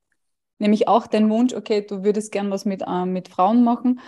Nämlich 0.61 0.87
auch 0.87 1.09
dein 1.09 1.29
Wunsch, 1.29 1.55
okay, 1.55 1.85
du 1.85 2.05
würdest 2.05 2.31
gern 2.31 2.51
was 2.53 2.65
mit, 2.65 2.83
äh, 2.87 3.05
mit 3.05 3.29
Frauen 3.29 3.65
machen. 3.65 4.01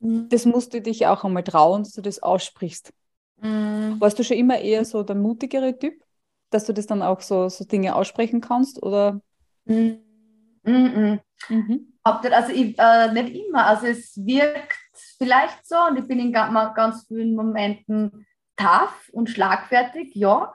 Mhm. 0.00 0.28
Das 0.28 0.44
musst 0.44 0.74
du 0.74 0.80
dich 0.80 1.06
auch 1.06 1.22
einmal 1.22 1.44
trauen, 1.44 1.84
dass 1.84 1.92
du 1.92 2.02
das 2.02 2.20
aussprichst. 2.20 2.92
Mhm. 3.40 4.00
Warst 4.00 4.18
du 4.18 4.24
schon 4.24 4.36
immer 4.36 4.58
eher 4.58 4.84
so 4.84 5.04
der 5.04 5.14
mutigere 5.14 5.78
Typ, 5.78 6.02
dass 6.50 6.64
du 6.64 6.74
das 6.74 6.86
dann 6.86 7.02
auch 7.02 7.20
so, 7.20 7.48
so 7.48 7.64
Dinge 7.64 7.94
aussprechen 7.94 8.40
kannst? 8.40 8.82
Oder? 8.82 9.20
Mhm. 9.66 10.00
Mhm. 10.64 11.91
Mhm. 12.04 12.32
Also 12.32 12.52
ich, 12.52 12.78
äh, 12.78 13.12
nicht 13.12 13.34
immer. 13.34 13.66
Also 13.66 13.86
es 13.86 14.16
wirkt 14.24 14.78
vielleicht 15.18 15.66
so 15.66 15.76
und 15.88 15.98
ich 15.98 16.06
bin 16.06 16.18
in 16.18 16.32
ganz 16.32 17.06
vielen 17.06 17.34
Momenten 17.34 18.26
tough 18.56 19.08
und 19.12 19.30
schlagfertig, 19.30 20.14
ja. 20.14 20.52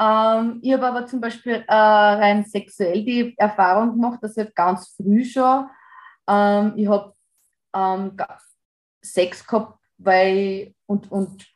Ähm, 0.00 0.58
ich 0.62 0.72
habe 0.72 0.86
aber 0.86 1.06
zum 1.06 1.20
Beispiel 1.20 1.64
äh, 1.66 1.74
rein 1.74 2.44
sexuell 2.44 3.04
die 3.04 3.34
Erfahrung 3.38 3.92
gemacht, 3.92 4.18
dass 4.22 4.36
ich 4.36 4.52
ganz 4.54 4.88
früh 4.96 5.24
schon, 5.24 5.68
ähm, 6.28 6.72
ich 6.76 6.88
habe 6.88 7.14
ähm, 7.74 8.16
Sex 9.02 9.46
gehabt, 9.46 9.78
weil 9.98 10.74
und, 10.86 11.10
und 11.12 11.46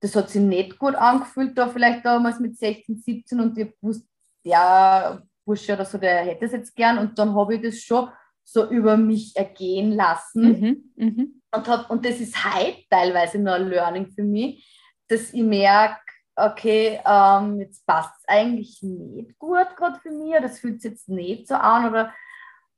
das 0.00 0.16
hat 0.16 0.30
sich 0.30 0.42
nicht 0.42 0.78
gut 0.78 0.96
angefühlt, 0.96 1.56
da 1.56 1.68
vielleicht 1.68 2.04
damals 2.04 2.40
mit 2.40 2.58
16, 2.58 2.96
17 2.96 3.40
und 3.40 3.56
ich 3.56 3.72
wusste, 3.80 4.06
der 4.44 5.22
Bursche 5.44 5.74
oder 5.74 5.84
so, 5.84 5.96
der 5.96 6.24
hätte 6.24 6.46
es 6.46 6.52
jetzt 6.52 6.74
gern 6.74 6.98
und 6.98 7.18
dann 7.18 7.34
habe 7.34 7.54
ich 7.54 7.62
das 7.62 7.78
schon 7.78 8.10
so 8.44 8.68
über 8.68 8.96
mich 8.96 9.36
ergehen 9.36 9.92
lassen. 9.92 10.60
Mhm, 10.60 10.92
mh. 10.96 11.24
und, 11.56 11.68
hab, 11.68 11.90
und 11.90 12.04
das 12.04 12.20
ist 12.20 12.36
heute 12.44 12.82
teilweise 12.90 13.38
nur 13.38 13.54
ein 13.54 13.68
Learning 13.68 14.10
für 14.10 14.24
mich, 14.24 14.68
dass 15.08 15.32
ich 15.32 15.42
merke, 15.42 16.00
okay, 16.36 17.00
ähm, 17.06 17.60
jetzt 17.60 17.86
passt 17.86 18.14
es 18.18 18.28
eigentlich 18.28 18.82
nicht 18.82 19.38
gut 19.38 19.76
gerade 19.76 20.00
für 20.00 20.10
mich, 20.10 20.34
das 20.40 20.58
fühlt 20.58 20.80
sich 20.80 20.92
jetzt 20.92 21.08
nicht 21.08 21.46
so 21.48 21.54
an. 21.54 21.88
Oder, 21.88 22.14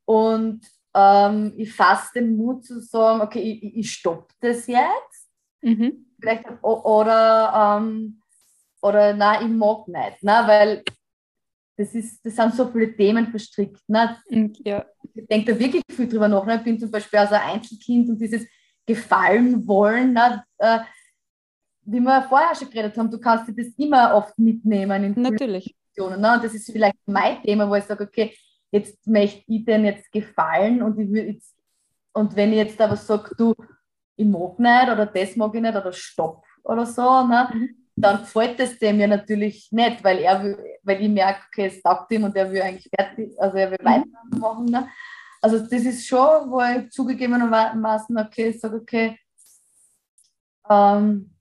und 0.04 0.60
ähm, 0.94 1.52
ich 1.56 1.72
fasse 1.72 2.12
den 2.14 2.36
Mut 2.36 2.64
zu 2.64 2.80
sagen, 2.80 3.20
okay, 3.20 3.40
ich, 3.40 3.76
ich 3.76 3.92
stoppe 3.92 4.32
das 4.40 4.66
jetzt. 4.66 5.30
Mhm. 5.62 6.06
Vielleicht, 6.20 6.44
oder, 6.62 7.78
ähm, 7.78 8.20
oder 8.80 9.14
nein, 9.14 9.46
ich 9.46 9.56
mag 9.56 9.88
nicht, 9.88 10.22
ne? 10.22 10.42
weil 10.46 10.84
das, 11.76 11.94
ist, 11.94 12.24
das 12.24 12.36
sind 12.36 12.54
so 12.54 12.68
viele 12.68 12.94
Themen 12.94 13.28
verstrickt. 13.28 13.80
Ne? 13.88 14.16
Ja. 14.64 14.84
Ich 15.14 15.26
denke 15.26 15.52
da 15.52 15.58
wirklich 15.58 15.82
viel 15.90 16.08
drüber 16.08 16.28
nach. 16.28 16.44
Ne? 16.46 16.56
Ich 16.56 16.62
bin 16.62 16.78
zum 16.78 16.90
Beispiel 16.90 17.18
also 17.18 17.34
ein 17.34 17.54
Einzelkind 17.54 18.08
und 18.08 18.20
dieses 18.20 18.46
Gefallen 18.86 19.66
wollen, 19.66 20.12
ne? 20.12 20.44
Äh, 20.58 20.80
wie 21.86 22.00
wir 22.00 22.22
vorher 22.22 22.54
schon 22.54 22.70
geredet 22.70 22.96
haben, 22.96 23.10
du 23.10 23.18
kannst 23.18 23.48
dir 23.48 23.54
das 23.54 23.74
immer 23.76 24.14
oft 24.14 24.38
mitnehmen 24.38 25.04
in 25.04 25.22
Natürlich. 25.22 25.74
Situationen. 25.90 26.20
Ne? 26.20 26.34
Und 26.34 26.44
das 26.44 26.54
ist 26.54 26.70
vielleicht 26.70 26.96
mein 27.04 27.42
Thema, 27.42 27.68
wo 27.68 27.74
ich 27.74 27.84
sage, 27.84 28.04
okay, 28.04 28.34
jetzt 28.70 29.06
möchte 29.06 29.44
ich 29.46 29.64
denn 29.66 29.84
jetzt 29.84 30.10
gefallen 30.10 30.82
und 30.82 30.98
ich 30.98 31.10
will 31.10 31.26
jetzt, 31.34 31.54
und 32.14 32.34
wenn 32.36 32.52
ich 32.52 32.58
jetzt 32.58 32.80
aber 32.80 32.96
sage, 32.96 33.34
du, 33.36 33.54
ich 34.16 34.26
mag 34.26 34.58
nicht 34.58 34.92
oder 34.92 35.06
das 35.06 35.36
mag 35.36 35.54
ich 35.54 35.60
nicht 35.60 35.76
oder 35.76 35.92
stopp 35.92 36.44
oder 36.62 36.86
so, 36.86 37.26
ne? 37.26 37.50
Mhm 37.52 37.83
dann 37.96 38.20
gefällt 38.20 38.58
es 38.60 38.78
dem 38.78 38.98
ja 38.98 39.06
natürlich 39.06 39.68
nicht, 39.70 40.02
weil 40.02 40.18
er 40.18 40.42
will, 40.42 40.58
weil 40.82 41.02
ich 41.02 41.08
merke, 41.08 41.40
okay, 41.48 41.66
es 41.66 41.82
taugt 41.82 42.10
ihm 42.12 42.24
und 42.24 42.36
er 42.36 42.50
will 42.50 42.62
eigentlich 42.62 42.90
fertig, 42.94 43.40
also 43.40 43.56
er 43.56 43.70
will 43.70 43.78
mhm. 43.80 43.86
weitermachen. 43.86 44.64
Ne? 44.66 44.88
Also 45.40 45.58
das 45.58 45.70
ist 45.72 46.06
schon, 46.06 46.50
wo 46.50 46.60
ich 46.60 46.90
zugegebenermaßen, 46.90 48.18
okay, 48.18 48.48
ich 48.48 48.60
sage, 48.60 48.76
okay, 48.76 49.18
ähm, 50.68 51.34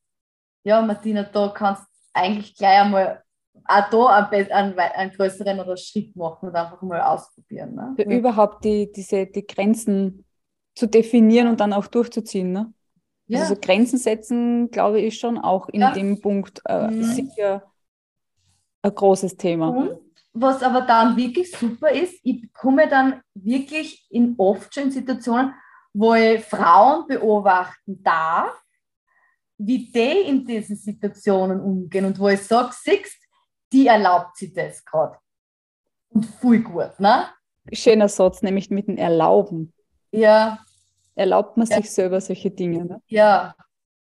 ja, 0.63 0.82
Martina, 0.82 1.24
da 1.24 1.50
kannst 1.50 1.84
du 1.84 1.88
eigentlich 2.13 2.56
gleich 2.56 2.82
einmal 2.82 3.24
auch 3.66 3.89
da 3.89 4.30
einen, 4.30 4.52
einen, 4.52 4.80
einen 4.80 5.12
größeren 5.12 5.60
oder 5.60 5.78
Schritt 5.78 6.16
machen 6.16 6.50
und 6.50 6.56
einfach 6.56 6.82
mal 6.82 7.02
ausprobieren. 7.02 7.76
Ne? 7.76 7.96
Überhaupt 8.04 8.66
die, 8.66 8.92
diese, 8.92 9.26
die 9.26 9.46
Grenzen 9.46 10.26
zu 10.76 10.88
definieren 10.88 11.48
und 11.48 11.60
dann 11.60 11.74
auch 11.74 11.88
durchzuziehen. 11.88 12.52
Ne? 12.52 12.74
Ja. 13.34 13.41
Also 13.41 13.56
Grenzen 13.56 13.98
setzen, 13.98 14.72
glaube 14.72 15.02
ich, 15.02 15.19
schon 15.19 15.38
auch 15.38 15.69
in 15.69 15.82
ja. 15.82 15.91
dem 15.91 16.22
Punkt 16.22 16.62
äh, 16.65 16.88
mhm. 16.88 17.04
sicher 17.04 17.63
ein 18.82 18.93
großes 18.96 19.38
Thema. 19.38 19.69
Und 19.69 20.00
was 20.34 20.63
aber 20.63 20.82
dann 20.82 21.15
wirklich 21.15 21.52
super 21.52 21.91
ist, 21.91 22.19
ich 22.24 22.52
komme 22.54 22.88
dann 22.88 23.22
wirklich 23.34 24.06
in 24.10 24.36
oft 24.38 24.74
schon 24.74 24.86
in 24.86 24.91
Situationen, 24.91 25.54
wo 25.93 26.15
ich 26.15 26.43
Frauen 26.43 27.08
beobachten 27.08 28.02
darf, 28.04 28.60
wie 29.58 29.91
die 29.91 30.28
in 30.28 30.46
diesen 30.46 30.76
Situationen 30.76 31.62
umgehen 31.62 32.06
und 32.06 32.19
wo 32.19 32.30
ich 32.30 32.41
sage, 32.41 32.72
siehst, 32.74 33.17
die 33.72 33.88
erlaubt 33.88 34.38
sich 34.38 34.54
das 34.54 34.84
gerade. 34.84 35.17
Und 36.10 36.26
voll 36.26 36.60
gut, 36.60 37.00
ne? 37.00 37.28
Schöner 37.72 38.10
Satz, 38.10 38.41
nämlich 38.41 38.69
mit 38.69 38.88
dem 38.88 38.98
Erlauben. 38.98 39.74
Ja, 40.12 40.60
erlaubt 41.15 41.58
man 41.58 41.67
ja. 41.67 41.78
sich 41.78 41.91
selber 41.91 42.21
solche 42.21 42.52
Dinge. 42.52 42.86
Ne? 42.86 43.02
Ja. 43.08 43.56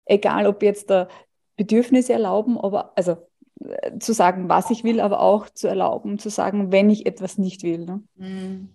Egal, 0.05 0.47
ob 0.47 0.63
jetzt 0.63 0.91
da 0.91 1.09
Bedürfnisse 1.57 2.13
erlauben, 2.13 2.59
aber 2.59 2.93
also 2.97 3.17
äh, 3.61 3.99
zu 3.99 4.13
sagen, 4.13 4.49
was 4.49 4.71
ich 4.71 4.85
will, 4.85 5.01
aber 5.01 5.21
auch 5.21 5.49
zu 5.51 5.69
erlauben, 5.69 6.19
zu 6.19 6.29
sagen, 6.29 6.73
wenn 6.73 6.91
ich 6.91 7.07
etwas 7.07 7.39
nicht 7.39 7.63
will. 7.63 7.85
Ne? 7.85 8.03
Mhm. 8.17 8.69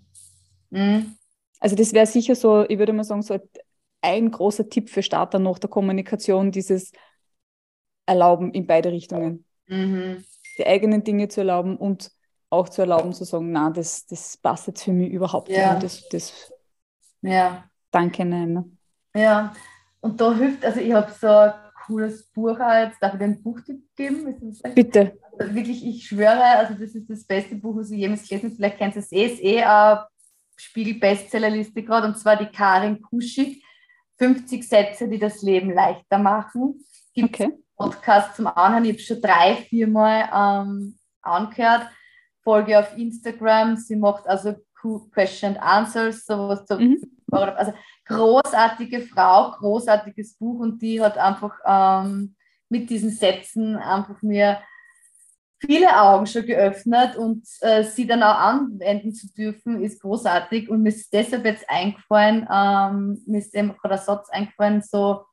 Mhm. 0.69 1.17
Also 1.60 1.76
das 1.76 1.93
wäre 1.93 2.06
sicher 2.06 2.36
so, 2.36 2.65
ich 2.67 2.78
würde 2.78 2.93
mal 2.93 3.04
sagen, 3.04 3.23
so 3.23 3.38
ein 4.02 4.32
großer 4.32 4.69
Tipp 4.69 4.89
für 4.89 5.02
Starter 5.02 5.39
nach 5.39 5.60
der 5.60 5.69
Kommunikation, 5.69 6.52
dieses 6.52 6.91
Erlauben 8.06 8.52
in 8.54 8.67
beide 8.67 8.91
Richtungen. 8.91 9.45
Mhm. 9.67 10.23
Die 10.58 10.65
eigenen 10.65 11.04
Dinge 11.04 11.28
zu 11.28 11.41
erlauben 11.41 11.78
und 11.78 12.12
auch 12.50 12.69
zu 12.69 12.82
erlauben, 12.82 13.13
zu 13.13 13.26
sagen, 13.26 13.52
na, 13.52 13.69
das, 13.69 14.06
das 14.06 14.38
passt 14.38 14.67
jetzt 14.67 14.84
für 14.84 14.93
mich 14.93 15.12
überhaupt 15.12 15.50
ja. 15.50 15.73
nicht. 15.73 15.84
Das, 15.84 16.10
das 16.10 16.54
ja. 17.21 17.69
Danke, 17.97 18.25
nein. 18.25 18.77
Ja, 19.15 19.55
und 20.01 20.21
da 20.21 20.31
hilft, 20.36 20.63
also 20.63 20.79
ich 20.79 20.93
habe 20.93 21.12
so 21.12 21.27
ein 21.27 21.53
cooles 21.88 22.31
Buch 22.31 22.60
jetzt, 22.60 23.01
darf 23.01 23.13
ich 23.13 23.19
dir 23.19 23.25
ein 23.25 23.41
Buchtipp 23.41 23.81
geben? 23.95 24.53
Bitte. 24.75 25.17
Also 25.39 25.55
wirklich, 25.55 25.83
ich 25.83 26.07
schwöre, 26.07 26.43
also 26.43 26.75
das 26.75 26.93
ist 26.93 27.10
das 27.10 27.23
beste 27.23 27.55
Buch, 27.55 27.75
was 27.77 27.89
ich 27.89 27.97
jemals 27.97 28.27
gelesen 28.27 28.49
habe. 28.49 28.55
Vielleicht 28.55 28.77
kennst 28.77 28.97
du 28.97 28.99
es 28.99 29.12
eh, 29.12 29.25
ist 29.25 29.43
eh 29.43 29.63
eine 29.63 30.05
Spiegel-Bestsellerliste 30.57 31.81
gerade, 31.81 32.05
und 32.05 32.19
zwar 32.19 32.36
die 32.36 32.45
Karin 32.45 33.01
Kuschig, 33.01 33.63
50 34.19 34.67
Sätze, 34.67 35.07
die 35.07 35.17
das 35.17 35.41
Leben 35.41 35.73
leichter 35.73 36.19
machen. 36.19 36.79
Gibt 37.15 37.33
okay. 37.33 37.49
Podcast 37.75 38.36
zum 38.36 38.45
Anhören, 38.45 38.86
ich 38.86 38.91
habe 38.91 38.99
schon 38.99 39.21
drei, 39.21 39.55
vier 39.55 39.88
Mal 39.88 40.29
ähm, 40.31 40.99
angehört, 41.23 41.88
folge 42.43 42.77
auf 42.77 42.95
Instagram, 42.95 43.75
sie 43.75 43.95
macht 43.95 44.27
also 44.27 44.55
Question 45.12 45.56
and 45.56 45.62
Answers, 45.62 46.26
sowas 46.26 46.66
zu, 46.66 46.78
mhm. 46.78 47.02
also 47.32 47.74
großartige 48.06 49.02
Frau, 49.02 49.52
großartiges 49.52 50.36
Buch 50.36 50.60
und 50.60 50.82
die 50.82 51.02
hat 51.02 51.18
einfach 51.18 51.54
ähm, 51.66 52.36
mit 52.70 52.90
diesen 52.90 53.10
Sätzen 53.10 53.76
einfach 53.76 54.22
mir 54.22 54.60
viele 55.60 56.00
Augen 56.00 56.28
schon 56.28 56.46
geöffnet 56.46 57.16
und 57.16 57.48
äh, 57.62 57.84
sie 57.84 58.06
dann 58.06 58.24
auch 58.24 58.38
anwenden 58.38 59.13
zu 59.13 59.28
dürfen, 59.34 59.82
ist 59.82 60.02
großartig. 60.02 60.70
Und 60.70 60.84
mir 60.84 60.90
ist 60.90 61.12
deshalb 61.12 61.46
jetzt 61.46 61.68
eingefallen, 61.70 62.48
ähm, 62.52 63.22
mir 63.26 63.40
ist 63.40 63.56
eben 63.56 63.76
gerade 63.78 63.96
ein 63.96 64.02
Satz 64.02 64.30
eingefallen, 64.30 64.82
so, 64.82 65.26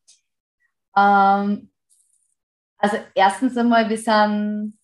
ähm, 0.97 1.71
also 2.79 2.97
erstens 3.15 3.57
einmal, 3.57 3.89
wir 3.89 3.99
sind 3.99 4.79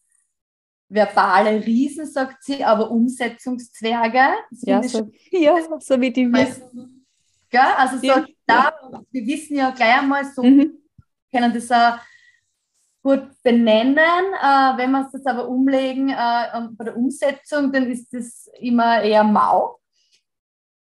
verbale 0.91 1.65
Riesen, 1.65 2.05
sagt 2.05 2.43
sie, 2.43 2.63
aber 2.65 2.91
Umsetzungszwerge. 2.91 4.35
Ja 4.63 4.83
so, 4.83 5.11
ja, 5.31 5.57
so 5.79 6.01
wie 6.01 6.13
die 6.13 6.31
wissen. 6.31 7.07
Ja, 7.53 7.75
also 7.77 7.97
so 7.99 8.07
ja. 8.07 8.25
da, 8.47 8.73
wir 9.11 9.27
wissen 9.27 9.57
ja 9.57 9.71
gleich 9.71 10.01
einmal 10.01 10.25
so, 10.25 10.43
mhm. 10.43 10.79
können 11.33 11.55
das 11.55 11.71
auch 11.71 11.99
gut 13.03 13.31
benennen. 13.43 13.99
Äh, 13.99 14.77
wenn 14.77 14.91
wir 14.91 15.07
es 15.07 15.13
jetzt 15.13 15.27
aber 15.27 15.49
umlegen 15.49 16.11
äh, 16.11 16.69
bei 16.73 16.85
der 16.85 16.97
Umsetzung, 16.97 17.73
dann 17.73 17.91
ist 17.91 18.13
das 18.13 18.49
immer 18.59 19.03
eher 19.03 19.25
mau. 19.25 19.79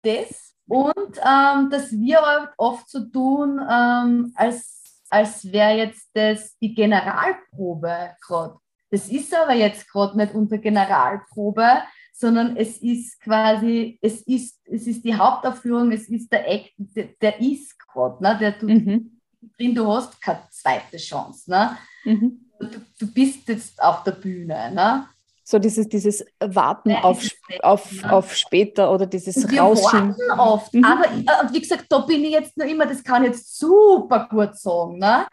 Das. 0.02 0.54
Und 0.66 1.18
ähm, 1.18 1.70
dass 1.70 1.92
wir 1.92 2.52
oft 2.56 2.88
so 2.90 3.04
tun, 3.06 3.58
ähm, 3.70 4.32
als, 4.34 5.02
als 5.08 5.50
wäre 5.50 5.78
jetzt 5.78 6.10
das 6.12 6.58
die 6.58 6.74
Generalprobe 6.74 8.16
gerade. 8.20 8.58
Das 8.90 9.08
ist 9.08 9.34
aber 9.34 9.54
jetzt 9.54 9.90
gerade 9.90 10.16
nicht 10.16 10.34
unter 10.34 10.58
Generalprobe, 10.58 11.82
sondern 12.12 12.56
es 12.56 12.78
ist 12.78 13.20
quasi, 13.20 13.98
es 14.02 14.22
ist, 14.22 14.58
es 14.64 14.86
ist 14.86 15.04
die 15.04 15.14
Hauptaufführung, 15.14 15.92
es 15.92 16.08
ist 16.08 16.32
der 16.32 16.50
Act, 16.50 16.72
der, 16.76 17.08
der 17.20 17.40
ist 17.40 17.78
gerade, 17.78 18.22
ne? 18.22 18.36
der 18.40 18.52
du 18.52 18.66
mhm. 18.66 19.20
drin, 19.56 19.74
du 19.74 19.86
hast 19.86 20.20
keine 20.20 20.42
zweite 20.50 20.96
Chance. 20.96 21.48
Ne? 21.48 21.76
Mhm. 22.04 22.40
Du, 22.58 22.66
du, 22.98 23.12
bist 23.12 23.46
jetzt 23.48 23.80
auf 23.80 24.02
der 24.02 24.12
Bühne. 24.12 24.72
Ne? 24.74 25.06
So 25.44 25.60
dieses, 25.60 25.88
dieses 25.88 26.24
Warten 26.40 26.90
ja, 26.90 27.04
auf, 27.04 27.24
auf, 27.62 27.92
ja. 27.92 28.10
auf 28.10 28.34
später 28.34 28.92
oder 28.92 29.06
dieses 29.06 29.36
und 29.36 29.50
wir 29.52 29.60
Rausschieben. 29.60 30.10
warten 30.10 30.40
oft, 30.40 30.74
mhm. 30.74 30.84
aber 30.84 31.04
äh, 31.04 31.52
wie 31.52 31.60
gesagt, 31.60 31.86
da 31.88 32.00
bin 32.00 32.24
ich 32.24 32.32
jetzt 32.32 32.56
noch 32.56 32.66
immer, 32.66 32.84
das 32.84 33.04
kann 33.04 33.22
ich 33.22 33.30
jetzt 33.30 33.56
super 33.56 34.26
gut 34.28 34.58
sagen. 34.58 34.98
Ne? 34.98 35.24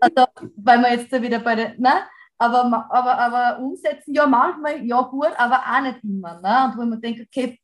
Also, 0.00 0.26
weil 0.56 0.80
wir 0.80 0.92
jetzt 0.92 1.10
da 1.10 1.22
wieder 1.22 1.38
bei 1.38 1.54
der, 1.54 1.74
ne? 1.78 1.92
Aber, 2.38 2.86
aber, 2.90 3.18
aber 3.18 3.62
umsetzen, 3.62 4.14
ja, 4.14 4.26
manchmal, 4.26 4.84
ja, 4.86 5.02
gut, 5.02 5.32
aber 5.36 5.58
auch 5.58 5.82
nicht 5.82 6.04
immer. 6.04 6.40
Ne? 6.40 6.70
Und 6.70 6.78
wo 6.78 6.88
man 6.88 7.00
denkt, 7.00 7.20
okay, 7.20 7.58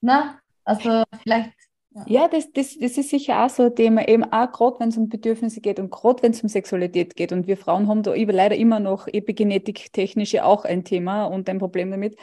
ne? 0.00 0.38
also 0.64 1.02
vielleicht. 1.22 1.52
Ja, 1.90 2.04
ja 2.06 2.28
das, 2.28 2.52
das, 2.52 2.78
das 2.78 2.96
ist 2.96 3.10
sicher 3.10 3.44
auch 3.44 3.50
so 3.50 3.64
ein 3.64 3.74
Thema, 3.74 4.06
eben 4.06 4.24
auch 4.24 4.52
gerade 4.52 4.78
wenn 4.78 4.90
es 4.90 4.96
um 4.96 5.08
Bedürfnisse 5.08 5.60
geht 5.60 5.80
und 5.80 5.90
gerade 5.90 6.22
wenn 6.22 6.32
es 6.32 6.42
um 6.42 6.48
Sexualität 6.48 7.16
geht. 7.16 7.32
Und 7.32 7.48
wir 7.48 7.56
Frauen 7.56 7.88
haben 7.88 8.02
da 8.04 8.14
leider 8.14 8.56
immer 8.56 8.78
noch 8.78 9.08
epigenetik 9.08 9.92
technische 9.92 10.44
auch 10.44 10.64
ein 10.64 10.84
Thema 10.84 11.24
und 11.24 11.48
ein 11.48 11.58
Problem 11.58 11.90
damit. 11.90 12.16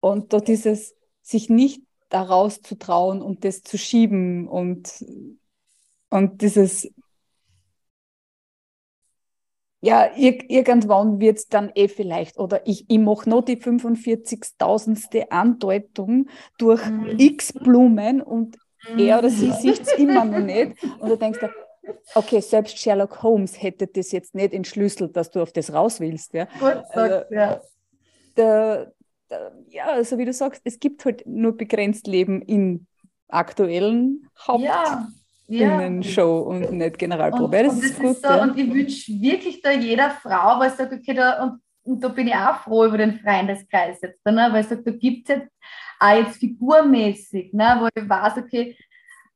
Und 0.00 0.32
da 0.32 0.40
dieses, 0.40 0.96
sich 1.20 1.50
nicht 1.50 1.82
daraus 2.08 2.62
zu 2.62 2.78
trauen 2.78 3.22
und 3.22 3.44
das 3.44 3.62
zu 3.62 3.78
schieben 3.78 4.48
und, 4.48 5.04
und 6.10 6.42
dieses 6.42 6.92
ja, 9.84 10.08
ir 10.16 10.48
irgendwann 10.48 11.18
wird 11.18 11.38
es 11.38 11.48
dann 11.48 11.72
eh 11.74 11.88
vielleicht, 11.88 12.38
oder 12.38 12.64
ich, 12.66 12.84
ich 12.88 12.98
mache 13.00 13.28
noch 13.28 13.42
die 13.42 13.56
45.000. 13.56 15.28
Andeutung 15.28 16.28
durch 16.56 16.86
mhm. 16.86 17.18
x 17.18 17.52
Blumen 17.52 18.22
und 18.22 18.56
mhm. 18.88 18.98
er 19.00 19.18
oder 19.18 19.28
sie 19.28 19.50
sieht 19.50 19.80
es 19.80 19.92
immer 19.94 20.24
noch 20.24 20.38
nicht. 20.38 20.80
Und 21.00 21.10
du 21.10 21.16
denkst 21.16 21.40
okay, 22.14 22.40
selbst 22.40 22.78
Sherlock 22.78 23.24
Holmes 23.24 23.60
hätte 23.60 23.88
das 23.88 24.12
jetzt 24.12 24.36
nicht 24.36 24.54
entschlüsselt, 24.54 25.16
dass 25.16 25.32
du 25.32 25.42
auf 25.42 25.52
das 25.52 25.72
raus 25.72 25.98
willst. 25.98 26.32
Ja, 26.32 26.44
Gut 26.60 26.84
also, 26.90 27.24
ja. 27.34 27.60
Der, 28.36 28.92
der, 29.28 29.52
ja, 29.68 29.86
also 29.86 30.16
wie 30.16 30.24
du 30.24 30.32
sagst, 30.32 30.62
es 30.62 30.78
gibt 30.78 31.04
halt 31.04 31.26
nur 31.26 31.56
begrenzt 31.56 32.06
Leben 32.06 32.40
in 32.40 32.86
aktuellen 33.26 34.28
Haupt. 34.46 34.62
Ja 34.62 35.08
Bühnenshow 35.58 36.40
und 36.40 36.72
nicht 36.72 36.98
Generalprobe. 36.98 37.58
Und, 37.58 37.66
das, 37.66 37.74
und 37.74 37.82
das 37.82 37.90
ist 37.90 38.00
gut. 38.00 38.10
Ist 38.10 38.22
so, 38.22 38.28
ja. 38.28 38.42
Und 38.42 38.58
ich 38.58 38.72
wünsche 38.72 39.12
wirklich 39.12 39.62
da 39.62 39.70
jeder 39.70 40.10
Frau, 40.10 40.58
weil 40.58 40.70
ich 40.70 40.74
sage, 40.74 40.96
okay, 40.96 41.14
da, 41.14 41.42
und, 41.42 41.60
und 41.84 42.02
da 42.02 42.08
bin 42.08 42.28
ich 42.28 42.34
auch 42.34 42.56
froh 42.60 42.84
über 42.86 42.98
den 42.98 43.18
Freundeskreis 43.18 44.00
jetzt, 44.02 44.24
ne? 44.24 44.48
weil 44.50 44.62
ich 44.62 44.68
sage, 44.68 44.82
da 44.82 44.90
gibt 44.90 45.28
es 45.28 45.36
jetzt 45.36 45.52
auch 45.98 46.16
jetzt 46.16 46.36
figurmäßig, 46.38 47.52
ne? 47.52 47.76
wo 47.80 47.88
ich 47.94 48.08
weiß, 48.08 48.38
okay, 48.38 48.76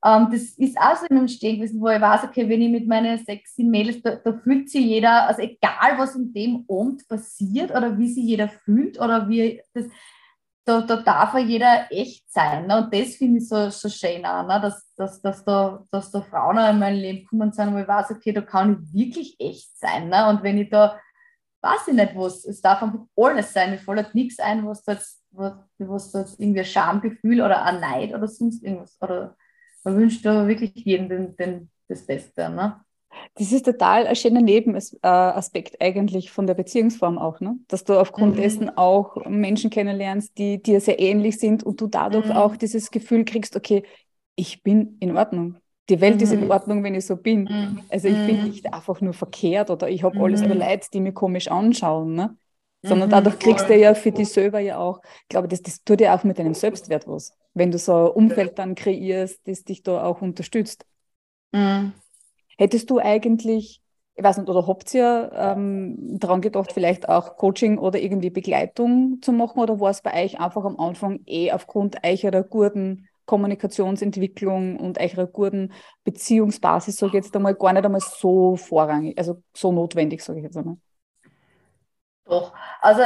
ähm, 0.05 0.29
das 0.31 0.42
ist 0.59 0.79
auch 0.79 0.96
so 0.96 1.07
in 1.07 1.16
meinem 1.16 1.29
Stehen 1.29 1.57
gewesen, 1.57 1.81
wo 1.81 1.88
ich 1.88 2.00
weiß, 2.00 2.24
okay, 2.24 2.48
wenn 2.48 2.62
ich 2.62 2.70
mit 2.70 2.87
meinen 2.87 3.18
sexy 3.18 3.64
Mädels, 3.64 4.02
da, 4.02 4.16
da 4.16 4.33
fühlt 4.33 4.70
sich 4.70 4.85
jeder, 4.85 5.26
also 5.26 5.42
egal 5.42 5.98
was 5.98 6.14
in 6.14 6.33
dem 6.33 6.64
Abend 6.68 7.07
passiert 7.09 7.70
oder 7.70 7.98
wie 7.98 8.09
sich 8.09 8.24
jeder 8.24 8.48
fühlt 8.48 9.00
oder 9.00 9.29
wie 9.29 9.61
das, 9.74 9.87
da, 10.66 10.81
da 10.81 10.96
darf 10.96 11.35
ja 11.35 11.40
jeder 11.40 11.87
echt 11.90 12.31
sein. 12.31 12.66
Ne? 12.66 12.79
Und 12.79 12.92
das 12.92 13.14
finde 13.14 13.38
ich 13.38 13.48
so, 13.48 13.70
so 13.70 13.88
schön 13.88 14.26
auch, 14.26 14.46
ne? 14.46 14.61
dass, 14.61 14.92
dass, 14.96 15.22
dass, 15.22 15.44
da, 15.44 15.85
dass 15.92 16.11
da 16.11 16.20
Frauen 16.22 16.59
in 16.59 16.79
mein 16.81 16.96
Leben 16.96 17.26
kommen 17.26 17.42
und 17.42 17.55
sagen, 17.55 17.72
wo 17.72 17.79
ich 17.79 17.87
weiß, 17.87 18.11
okay, 18.11 18.33
da 18.33 18.40
kann 18.40 18.72
ich 18.72 18.92
wirklich 18.92 19.37
echt 19.38 19.79
sein. 19.79 20.09
Ne? 20.09 20.29
Und 20.29 20.42
wenn 20.42 20.59
ich 20.59 20.68
da, 20.68 20.98
weiß 21.62 21.88
ich 21.88 21.94
nicht 21.94 22.16
was, 22.16 22.44
es 22.44 22.61
darf 22.61 22.83
einfach 22.83 22.98
alles 23.16 23.52
sein, 23.52 23.70
mir 23.70 23.79
fällt 23.79 24.14
nichts 24.14 24.40
ein, 24.40 24.66
was 24.66 24.83
da 24.83 24.98
was, 25.31 26.14
was 26.14 26.38
irgendwie 26.38 26.61
ein 26.61 26.66
Schamgefühl 26.66 27.40
oder 27.42 27.62
ein 27.64 27.81
Neid 27.81 28.12
oder 28.12 28.26
sonst 28.26 28.62
irgendwas. 28.64 28.96
Oder 29.00 29.37
man 29.85 29.96
wünscht 29.96 30.24
da 30.24 30.48
wirklich 30.48 30.74
jedem 30.74 31.09
den, 31.09 31.37
den, 31.37 31.70
das 31.88 32.05
Beste. 32.05 32.50
Ne? 32.50 32.81
Das 33.35 33.52
ist 33.52 33.64
total 33.64 34.07
ein 34.07 34.16
schöner 34.16 34.40
Nebenaspekt 34.40 35.81
eigentlich 35.81 36.31
von 36.31 36.46
der 36.46 36.55
Beziehungsform 36.55 37.18
auch, 37.18 37.40
ne? 37.40 37.59
dass 37.68 37.85
du 37.85 37.98
aufgrund 37.98 38.37
mhm. 38.37 38.40
dessen 38.40 38.76
auch 38.76 39.16
Menschen 39.26 39.70
kennenlernst, 39.70 40.38
die 40.38 40.62
dir 40.62 40.81
sehr 40.81 40.98
ähnlich 40.98 41.38
sind 41.38 41.62
und 41.62 41.81
du 41.81 41.87
dadurch 41.87 42.26
mhm. 42.26 42.33
auch 42.33 42.57
dieses 42.57 42.90
Gefühl 42.90 43.24
kriegst, 43.24 43.57
okay, 43.57 43.83
ich 44.37 44.62
bin 44.62 44.96
in 45.00 45.16
Ordnung. 45.16 45.57
Die 45.88 46.00
Welt 46.00 46.16
mhm. 46.16 46.22
ist 46.22 46.33
in 46.33 46.44
mhm. 46.44 46.50
Ordnung, 46.50 46.83
wenn 46.83 46.94
ich 46.94 47.07
so 47.07 47.16
bin. 47.16 47.44
Mhm. 47.44 47.81
Also 47.88 48.09
ich 48.09 48.26
bin 48.26 48.38
mhm. 48.38 48.48
nicht 48.48 48.72
einfach 48.72 49.00
nur 49.00 49.12
verkehrt 49.12 49.70
oder 49.70 49.88
ich 49.88 50.02
habe 50.02 50.18
alles 50.20 50.42
nur 50.42 50.57
Leid, 50.57 50.87
die 50.92 51.00
mich 51.00 51.14
komisch 51.14 51.48
anschauen. 51.48 52.14
Ne? 52.14 52.37
Sondern 52.83 53.11
dadurch 53.11 53.38
kriegst 53.38 53.68
du 53.68 53.76
ja 53.76 53.94
für 53.94 54.12
dich 54.12 54.29
selber 54.29 54.61
ja 54.61 54.79
auch, 54.79 55.00
ich 55.22 55.29
glaube, 55.29 55.48
das, 55.48 55.62
das 55.62 55.83
tut 55.83 56.00
ja 56.00 56.16
auch 56.16 56.24
mit 56.24 56.38
deinem 56.38 56.55
Selbstwert 56.55 57.07
was. 57.09 57.37
Wenn 57.55 57.70
du 57.70 57.79
so 57.79 57.94
ein 57.94 58.11
Umfeld 58.12 58.59
dann 58.59 58.74
kreierst, 58.74 59.40
das 59.46 59.64
dich 59.64 59.83
da 59.83 60.05
auch 60.05 60.22
unterstützt. 60.22 60.87
Hättest 62.57 62.90
du 62.90 62.99
eigentlich, 62.99 63.83
ich 64.14 64.25
weiß 64.25 64.38
nicht, 64.38 64.49
oder 64.49 64.66
habt 64.66 64.92
ihr 64.95 65.31
ähm, 65.35 66.19
daran 66.19 66.40
gedacht, 66.40 66.73
vielleicht 66.73 67.09
auch 67.09 67.37
Coaching 67.37 67.79
oder 67.79 67.99
irgendwie 67.99 68.31
Begleitung 68.31 69.19
zu 69.23 69.33
machen 69.33 69.61
oder 69.61 69.79
war 69.81 69.90
es 69.90 70.03
bei 70.03 70.25
euch 70.25 70.40
einfach 70.40 70.64
am 70.64 70.79
Anfang 70.79 71.21
eh 71.27 71.53
aufgrund 71.53 71.99
eurer 72.05 72.42
guten 72.42 73.09
Kommunikationsentwicklung 73.27 74.79
und 74.79 74.99
eurer 74.99 75.27
guten 75.27 75.73
Beziehungsbasis, 76.05 76.97
sage 76.97 77.19
ich 77.19 77.25
jetzt 77.25 77.37
einmal, 77.37 77.55
gar 77.55 77.73
nicht 77.73 77.85
einmal 77.85 78.01
so 78.01 78.57
vorrangig, 78.57 79.19
also 79.19 79.42
so 79.55 79.73
notwendig, 79.73 80.23
sage 80.23 80.38
ich 80.38 80.45
jetzt 80.45 80.57
einmal? 80.57 80.77
Doch, 82.25 82.55
also 82.81 83.03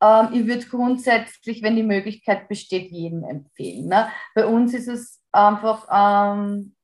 ähm, 0.00 0.28
ich 0.32 0.46
würde 0.46 0.66
grundsätzlich, 0.66 1.62
wenn 1.62 1.76
die 1.76 1.82
Möglichkeit 1.82 2.48
besteht, 2.48 2.90
jedem 2.90 3.24
empfehlen. 3.24 3.88
Ne? 3.88 4.08
Bei 4.34 4.46
uns 4.46 4.74
ist 4.74 4.88
es 4.88 5.20
einfach, 5.32 5.86
ähm, 5.90 6.74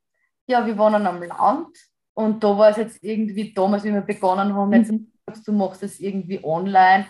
ja, 0.47 0.67
wir 0.67 0.77
wohnen 0.79 1.07
am 1.07 1.23
Land 1.23 1.77
und 2.15 2.43
da 2.45 2.59
war 2.59 2.71
es 2.71 2.77
jetzt 2.77 3.03
irgendwie 3.03 3.53
damals, 3.53 3.85
wie 3.85 3.93
wir 3.93 4.03
begonnen 4.03 4.55
haben, 4.55 4.73
jetzt, 4.73 4.93
mhm. 4.93 5.09
du 5.45 5.53
machst 5.53 5.83
es 5.83 6.01
irgendwie 6.01 6.43
online. 6.45 7.07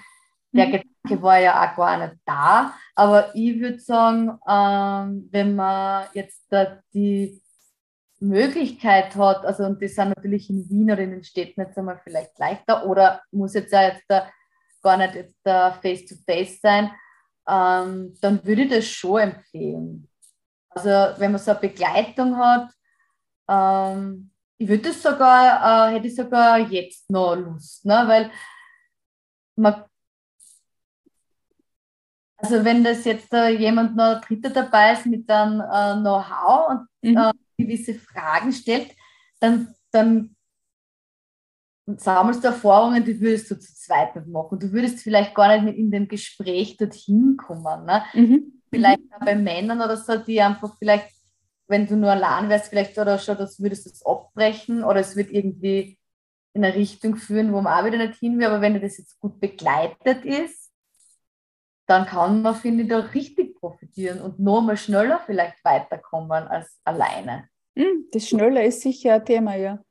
Der 0.53 0.67
mhm. 0.67 0.73
Gedanke 0.73 1.23
war 1.23 1.38
ja 1.38 1.62
auch 1.62 1.77
gar 1.77 1.99
nicht 1.99 2.21
da. 2.25 2.75
Aber 2.95 3.35
ich 3.35 3.59
würde 3.59 3.79
sagen, 3.79 4.38
ähm, 4.47 5.29
wenn 5.31 5.57
man 5.57 6.07
jetzt 6.12 6.47
die 6.93 7.43
Möglichkeit 8.21 9.17
hat, 9.17 9.45
also 9.45 9.65
und 9.65 9.83
das 9.83 9.95
sind 9.95 10.11
natürlich 10.11 10.49
in 10.49 10.69
Wien 10.71 10.93
oder 10.93 11.03
in 11.03 11.11
den 11.11 11.25
Städten 11.25 11.61
jetzt 11.61 11.77
einmal 11.77 12.01
vielleicht 12.05 12.38
leichter 12.38 12.87
oder 12.87 13.21
muss 13.33 13.55
jetzt 13.55 13.75
auch 13.75 13.81
jetzt 13.81 14.05
da 14.07 14.29
gar 14.83 14.97
nicht 14.97 15.15
jetzt 15.15 15.38
da 15.43 15.73
face-to-face 15.73 16.61
sein, 16.61 16.91
ähm, 17.49 18.15
dann 18.21 18.45
würde 18.45 18.62
ich 18.62 18.71
das 18.71 18.87
schon 18.87 19.21
empfehlen. 19.21 20.09
Also 20.71 20.88
wenn 21.21 21.33
man 21.33 21.41
so 21.41 21.51
eine 21.51 21.61
Begleitung 21.61 22.37
hat, 22.37 22.71
ähm, 23.49 24.32
ich 24.62 24.68
würde 24.68 24.90
es 24.90 25.03
sogar, 25.03 25.88
äh, 25.88 25.94
hätte 25.94 26.07
ich 26.07 26.14
sogar 26.14 26.59
jetzt 26.59 27.11
noch 27.11 27.35
Lust, 27.35 27.85
ne? 27.85 28.05
weil 28.07 28.31
man, 29.57 29.85
also 32.37 32.64
wenn 32.64 32.85
das 32.85 33.05
jetzt 33.05 33.33
äh, 33.33 33.48
jemand 33.48 33.96
noch 33.96 34.20
Dritter 34.20 34.51
dabei 34.51 34.92
ist 34.92 35.07
mit 35.07 35.29
einem 35.29 35.61
äh, 35.61 36.01
Know-how 36.01 36.70
und 36.70 37.11
mhm. 37.11 37.16
Äh, 37.16 37.33
gewisse 37.59 37.94
Fragen 37.94 38.53
stellt, 38.53 38.92
dann, 39.40 39.75
dann 39.90 40.37
sammelst 41.87 42.44
du 42.44 42.48
Erfahrungen, 42.48 43.05
die 43.05 43.20
würdest 43.20 43.51
du 43.51 43.59
zu 43.59 43.75
zweit 43.75 44.14
nicht 44.14 44.29
machen. 44.29 44.61
Du 44.61 44.70
würdest 44.70 45.01
vielleicht 45.01 45.35
gar 45.35 45.61
nicht 45.61 45.77
in 45.77 45.90
dem 45.90 46.07
Gespräch 46.07 46.77
dorthin 46.77 47.37
kommen. 47.37 47.85
Ne? 47.85 48.05
Mhm. 48.14 48.62
Vielleicht 48.70 49.03
auch 49.12 49.25
bei 49.25 49.35
Männern 49.35 49.81
oder 49.81 49.96
so, 49.96 50.16
die 50.16 50.40
einfach 50.40 50.77
vielleicht 50.79 51.11
wenn 51.72 51.87
du 51.87 51.96
nur 51.96 52.11
allein 52.11 52.48
wärst, 52.48 52.68
vielleicht 52.68 52.96
oder 52.98 53.18
schon, 53.18 53.37
das 53.37 53.61
würdest 53.61 53.87
du 53.87 53.90
es 53.90 54.05
abbrechen 54.33 54.85
oder 54.85 55.01
es 55.01 55.16
wird 55.16 55.31
irgendwie 55.31 55.99
in 56.55 56.64
eine 56.64 56.75
Richtung 56.75 57.16
führen, 57.16 57.53
wo 57.53 57.61
man 57.61 57.73
auch 57.73 57.87
wieder 57.87 57.99
nicht 57.99 58.18
hin 58.18 58.38
will. 58.38 58.47
Aber 58.47 58.61
wenn 58.61 58.81
das 58.81 58.99
jetzt 58.99 59.18
gut 59.18 59.40
begleitet 59.40 60.25
ist, 60.25 60.71
dann 61.87 62.07
kann 62.07 62.42
man, 62.42 62.55
finde 62.55 62.85
ich, 62.85 62.88
da 62.88 62.99
richtig 62.99 63.59
profitieren 63.59 64.21
und 64.21 64.38
noch 64.38 64.62
mal 64.62 64.77
schneller 64.77 65.21
vielleicht 65.27 65.64
weiterkommen 65.64 66.31
als 66.49 66.79
alleine. 66.85 67.49
Hm, 67.77 68.07
das 68.12 68.29
Schneller 68.29 68.64
ist 68.64 68.83
sicher 68.83 69.14
ein 69.14 69.25
Thema, 69.25 69.57
ja. 69.57 69.83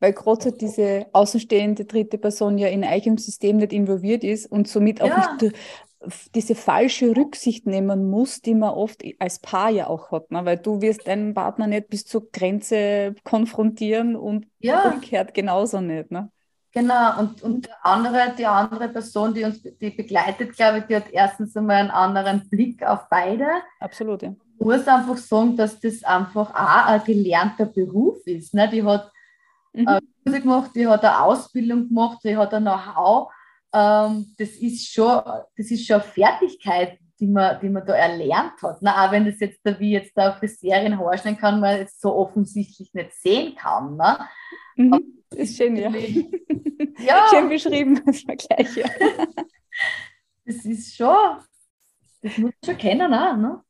Weil 0.00 0.12
gerade 0.12 0.52
diese 0.52 1.06
außenstehende 1.12 1.84
dritte 1.84 2.18
Person 2.18 2.56
ja 2.56 2.68
in 2.68 2.84
eigenem 2.84 3.18
System 3.18 3.56
nicht 3.56 3.72
involviert 3.72 4.24
ist 4.24 4.46
und 4.46 4.68
somit 4.68 5.02
auch 5.02 5.08
ja. 5.08 5.36
nicht 5.40 5.56
diese 6.34 6.54
falsche 6.54 7.16
Rücksicht 7.16 7.66
nehmen 7.66 8.08
muss, 8.08 8.40
die 8.40 8.54
man 8.54 8.70
oft 8.70 9.02
als 9.18 9.40
Paar 9.40 9.70
ja 9.70 9.88
auch 9.88 10.12
hat, 10.12 10.30
ne? 10.30 10.44
weil 10.44 10.56
du 10.56 10.80
wirst 10.80 11.08
deinen 11.08 11.34
Partner 11.34 11.66
nicht 11.66 11.88
bis 11.88 12.04
zur 12.04 12.30
Grenze 12.30 13.14
konfrontieren 13.24 14.14
und 14.14 14.46
ja. 14.60 14.82
umgekehrt 14.82 15.34
genauso 15.34 15.80
nicht. 15.80 16.10
Ne? 16.10 16.30
Genau, 16.72 17.18
und, 17.18 17.42
und 17.42 17.66
die, 17.66 17.70
andere, 17.82 18.34
die 18.36 18.46
andere 18.46 18.88
Person, 18.88 19.34
die 19.34 19.44
uns 19.44 19.60
die 19.62 19.90
begleitet, 19.90 20.54
glaube 20.54 20.78
ich, 20.78 20.84
die 20.84 20.96
hat 20.96 21.10
erstens 21.10 21.56
einmal 21.56 21.76
einen 21.76 21.90
anderen 21.90 22.48
Blick 22.48 22.86
auf 22.86 23.08
beide. 23.10 23.46
Absolut, 23.80 24.22
ja. 24.22 24.34
Ich 24.60 24.66
muss 24.66 24.86
einfach 24.86 25.16
sagen, 25.16 25.56
dass 25.56 25.80
das 25.80 26.04
einfach 26.04 26.50
auch 26.50 26.86
ein 26.86 27.02
gelernter 27.04 27.66
Beruf 27.66 28.18
ist. 28.26 28.54
Ne? 28.54 28.68
Die 28.68 28.84
hat 28.84 29.10
mhm. 29.72 29.86
äh, 30.26 30.40
gemacht, 30.40 30.72
die 30.74 30.86
hat 30.86 31.04
eine 31.04 31.22
Ausbildung 31.22 31.88
gemacht, 31.88 32.18
die 32.22 32.36
hat 32.36 32.52
ein 32.54 32.62
Know-how 32.62 33.30
ähm, 33.72 34.34
das, 34.38 34.50
ist 34.50 34.92
schon, 34.92 35.22
das 35.56 35.70
ist 35.70 35.86
schon 35.86 36.00
Fertigkeit, 36.00 36.98
die 37.20 37.26
man, 37.26 37.60
die 37.60 37.68
man 37.68 37.84
da 37.84 37.94
erlernt 37.94 38.62
hat. 38.62 38.78
Na, 38.80 39.06
auch 39.06 39.12
wenn 39.12 39.26
das 39.26 39.40
jetzt, 39.40 39.60
wie 39.64 39.92
jetzt 39.92 40.12
da 40.16 40.32
Friseurin 40.32 40.98
Haarschneiden 40.98 41.38
kann, 41.38 41.60
man 41.60 41.78
jetzt 41.78 42.00
so 42.00 42.14
offensichtlich 42.14 42.92
nicht 42.94 43.12
sehen 43.14 43.56
kann. 43.56 43.96
Ne? 43.96 44.18
Mhm, 44.76 45.22
ist 45.34 45.56
schön, 45.56 45.76
ja. 45.76 45.90
ja. 46.98 47.26
Schön 47.30 47.48
beschrieben, 47.48 48.00
das 48.06 48.22
Vergleich. 48.22 48.76
Ja. 48.76 48.88
das 50.46 50.64
ist 50.64 50.96
schon, 50.96 51.16
das 52.22 52.38
muss 52.38 52.52
man 52.52 52.64
schon 52.64 52.78
kennen 52.78 53.14
auch, 53.14 53.36
ne? 53.36 53.62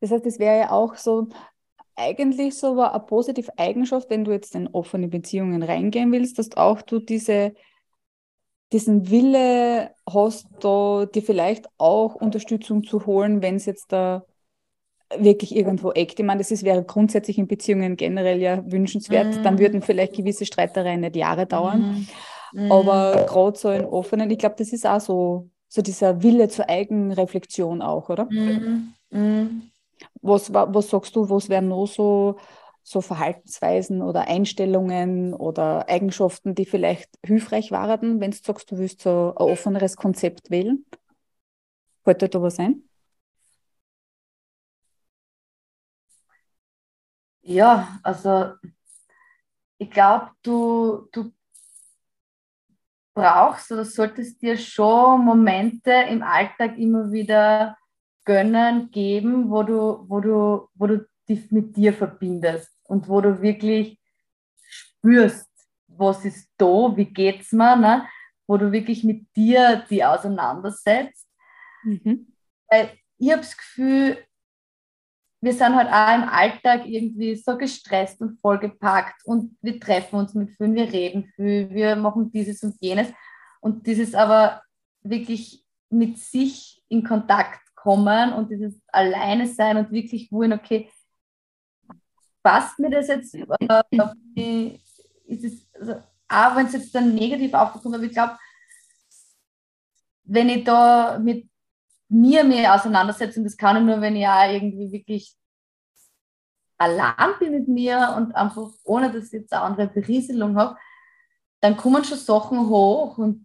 Das 0.00 0.12
heißt, 0.12 0.24
das 0.24 0.38
wäre 0.38 0.58
ja 0.58 0.70
auch 0.70 0.94
so 0.94 1.28
eigentlich 1.96 2.54
so 2.54 2.80
eine 2.80 3.00
positive 3.00 3.50
Eigenschaft, 3.58 4.08
wenn 4.10 4.24
du 4.24 4.30
jetzt 4.30 4.54
in 4.54 4.68
offene 4.68 5.08
Beziehungen 5.08 5.64
reingehen 5.64 6.12
willst, 6.12 6.38
dass 6.38 6.56
auch 6.56 6.82
du 6.82 7.00
diese 7.00 7.54
diesen 8.72 9.10
Wille 9.10 9.90
hast, 10.08 10.46
da 10.60 11.06
dir 11.06 11.22
vielleicht 11.22 11.66
auch 11.78 12.14
Unterstützung 12.14 12.84
zu 12.84 13.06
holen, 13.06 13.42
wenn 13.42 13.56
es 13.56 13.66
jetzt 13.66 13.92
da 13.92 14.24
wirklich 15.16 15.56
irgendwo 15.56 15.92
eckt. 15.92 16.20
Ich 16.20 16.26
meine, 16.26 16.38
das 16.38 16.50
ist, 16.50 16.64
wäre 16.64 16.84
grundsätzlich 16.84 17.38
in 17.38 17.46
Beziehungen 17.46 17.96
generell 17.96 18.40
ja 18.40 18.62
wünschenswert. 18.70 19.38
Mm. 19.38 19.42
Dann 19.42 19.58
würden 19.58 19.80
vielleicht 19.80 20.14
gewisse 20.14 20.44
Streitereien 20.44 21.00
nicht 21.00 21.16
Jahre 21.16 21.46
dauern. 21.46 22.06
Mm. 22.52 22.70
Aber 22.70 23.26
gerade 23.26 23.56
so 23.56 23.70
in 23.70 23.86
offenen, 23.86 24.30
ich 24.30 24.38
glaube, 24.38 24.56
das 24.58 24.72
ist 24.72 24.86
auch 24.86 25.00
so, 25.00 25.48
so 25.68 25.80
dieser 25.80 26.22
Wille 26.22 26.48
zur 26.48 26.68
Eigenreflexion 26.68 27.80
auch, 27.80 28.10
oder? 28.10 28.26
Mm. 28.26 29.62
Was, 30.20 30.52
was 30.52 30.90
sagst 30.90 31.16
du, 31.16 31.28
was 31.30 31.48
wären 31.48 31.68
noch 31.68 31.86
so 31.86 32.36
so 32.90 33.00
Verhaltensweisen 33.00 34.02
oder 34.02 34.28
Einstellungen 34.28 35.34
oder 35.34 35.88
Eigenschaften, 35.88 36.54
die 36.54 36.66
vielleicht 36.66 37.10
hilfreich 37.24 37.70
waren, 37.70 38.20
wenn 38.20 38.30
du 38.30 38.36
sagst, 38.36 38.70
du 38.70 38.78
willst 38.78 39.02
so 39.02 39.34
ein 39.36 39.36
offeneres 39.36 39.96
Konzept 39.96 40.50
wählen? 40.50 40.84
Dir 42.06 42.28
da 42.28 42.40
was 42.40 42.58
ein? 42.58 42.82
Ja, 47.42 47.98
also 48.02 48.54
ich 49.78 49.90
glaube, 49.90 50.30
du, 50.42 51.08
du 51.12 51.32
brauchst 53.14 53.72
oder 53.72 53.84
solltest 53.84 54.40
dir 54.42 54.56
schon 54.56 55.24
Momente 55.24 55.90
im 56.08 56.22
Alltag 56.22 56.78
immer 56.78 57.10
wieder 57.10 57.76
gönnen, 58.24 58.90
geben, 58.90 59.50
wo 59.50 59.62
du, 59.62 60.04
wo 60.08 60.20
du, 60.20 60.68
wo 60.74 60.86
du 60.86 61.06
dich 61.28 61.50
mit 61.50 61.76
dir 61.76 61.92
verbindest 61.92 62.77
und 62.88 63.08
wo 63.08 63.20
du 63.20 63.40
wirklich 63.40 63.98
spürst, 64.56 65.48
was 65.86 66.24
ist 66.24 66.48
da, 66.56 66.96
wie 66.96 67.06
geht's 67.06 67.52
mir, 67.52 67.76
ne? 67.76 68.08
wo 68.46 68.56
du 68.56 68.72
wirklich 68.72 69.04
mit 69.04 69.26
dir 69.36 69.84
die 69.90 70.04
auseinandersetzt. 70.04 71.28
Mhm. 71.84 72.32
Weil 72.68 72.90
ich 73.18 73.30
habe 73.30 73.42
das 73.42 73.56
Gefühl, 73.56 74.18
wir 75.40 75.52
sind 75.52 75.76
halt 75.76 75.88
auch 75.88 76.14
im 76.14 76.28
Alltag 76.28 76.86
irgendwie 76.86 77.36
so 77.36 77.56
gestresst 77.56 78.20
und 78.20 78.40
vollgepackt 78.40 79.24
und 79.24 79.56
wir 79.62 79.78
treffen 79.78 80.16
uns 80.16 80.34
mit 80.34 80.50
vielen, 80.56 80.74
wir 80.74 80.92
reden 80.92 81.30
viel, 81.36 81.70
wir 81.70 81.94
machen 81.94 82.32
dieses 82.32 82.62
und 82.62 82.76
jenes. 82.80 83.08
Und 83.60 83.86
dieses 83.86 84.14
aber 84.14 84.62
wirklich 85.02 85.64
mit 85.90 86.18
sich 86.18 86.82
in 86.88 87.04
Kontakt 87.04 87.60
kommen 87.74 88.32
und 88.32 88.50
dieses 88.50 88.80
Alleine 88.88 89.46
sein 89.46 89.76
und 89.76 89.92
wirklich 89.92 90.32
wollen, 90.32 90.52
okay, 90.52 90.90
passt 92.42 92.78
mir 92.78 92.90
das 92.90 93.08
jetzt? 93.08 93.34
Äh, 93.34 94.78
ist 95.26 95.44
es, 95.44 95.66
also, 95.74 96.02
auch 96.28 96.56
wenn 96.56 96.66
es 96.66 96.72
jetzt 96.72 96.94
dann 96.94 97.14
negativ 97.14 97.54
aufkommt, 97.54 97.94
aber 97.94 98.04
ich 98.04 98.12
glaube, 98.12 98.36
wenn 100.24 100.48
ich 100.48 100.64
da 100.64 101.18
mit 101.18 101.48
mir 102.08 102.44
mehr 102.44 102.74
auseinandersetze, 102.74 103.40
und 103.40 103.44
das 103.44 103.56
kann 103.56 103.76
ich 103.76 103.82
nur, 103.82 104.00
wenn 104.00 104.16
ich 104.16 104.26
auch 104.26 104.50
irgendwie 104.50 104.92
wirklich 104.92 105.34
allein 106.78 107.38
bin 107.38 107.52
mit 107.52 107.68
mir 107.68 108.14
und 108.16 108.34
einfach 108.34 108.70
ohne, 108.84 109.12
dass 109.12 109.26
ich 109.26 109.32
jetzt 109.32 109.52
eine 109.52 109.62
andere 109.62 109.88
Berieselung 109.88 110.56
habe, 110.56 110.76
dann 111.60 111.76
kommen 111.76 112.04
schon 112.04 112.18
Sachen 112.18 112.68
hoch 112.68 113.18
und, 113.18 113.44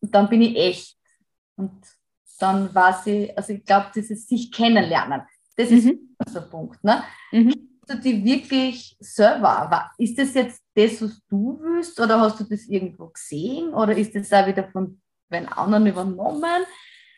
und 0.00 0.14
dann 0.14 0.28
bin 0.28 0.42
ich 0.42 0.56
echt. 0.56 0.96
Und 1.56 1.86
dann 2.38 2.74
weiß 2.74 3.06
ich, 3.06 3.36
also 3.38 3.52
ich 3.52 3.64
glaube, 3.64 3.90
dieses 3.94 4.26
sich 4.26 4.50
kennenlernen, 4.52 5.22
das 5.56 5.70
mhm. 5.70 5.76
ist 5.76 5.98
der 6.34 6.40
Punkt. 6.40 6.82
Ne? 6.82 7.02
Mhm. 7.32 7.54
Du 7.88 7.96
die 7.98 8.24
wirklich 8.24 8.96
selber, 8.98 9.92
ist 9.96 10.18
das 10.18 10.34
jetzt 10.34 10.60
das, 10.74 11.00
was 11.00 11.20
du 11.28 11.60
willst 11.62 12.00
oder 12.00 12.20
hast 12.20 12.40
du 12.40 12.44
das 12.44 12.66
irgendwo 12.66 13.06
gesehen 13.06 13.72
oder 13.72 13.96
ist 13.96 14.12
das 14.14 14.32
auch 14.32 14.46
wieder 14.46 14.68
von 14.70 15.00
den 15.30 15.46
anderen 15.46 15.86
übernommen? 15.86 16.64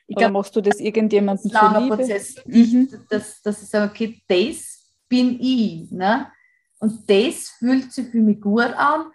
Ich 0.07 0.17
oder 0.17 0.27
glaub, 0.27 0.33
machst 0.33 0.55
du 0.57 0.61
das 0.61 0.79
irgendjemandem 0.79 1.51
das 1.51 1.63
langer 1.63 1.97
Prozess, 1.97 2.37
mhm. 2.45 2.89
dass, 3.09 3.41
dass 3.41 3.63
ich 3.63 3.69
sage, 3.69 3.91
okay, 3.91 4.23
das 4.29 4.93
bin 5.09 5.41
ich. 5.41 5.91
Ne? 5.91 6.31
Und 6.81 7.09
das 7.09 7.49
fühlt 7.59 7.91
sich 7.91 8.09
für 8.09 8.21
mich 8.21 8.39
gut 8.39 8.75
an 8.77 9.07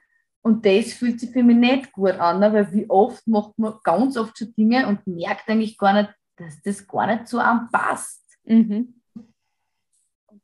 und 0.42 0.66
das 0.66 0.94
fühlt 0.94 1.20
sich 1.20 1.30
für 1.30 1.44
mich 1.44 1.58
nicht 1.58 1.92
gut 1.92 2.14
an, 2.14 2.40
ne? 2.40 2.52
weil 2.52 2.74
wie 2.74 2.90
oft 2.90 3.28
macht 3.28 3.60
man 3.60 3.76
ganz 3.84 4.18
oft 4.18 4.36
schon 4.36 4.56
Dinge 4.56 4.88
und 4.88 5.06
merkt 5.06 5.48
eigentlich 5.48 5.78
gar 5.78 5.94
nicht, 5.94 6.14
dass 6.36 6.60
das 6.64 6.88
gar 6.88 7.06
nicht 7.06 7.28
so 7.28 7.38
anpasst. 7.38 8.24
Mhm 8.44 9.03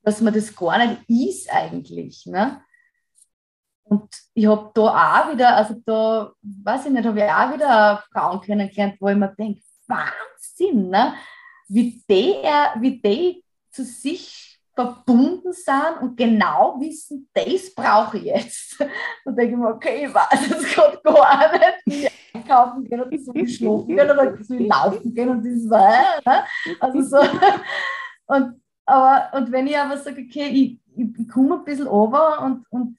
dass 0.04 0.22
man 0.22 0.34
das 0.34 0.56
gar 0.56 0.86
nicht 0.86 1.10
ist 1.10 1.52
eigentlich. 1.52 2.26
Ne? 2.26 2.62
Und 3.84 4.10
ich 4.34 4.46
habe 4.46 4.72
da 4.74 4.82
auch 4.82 5.34
wieder, 5.34 5.56
also 5.56 5.76
da, 5.86 6.32
weiß 6.42 6.86
ich 6.86 6.92
nicht, 6.92 7.06
habe 7.06 7.20
ich 7.20 7.26
auch 7.26 7.54
wieder 7.54 8.04
Frauen 8.12 8.42
kennengelernt, 8.42 8.98
wo 9.00 9.10
ich 9.10 9.18
mir 9.18 9.34
denke, 9.36 9.62
Wahnsinn, 9.88 10.90
ne? 10.90 11.16
wie, 11.68 12.04
die, 12.08 12.36
wie 12.80 13.02
die 13.02 13.44
zu 13.72 13.84
sich 13.84 14.50
verbunden 14.76 15.52
sind 15.52 16.02
und 16.02 16.16
genau 16.16 16.78
wissen, 16.80 17.28
das 17.34 17.74
brauche 17.76 18.18
ich 18.18 18.24
jetzt. 18.24 18.80
Und 19.26 19.36
denke 19.38 19.54
ich 19.54 19.58
mir, 19.58 19.68
okay, 19.68 20.06
ich 20.06 20.14
weiß 20.14 20.52
es 20.52 20.74
gerade 20.74 21.02
gar 21.04 21.52
nicht, 21.52 21.74
wie 21.86 22.06
ich 22.06 22.12
einkaufen 22.34 22.86
gehen 22.86 23.02
oder 23.02 23.18
so 23.18 23.34
schlafen 23.46 23.88
gehen 23.88 24.10
oder 24.10 24.38
so 24.42 24.54
laufen 24.54 25.14
gehen 25.14 25.30
und 25.30 25.44
das 25.44 25.70
war, 25.70 26.22
ne? 26.26 26.46
also 26.80 27.02
so. 27.02 27.18
Und 28.28 28.59
aber, 28.90 29.38
und 29.38 29.52
wenn 29.52 29.68
ich 29.68 29.78
aber 29.78 29.98
sage, 29.98 30.26
okay, 30.28 30.48
ich, 30.48 30.80
ich, 30.96 31.20
ich 31.20 31.30
komme 31.30 31.56
ein 31.56 31.64
bisschen 31.64 31.88
over 31.88 32.42
und, 32.44 32.66
und 32.72 32.98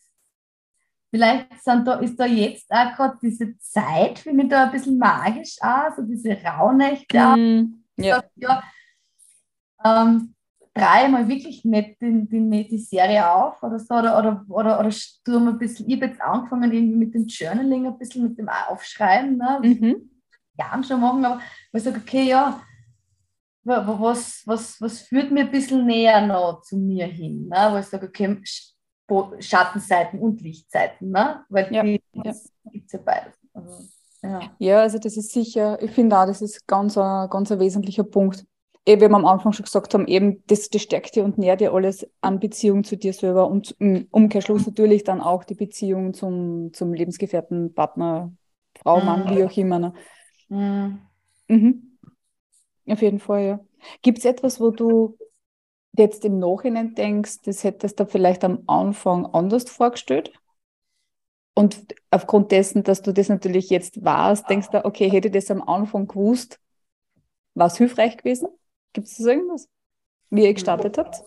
vielleicht 1.10 1.62
sind 1.62 1.86
da, 1.86 1.94
ist 1.94 2.18
da 2.18 2.26
jetzt 2.26 2.70
auch 2.70 2.94
gerade 2.94 3.18
diese 3.20 3.58
Zeit, 3.58 4.20
finde 4.20 4.44
ich 4.44 4.50
da 4.50 4.64
ein 4.64 4.72
bisschen 4.72 4.98
magisch 4.98 5.56
auch, 5.60 5.94
so 5.96 6.02
diese 6.02 6.36
Rauhnächte. 6.42 7.18
Mm, 7.18 7.84
ja. 7.96 8.22
ja 8.36 8.62
ähm, 9.84 10.34
drehe 10.72 11.08
mal 11.08 11.26
wirklich 11.28 11.64
nicht 11.64 12.00
die, 12.00 12.28
die, 12.28 12.68
die 12.68 12.78
Serie 12.78 13.28
auf 13.28 13.62
oder 13.62 13.78
so, 13.78 13.94
oder, 13.94 14.18
oder, 14.18 14.44
oder, 14.48 14.80
oder 14.80 14.90
tue 15.24 15.36
ein 15.36 15.58
bisschen, 15.58 15.88
ich 15.88 15.96
habe 15.96 16.06
jetzt 16.06 16.20
angefangen 16.20 16.72
irgendwie 16.72 16.96
mit 16.96 17.14
dem 17.14 17.26
Journaling, 17.26 17.86
ein 17.86 17.98
bisschen 17.98 18.22
mit 18.22 18.38
dem 18.38 18.48
Aufschreiben, 18.48 19.36
ne? 19.36 19.60
Mhm. 19.62 20.10
Jahren 20.56 20.84
schon 20.84 21.00
machen, 21.00 21.24
aber 21.24 21.40
ich 21.72 21.82
sage, 21.82 22.00
okay, 22.00 22.24
ja, 22.24 22.60
was, 23.64 24.42
was, 24.46 24.80
was 24.80 25.00
führt 25.00 25.30
mir 25.30 25.44
ein 25.44 25.50
bisschen 25.50 25.86
näher 25.86 26.26
noch 26.26 26.62
zu 26.62 26.76
mir 26.76 27.06
hin, 27.06 27.48
ne? 27.48 27.68
wo 27.72 27.78
ich 27.78 27.86
sage, 27.86 28.06
okay, 28.06 28.38
Schattenseiten 29.40 30.20
und 30.20 30.40
Lichtseiten, 30.40 31.10
ne? 31.10 31.44
weil 31.48 31.72
ja, 31.72 31.82
die 31.82 32.00
ja. 32.12 32.22
gibt 32.22 32.86
es 32.86 32.92
ja 32.92 32.98
beides. 33.04 33.34
Also, 33.52 33.84
ja. 34.22 34.40
ja, 34.58 34.80
also 34.80 34.98
das 34.98 35.16
ist 35.16 35.32
sicher, 35.32 35.82
ich 35.82 35.90
finde 35.90 36.18
auch, 36.18 36.26
das 36.26 36.42
ist 36.42 36.66
ganz 36.66 36.96
ein, 36.96 37.28
ganz 37.28 37.50
ein 37.50 37.60
wesentlicher 37.60 38.04
Punkt. 38.04 38.44
Eh, 38.86 38.96
wie 38.96 39.02
wir 39.02 39.14
am 39.14 39.26
Anfang 39.26 39.52
schon 39.52 39.64
gesagt 39.64 39.92
haben, 39.92 40.06
eben 40.06 40.42
das, 40.46 40.70
das 40.70 40.80
stärkt 40.82 41.14
dir 41.14 41.24
und 41.24 41.36
nährt 41.36 41.60
dir 41.60 41.74
alles 41.74 42.06
an 42.22 42.40
Beziehung 42.40 42.82
zu 42.82 42.96
dir 42.96 43.12
selber 43.12 43.46
und 43.46 43.76
im 43.78 44.06
Umkehrschluss 44.10 44.66
natürlich 44.66 45.04
dann 45.04 45.20
auch 45.20 45.44
die 45.44 45.54
Beziehung 45.54 46.14
zum, 46.14 46.72
zum 46.72 46.94
Lebensgefährten, 46.94 47.74
Partner, 47.74 48.32
Frau, 48.78 49.00
Mann, 49.00 49.24
mhm. 49.24 49.36
wie 49.36 49.44
auch 49.44 49.56
immer. 49.56 49.78
Ne? 49.78 49.92
Mhm. 50.48 50.98
Mhm. 51.48 51.89
Auf 52.90 53.02
jeden 53.02 53.20
Fall, 53.20 53.42
ja. 53.44 53.60
Gibt 54.02 54.18
es 54.18 54.24
etwas, 54.24 54.60
wo 54.60 54.70
du 54.70 55.16
jetzt 55.96 56.24
im 56.24 56.38
Nachhinein 56.38 56.94
denkst, 56.94 57.42
das 57.44 57.64
hättest 57.64 58.00
du 58.00 58.06
vielleicht 58.06 58.44
am 58.44 58.62
Anfang 58.66 59.26
anders 59.26 59.68
vorgestellt? 59.70 60.32
Und 61.54 61.94
aufgrund 62.10 62.52
dessen, 62.52 62.82
dass 62.82 63.02
du 63.02 63.12
das 63.12 63.28
natürlich 63.28 63.70
jetzt 63.70 64.04
warst, 64.04 64.48
denkst 64.48 64.70
du, 64.70 64.84
okay, 64.84 65.10
hätte 65.10 65.28
ich 65.28 65.34
das 65.34 65.50
am 65.50 65.62
Anfang 65.62 66.06
gewusst, 66.06 66.58
war 67.54 67.66
es 67.66 67.76
hilfreich 67.76 68.16
gewesen? 68.16 68.48
Gibt 68.92 69.08
es 69.08 69.18
irgendwas, 69.20 69.68
wie 70.30 70.44
ihr 70.44 70.54
gestartet 70.54 70.98
habt? 70.98 71.22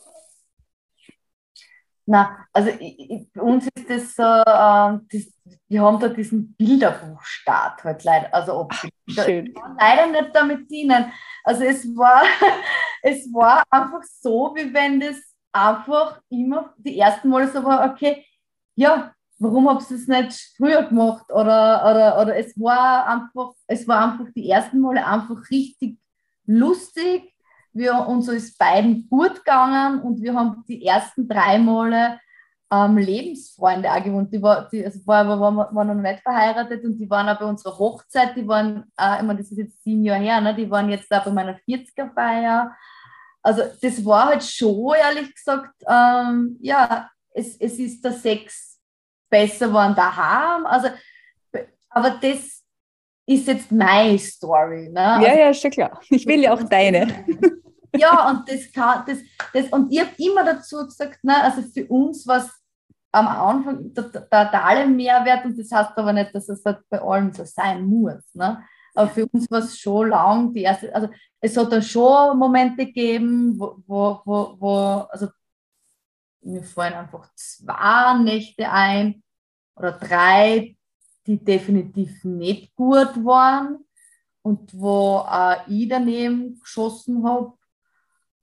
Na, 2.05 2.45
also 2.51 2.69
ich, 2.79 3.31
bei 3.33 3.41
uns 3.41 3.67
ist 3.75 3.89
das 3.89 4.15
so, 4.15 4.23
äh, 4.23 4.99
das, 5.11 5.33
wir 5.67 5.81
haben 5.81 5.99
da 5.99 6.09
diesen 6.09 6.53
Bilderbuchstart 6.55 7.83
halt 7.83 8.03
leider, 8.03 8.33
also 8.33 8.59
ob 8.59 8.73
Ach, 8.73 8.85
schön. 9.07 9.53
leider 9.79 10.07
nicht 10.07 10.35
damit 10.35 10.69
dienen. 10.69 11.11
Also 11.43 11.63
es 11.63 11.85
war, 11.95 12.23
es 13.01 13.31
war 13.33 13.63
einfach 13.69 14.03
so, 14.03 14.53
wie 14.55 14.73
wenn 14.73 14.99
das 14.99 15.15
einfach 15.53 16.19
immer 16.29 16.73
die 16.77 16.99
ersten 16.99 17.29
Male 17.29 17.47
so 17.47 17.63
war, 17.63 17.89
okay, 17.89 18.25
ja, 18.75 19.13
warum 19.39 19.69
habt 19.69 19.89
ihr 19.89 19.97
es 19.97 20.07
nicht 20.07 20.55
früher 20.57 20.83
gemacht? 20.83 21.31
Oder, 21.31 21.83
oder, 21.89 22.21
oder 22.21 22.35
es 22.35 22.59
war 22.59 23.07
einfach, 23.07 23.53
es 23.67 23.87
war 23.87 24.11
einfach 24.11 24.31
die 24.35 24.49
ersten 24.49 24.79
Male 24.79 25.05
einfach 25.05 25.49
richtig 25.49 25.97
lustig 26.45 27.32
wir, 27.73 28.07
uns 28.07 28.27
ist 28.27 28.57
beiden 28.57 29.07
gut 29.09 29.37
gegangen 29.37 30.01
und 30.01 30.21
wir 30.21 30.33
haben 30.33 30.63
die 30.67 30.85
ersten 30.85 31.27
drei 31.27 31.57
Male 31.57 32.19
ähm, 32.71 32.97
Lebensfreunde 32.97 33.91
auch 33.91 34.03
gewohnt. 34.03 34.33
Die, 34.33 34.41
war, 34.41 34.67
die 34.69 34.85
also 34.85 34.99
war, 35.05 35.27
war, 35.27 35.75
war 35.75 35.83
noch 35.83 35.93
nicht 35.93 36.21
verheiratet 36.21 36.83
und 36.83 36.97
die 36.97 37.09
waren 37.09 37.29
auch 37.29 37.39
bei 37.39 37.45
unserer 37.45 37.77
Hochzeit, 37.77 38.35
die 38.35 38.47
waren, 38.47 38.85
äh, 38.99 39.17
ich 39.17 39.23
meine, 39.23 39.39
das 39.39 39.51
ist 39.51 39.57
jetzt 39.57 39.83
sieben 39.83 40.03
Jahre 40.03 40.21
her, 40.21 40.41
ne? 40.41 40.55
die 40.55 40.69
waren 40.69 40.89
jetzt 40.89 41.11
auch 41.11 41.23
bei 41.25 41.31
meiner 41.31 41.57
40er-Feier. 41.67 42.75
Also 43.41 43.63
das 43.81 44.05
war 44.05 44.27
halt 44.27 44.43
schon, 44.43 44.93
ehrlich 44.95 45.35
gesagt, 45.35 45.73
ähm, 45.87 46.57
ja, 46.61 47.09
es, 47.31 47.57
es 47.57 47.77
ist 47.77 48.03
der 48.03 48.13
Sex 48.13 48.79
besser 49.29 49.67
geworden 49.67 49.95
daheim. 49.95 50.65
Also, 50.65 50.89
aber 51.89 52.11
das 52.21 52.63
ist 53.25 53.47
jetzt 53.47 53.71
meine 53.71 54.17
Story. 54.17 54.89
Ne? 54.89 55.01
Ja, 55.01 55.15
also, 55.15 55.39
ja, 55.39 55.49
ist 55.49 55.61
schon 55.61 55.71
klar. 55.71 55.99
Ich 56.09 56.25
will 56.25 56.41
ja 56.41 56.53
auch 56.53 56.63
deine. 56.63 57.25
Ja, 57.95 58.29
und 58.29 58.49
das 58.49 58.71
kann, 58.71 59.03
das, 59.05 59.19
das, 59.53 59.67
und 59.69 59.91
ich 59.91 59.99
habe 59.99 60.11
immer 60.17 60.43
dazu 60.43 60.85
gesagt, 60.85 61.23
ne, 61.23 61.43
also 61.43 61.61
für 61.61 61.85
uns 61.87 62.25
was 62.27 62.51
am 63.13 63.27
Anfang 63.27 63.93
der, 63.93 64.65
alle 64.65 64.87
Mehrwert 64.87 65.45
und 65.45 65.57
das 65.57 65.71
heißt 65.71 65.97
aber 65.97 66.13
nicht, 66.13 66.33
dass 66.33 66.49
es 66.49 66.65
halt 66.65 66.79
bei 66.89 66.99
allen 66.99 67.31
so 67.31 67.45
sein 67.45 67.85
muss. 67.85 68.23
Ne? 68.33 68.63
Aber 68.95 69.07
für 69.09 69.27
uns 69.27 69.49
war 69.51 69.59
es 69.59 69.77
schon 69.77 70.09
lang, 70.09 70.51
die 70.51 70.63
erste, 70.63 70.93
also 70.93 71.09
es 71.39 71.55
hat 71.55 71.71
da 71.71 71.81
schon 71.81 72.37
Momente 72.39 72.85
gegeben, 72.85 73.59
wo, 73.59 73.77
wo, 73.85 74.21
wo, 74.25 74.55
wo 74.59 74.67
also 75.09 75.27
mir 76.41 76.63
fallen 76.63 76.93
einfach 76.93 77.29
zwei 77.35 78.17
Nächte 78.23 78.69
ein 78.69 79.23
oder 79.75 79.91
drei, 79.91 80.75
die 81.27 81.37
definitiv 81.37 82.23
nicht 82.23 82.75
gut 82.75 83.23
waren 83.23 83.85
und 84.41 84.73
wo 84.73 85.17
auch 85.17 85.67
ich 85.67 85.87
daneben 85.87 86.59
geschossen 86.59 87.23
habe 87.23 87.53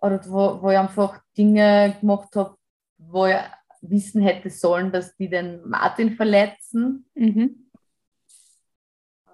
oder 0.01 0.21
wo, 0.27 0.63
wo 0.63 0.71
ich 0.71 0.79
einfach 0.79 1.21
Dinge 1.37 1.97
gemacht 2.01 2.35
habe, 2.37 2.57
wo 2.99 3.27
ich 3.27 3.37
wissen 3.83 4.23
hätte 4.23 4.51
sollen, 4.51 4.93
dass 4.93 5.17
die 5.17 5.29
den 5.29 5.67
Martin 5.69 6.17
verletzen. 6.17 7.09
Mhm. 7.15 7.71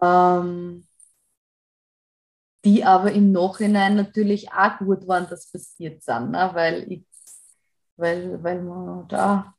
Ähm, 0.03 0.87
die 2.64 2.85
aber 2.85 3.12
im 3.12 3.33
Nachhinein 3.33 3.97
natürlich 3.97 4.53
auch 4.53 4.79
gut 4.79 5.07
waren, 5.07 5.29
dass 5.29 5.51
passiert 5.51 6.03
sind, 6.03 6.33
ne? 6.33 6.51
weil 6.53 6.93
ich, 6.93 7.05
weil, 7.97 8.43
weil 8.43 8.62
man 8.62 9.07
da 9.09 9.57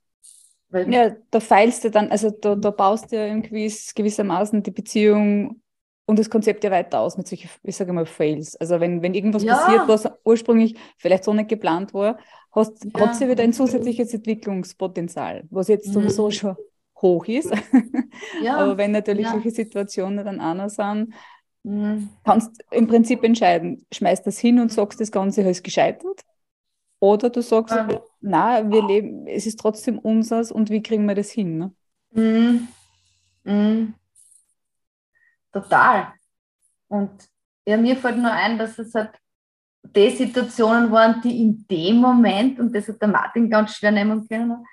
weil 0.70 0.94
ja, 0.94 1.16
da 1.32 1.40
feilst 1.40 1.86
du 1.86 1.92
dann, 1.92 2.12
also 2.12 2.30
da, 2.30 2.56
da 2.56 2.72
baust 2.72 3.12
du 3.12 3.16
ja 3.16 3.26
irgendwie 3.26 3.74
gewissermaßen 3.96 4.64
die 4.64 4.72
Beziehung 4.72 5.62
und 6.08 6.18
das 6.18 6.30
Konzept 6.30 6.64
ja 6.64 6.72
weiter 6.72 7.02
aus 7.02 7.18
mit 7.18 7.28
solchen, 7.28 7.50
ich 7.64 7.76
sage 7.76 7.92
mal, 7.92 8.06
Fails. 8.06 8.56
Also 8.56 8.80
wenn, 8.80 9.02
wenn 9.02 9.14
irgendwas 9.14 9.44
ja. 9.44 9.56
passiert, 9.56 9.88
was 9.88 10.10
ursprünglich 10.24 10.76
vielleicht 10.98 11.26
so 11.26 11.34
nicht 11.34 11.50
geplant 11.50 11.94
war, 11.94 12.18
hast, 12.54 12.86
ja. 12.86 13.02
hat 13.02 13.16
sie 13.16 13.28
wieder 13.28 13.44
ein 13.44 13.52
zusätzliches 13.52 14.14
Entwicklungspotenzial, 14.14 15.44
was 15.50 15.68
jetzt 15.68 15.90
mhm. 15.90 15.94
sowieso 15.94 16.32
schon 16.32 16.56
hoch 17.02 17.26
ist. 17.28 17.52
Ja. 18.42 18.58
Aber 18.58 18.78
wenn 18.78 18.92
natürlich 18.92 19.28
solche 19.28 19.52
Situationen 19.52 20.26
dann 20.26 20.40
anders 20.40 20.76
sind, 20.76 21.14
mhm. 21.62 22.10
kannst 22.24 22.64
im 22.72 22.88
Prinzip 22.88 23.24
entscheiden, 23.24 23.86
schmeißt 23.94 24.26
das 24.26 24.40
hin 24.40 24.60
und 24.60 24.72
sagst, 24.72 25.00
das 25.00 25.12
Ganze 25.12 25.44
ist 25.44 25.64
gescheitert. 25.64 26.22
Oder 27.00 27.30
du 27.30 27.42
sagst, 27.42 27.76
ja. 27.76 28.02
na, 28.22 28.72
wir 28.72 28.84
leben, 28.88 29.28
es 29.28 29.46
ist 29.46 29.60
trotzdem 29.60 30.00
unseres 30.00 30.52
und 30.52 30.72
wie 30.72 30.82
kriegen 30.82 31.06
wir 31.06 31.14
das 31.14 31.30
hin? 31.30 31.58
Ne? 31.60 32.68
Mhm. 33.44 33.94
Total. 35.52 36.14
Und 36.88 37.30
ja, 37.66 37.78
mir 37.78 37.98
fällt 37.98 38.18
nur 38.18 38.32
ein, 38.32 38.58
dass 38.58 38.78
es 38.80 38.94
halt 38.94 39.12
die 39.84 40.10
Situationen 40.10 40.92
waren, 40.92 41.22
die 41.22 41.42
in 41.42 41.66
dem 41.68 41.98
Moment, 41.98 42.60
und 42.60 42.74
das 42.74 42.88
hat 42.88 43.02
der 43.02 43.08
Martin 43.08 43.50
ganz 43.50 43.76
schwer 43.76 43.92
nehmen 43.92 44.28
können, 44.28 44.66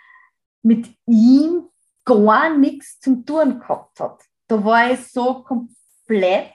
mit 0.63 0.95
ihm 1.07 1.69
gar 2.05 2.57
nichts 2.57 3.01
zum 3.01 3.25
Tun 3.25 3.61
gehabt 3.61 4.01
hat. 4.01 4.23
Da 4.47 4.63
war 4.63 4.91
ich 4.91 5.07
so 5.07 5.43
komplett 5.43 6.55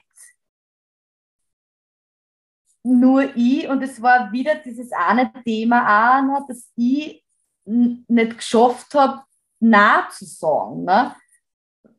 nur 2.84 3.36
ich 3.36 3.67
und 3.67 3.82
es 3.84 4.01
war 4.01 4.32
wieder 4.32 4.55
dieses 4.55 4.91
eine 4.91 5.32
Thema 5.43 6.30
auch, 6.38 6.47
dass 6.47 6.72
ich 6.76 7.24
nicht 7.65 8.38
geschafft 8.38 8.93
habe, 8.93 9.22
nah 9.59 10.07
zu 10.09 10.26
sagen. 10.26 10.86
Ne? 10.86 11.15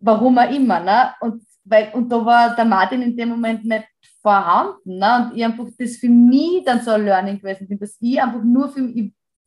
Warum 0.00 0.38
auch 0.38 0.50
immer. 0.50 0.80
Ne? 0.80 1.14
Und 1.20 1.46
weil, 1.70 1.92
und 1.94 2.10
da 2.10 2.24
war 2.24 2.54
der 2.54 2.64
Martin 2.64 3.02
in 3.02 3.16
dem 3.16 3.30
Moment 3.30 3.64
nicht 3.64 3.88
vorhanden. 4.20 4.98
Ne? 4.98 5.30
Und 5.30 5.36
ich 5.36 5.44
einfach 5.44 5.66
das 5.78 5.96
für 5.96 6.08
mich 6.08 6.64
dann 6.64 6.82
so 6.82 6.90
ein 6.90 7.04
Learning 7.04 7.38
gewesen 7.38 7.68
bin, 7.68 7.78
dass 7.78 7.96
ich 8.00 8.20
einfach 8.20 8.42
nur 8.42 8.68
für, 8.68 8.92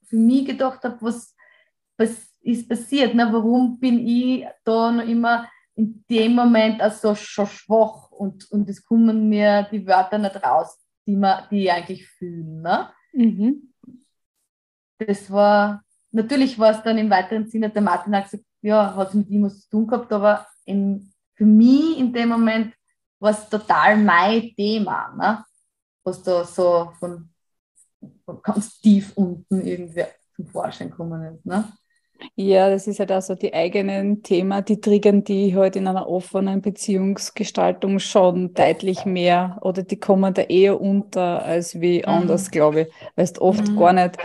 für 0.03 0.15
mich 0.15 0.45
gedacht 0.45 0.83
habe, 0.83 0.97
was, 1.01 1.35
was 1.97 2.31
ist 2.41 2.67
passiert. 2.67 3.13
Ne? 3.13 3.27
Warum 3.31 3.79
bin 3.79 4.07
ich 4.07 4.45
da 4.63 4.91
noch 4.91 5.05
immer 5.05 5.47
in 5.75 6.03
dem 6.09 6.35
Moment 6.35 6.81
also 6.81 7.15
schon 7.15 7.47
schwach 7.47 8.11
und, 8.11 8.49
und 8.51 8.69
es 8.69 8.85
kommen 8.85 9.27
mir 9.27 9.67
die 9.71 9.85
Wörter 9.87 10.17
nicht 10.17 10.43
raus, 10.43 10.77
die, 11.05 11.15
man, 11.15 11.43
die 11.49 11.63
ich 11.63 11.71
eigentlich 11.71 12.07
fühlen. 12.07 12.61
Ne? 12.61 12.89
Mhm. 13.11 13.73
Das 14.99 15.31
war, 15.31 15.83
natürlich 16.11 16.59
war 16.59 16.71
es 16.71 16.83
dann 16.83 16.97
im 16.97 17.09
weiteren 17.09 17.47
Sinne, 17.47 17.69
der 17.69 17.81
Martin 17.81 18.15
hat 18.15 18.25
gesagt, 18.25 18.45
ja, 18.61 18.95
hat 18.95 19.09
es 19.09 19.13
mit 19.15 19.29
ihm 19.29 19.43
was 19.43 19.61
zu 19.61 19.69
tun 19.71 19.87
gehabt, 19.87 20.13
aber 20.13 20.45
in, 20.65 21.12
für 21.35 21.45
mich 21.45 21.97
in 21.97 22.13
dem 22.13 22.29
Moment 22.29 22.73
war 23.19 23.31
es 23.31 23.49
total 23.49 23.97
mein 23.97 24.53
Thema, 24.55 25.13
ne? 25.17 25.43
was 26.03 26.21
da 26.23 26.43
so 26.43 26.91
von, 26.99 27.29
von 28.25 28.41
ganz 28.41 28.79
tief 28.79 29.13
unten 29.15 29.65
irgendwie 29.65 30.03
zum 30.35 30.47
Vorschein 30.47 30.89
gekommen 30.89 31.35
ist. 31.35 31.45
Ne? 31.45 31.71
Ja, 32.35 32.69
das 32.69 32.87
ist 32.87 32.99
halt 32.99 33.11
auch 33.11 33.21
so 33.21 33.35
die 33.35 33.53
eigenen 33.53 34.23
Themen, 34.23 34.63
die 34.65 34.79
triggern 34.79 35.23
die 35.23 35.55
halt 35.55 35.75
in 35.75 35.87
einer 35.87 36.07
offenen 36.07 36.61
Beziehungsgestaltung 36.61 37.99
schon 37.99 38.53
deutlich 38.53 39.05
mehr 39.05 39.59
oder 39.61 39.83
die 39.83 39.99
kommen 39.99 40.33
da 40.33 40.43
eher 40.43 40.79
unter 40.79 41.43
als 41.43 41.79
wie 41.79 41.99
mhm. 41.99 42.05
anders, 42.05 42.51
glaube 42.51 42.81
ich, 42.81 42.87
weil 43.15 43.27
du 43.27 43.41
oft 43.41 43.67
mhm. 43.67 43.77
gar 43.77 43.93
nicht 43.93 44.17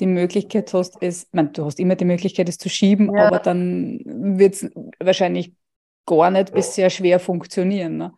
die 0.00 0.06
Möglichkeit 0.06 0.72
hast, 0.72 0.96
es, 1.00 1.24
ich 1.24 1.32
meine, 1.32 1.50
du 1.50 1.64
hast 1.64 1.78
immer 1.78 1.94
die 1.94 2.06
Möglichkeit, 2.06 2.48
es 2.48 2.58
zu 2.58 2.68
schieben, 2.68 3.14
ja. 3.14 3.26
aber 3.26 3.38
dann 3.38 4.00
wird 4.04 4.54
es 4.54 4.70
wahrscheinlich 4.98 5.52
gar 6.06 6.30
nicht 6.30 6.52
bis 6.52 6.74
sehr 6.74 6.90
schwer 6.90 7.20
funktionieren. 7.20 7.96
Ne? 7.96 8.12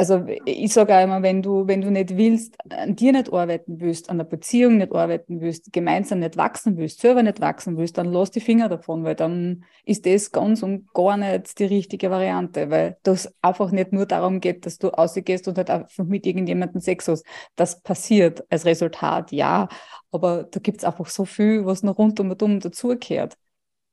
also 0.00 0.24
ich 0.46 0.72
sage 0.72 0.96
auch 0.96 1.02
immer, 1.02 1.22
wenn 1.22 1.42
du, 1.42 1.66
wenn 1.66 1.82
du 1.82 1.90
nicht 1.90 2.16
willst, 2.16 2.56
an 2.70 2.96
dir 2.96 3.12
nicht 3.12 3.30
arbeiten 3.32 3.80
willst, 3.80 4.08
an 4.08 4.16
der 4.16 4.24
Beziehung 4.24 4.78
nicht 4.78 4.94
arbeiten 4.94 5.42
willst, 5.42 5.72
gemeinsam 5.72 6.20
nicht 6.20 6.38
wachsen 6.38 6.78
willst, 6.78 7.00
selber 7.00 7.22
nicht 7.22 7.40
wachsen 7.40 7.76
willst, 7.76 7.98
dann 7.98 8.10
lass 8.10 8.30
die 8.30 8.40
Finger 8.40 8.70
davon, 8.70 9.04
weil 9.04 9.14
dann 9.14 9.64
ist 9.84 10.06
das 10.06 10.32
ganz 10.32 10.62
und 10.62 10.90
gar 10.94 11.18
nicht 11.18 11.58
die 11.58 11.64
richtige 11.64 12.10
Variante, 12.10 12.70
weil 12.70 12.96
das 13.02 13.34
einfach 13.42 13.72
nicht 13.72 13.92
nur 13.92 14.06
darum 14.06 14.40
geht, 14.40 14.64
dass 14.64 14.78
du 14.78 14.88
ausgehst 14.90 15.48
und 15.48 15.58
halt 15.58 15.68
einfach 15.68 16.04
mit 16.04 16.24
irgendjemandem 16.24 16.80
Sex 16.80 17.06
hast. 17.08 17.26
Das 17.56 17.82
passiert 17.82 18.44
als 18.50 18.64
Resultat, 18.64 19.32
ja, 19.32 19.68
aber 20.12 20.44
da 20.44 20.60
gibt 20.60 20.78
es 20.78 20.84
einfach 20.84 21.06
so 21.08 21.26
viel, 21.26 21.66
was 21.66 21.82
noch 21.82 21.98
rundum 21.98 22.30
und 22.30 22.42
um 22.42 22.58
dazugehört. 22.60 23.36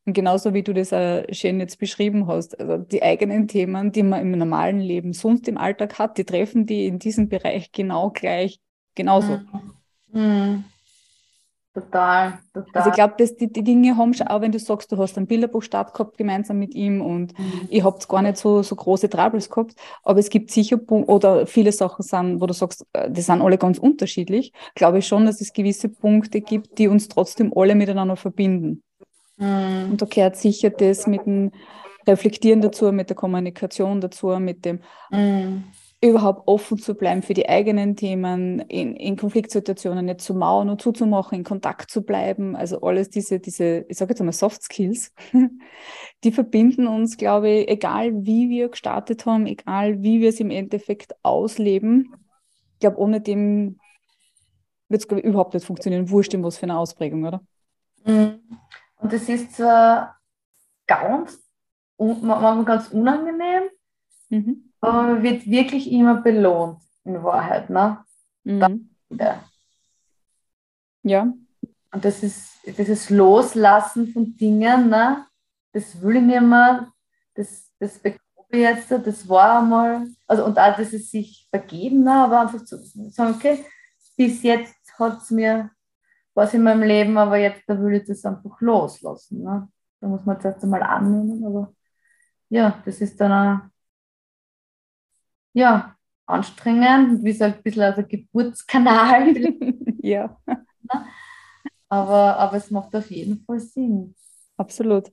Und 0.07 0.13
genauso 0.13 0.53
wie 0.53 0.63
du 0.63 0.73
das 0.73 0.93
auch 0.93 1.23
schön 1.31 1.59
jetzt 1.59 1.79
beschrieben 1.79 2.27
hast, 2.27 2.57
also 2.61 2.77
die 2.77 3.03
eigenen 3.03 3.49
Themen, 3.49 3.91
die 3.91 4.03
man 4.03 4.21
im 4.21 4.31
normalen 4.31 4.79
Leben 4.79 5.11
sonst 5.11 5.49
im 5.49 5.57
Alltag 5.57 5.99
hat, 5.99 6.17
die 6.17 6.23
treffen 6.23 6.65
die 6.65 6.87
in 6.87 6.97
diesem 6.97 7.27
Bereich 7.27 7.73
genau 7.73 8.11
gleich, 8.11 8.61
genauso. 8.95 9.41
Mhm. 10.13 10.21
Mhm. 10.21 10.63
Total, 11.73 12.39
total. 12.53 12.71
Also 12.73 12.89
ich 12.89 12.95
glaube, 12.95 13.15
dass 13.17 13.35
die, 13.35 13.51
die 13.51 13.65
Dinge 13.65 13.97
haben 13.97 14.13
schon, 14.13 14.29
auch 14.29 14.39
wenn 14.39 14.53
du 14.53 14.59
sagst, 14.59 14.93
du 14.93 14.97
hast 14.97 15.17
ein 15.17 15.27
Bilderbuchstart 15.27 15.93
gehabt 15.93 16.17
gemeinsam 16.17 16.57
mit 16.57 16.73
ihm 16.73 17.01
und 17.01 17.37
mhm. 17.37 17.67
ihr 17.69 17.83
habt 17.83 18.07
gar 18.07 18.21
nicht 18.21 18.37
so, 18.37 18.63
so 18.63 18.77
große 18.77 19.09
Troubles 19.09 19.49
gehabt, 19.49 19.75
aber 20.03 20.19
es 20.19 20.29
gibt 20.29 20.51
sicher 20.51 20.79
oder 20.87 21.45
viele 21.45 21.73
Sachen 21.73 22.01
sind, 22.01 22.39
wo 22.39 22.45
du 22.45 22.53
sagst, 22.53 22.85
äh, 22.93 23.11
die 23.11 23.21
sind 23.21 23.41
alle 23.41 23.57
ganz 23.57 23.77
unterschiedlich, 23.77 24.53
glaube 24.73 24.99
ich 24.99 25.07
schon, 25.07 25.25
dass 25.25 25.41
es 25.41 25.51
gewisse 25.51 25.89
Punkte 25.89 26.39
gibt, 26.39 26.79
die 26.79 26.87
uns 26.87 27.09
trotzdem 27.09 27.51
alle 27.53 27.75
miteinander 27.75 28.15
verbinden. 28.15 28.83
Mhm. 29.37 29.91
Und 29.91 30.01
da 30.01 30.05
gehört 30.05 30.35
sicher 30.35 30.69
das 30.69 31.07
mit 31.07 31.25
dem 31.25 31.51
Reflektieren 32.07 32.61
dazu, 32.61 32.91
mit 32.91 33.09
der 33.09 33.15
Kommunikation 33.15 34.01
dazu, 34.01 34.27
mit 34.39 34.65
dem 34.65 34.79
mhm. 35.11 35.65
überhaupt 36.01 36.47
offen 36.47 36.77
zu 36.77 36.95
bleiben 36.95 37.21
für 37.21 37.33
die 37.33 37.49
eigenen 37.49 37.95
Themen, 37.95 38.59
in, 38.59 38.95
in 38.95 39.17
Konfliktsituationen 39.17 40.05
nicht 40.05 40.21
zu 40.21 40.33
mauern 40.33 40.69
und 40.69 40.81
zuzumachen, 40.81 41.37
in 41.37 41.43
Kontakt 41.43 41.91
zu 41.91 42.03
bleiben. 42.03 42.55
Also 42.55 42.81
alles 42.81 43.09
diese, 43.09 43.39
diese 43.39 43.85
ich 43.89 43.97
sage 43.97 44.11
jetzt 44.11 44.21
einmal 44.21 44.33
Soft 44.33 44.63
Skills, 44.63 45.13
die 46.23 46.31
verbinden 46.31 46.87
uns, 46.87 47.17
glaube 47.17 47.49
ich, 47.49 47.69
egal 47.69 48.25
wie 48.25 48.49
wir 48.49 48.69
gestartet 48.69 49.25
haben, 49.25 49.45
egal 49.45 50.01
wie 50.01 50.21
wir 50.21 50.29
es 50.29 50.39
im 50.39 50.49
Endeffekt 50.49 51.13
ausleben. 51.23 52.15
Ich 52.73 52.79
glaube, 52.79 52.97
ohne 52.97 53.19
dem 53.19 53.79
wird 54.87 55.03
es 55.03 55.23
überhaupt 55.23 55.53
nicht 55.53 55.65
funktionieren. 55.65 56.09
Wurscht, 56.09 56.33
in 56.33 56.43
was 56.43 56.57
für 56.57 56.63
eine 56.63 56.77
Ausprägung, 56.77 57.25
oder? 57.25 57.41
Mhm. 58.05 58.39
Und 58.97 59.13
das 59.13 59.29
ist 59.29 59.55
zwar 59.55 60.17
ganz, 60.87 61.39
manchmal 61.97 62.63
ganz 62.65 62.89
unangenehm, 62.89 63.63
mhm. 64.29 64.73
aber 64.79 65.03
man 65.03 65.23
wird 65.23 65.45
wirklich 65.45 65.91
immer 65.91 66.15
belohnt, 66.21 66.81
in 67.03 67.23
Wahrheit. 67.23 67.69
Ne? 67.69 68.03
Mhm. 68.43 68.89
Ja. 71.03 71.33
Und 71.91 72.05
das 72.05 72.23
ist 72.23 72.49
dieses 72.65 73.09
Loslassen 73.09 74.11
von 74.11 74.35
Dingen, 74.35 74.89
ne? 74.89 75.25
das 75.71 76.01
will 76.01 76.17
ich 76.17 76.23
nicht 76.23 76.41
mehr, 76.41 76.91
das, 77.35 77.71
das 77.79 77.97
bekomme 77.99 78.19
ich 78.51 78.59
jetzt, 78.59 78.91
das 78.91 79.29
war 79.29 79.59
einmal, 79.59 80.07
also 80.25 80.45
und 80.45 80.59
auch 80.59 80.75
das 80.75 80.93
ist 80.93 81.11
sich 81.11 81.47
vergeben, 81.49 82.03
ne? 82.03 82.13
aber 82.13 82.41
einfach 82.41 82.63
zu 82.65 82.77
sagen, 82.77 83.35
okay, 83.35 83.65
bis 84.17 84.43
jetzt 84.43 84.75
hat 84.99 85.21
es 85.21 85.31
mir 85.31 85.69
was 86.37 86.53
in 86.53 86.61
meinem 86.61 86.83
Leben, 86.83 87.17
aber 87.17 87.37
jetzt 87.37 87.63
da 87.67 87.79
will 87.81 87.95
ich 87.95 88.05
das 88.05 88.23
einfach 88.23 88.61
loslassen. 88.61 89.41
Ne? 89.41 89.67
Da 89.99 90.07
muss 90.07 90.23
man 90.23 90.39
zuerst 90.39 90.63
einmal 90.63 90.83
annehmen, 90.83 91.43
aber 91.43 91.73
ja, 92.49 92.79
das 92.85 93.01
ist 93.01 93.19
dann 93.19 93.31
auch, 93.31 93.69
ja, 95.53 95.97
anstrengend, 96.27 97.23
wie 97.23 97.33
so 97.33 97.45
ein 97.45 97.61
bisschen 97.63 97.81
als 97.81 97.97
ein 97.97 98.07
Geburtskanal. 98.07 99.33
ja. 100.03 100.39
Aber, 101.89 102.37
aber 102.37 102.57
es 102.57 102.69
macht 102.69 102.95
auf 102.95 103.09
jeden 103.09 103.43
Fall 103.43 103.59
Sinn. 103.59 104.13
Absolut. 104.57 105.11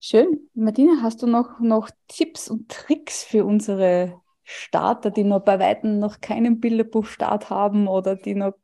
Schön. 0.00 0.50
Martina, 0.54 1.02
hast 1.02 1.22
du 1.22 1.28
noch, 1.28 1.60
noch 1.60 1.88
Tipps 2.08 2.50
und 2.50 2.68
Tricks 2.68 3.22
für 3.22 3.44
unsere 3.44 4.20
Starter, 4.42 5.12
die 5.12 5.22
noch 5.22 5.44
bei 5.44 5.60
Weitem 5.60 6.00
noch 6.00 6.20
keinen 6.20 6.58
Bilderbuchstart 6.58 7.48
haben 7.48 7.86
oder 7.86 8.16
die 8.16 8.34
noch 8.34 8.54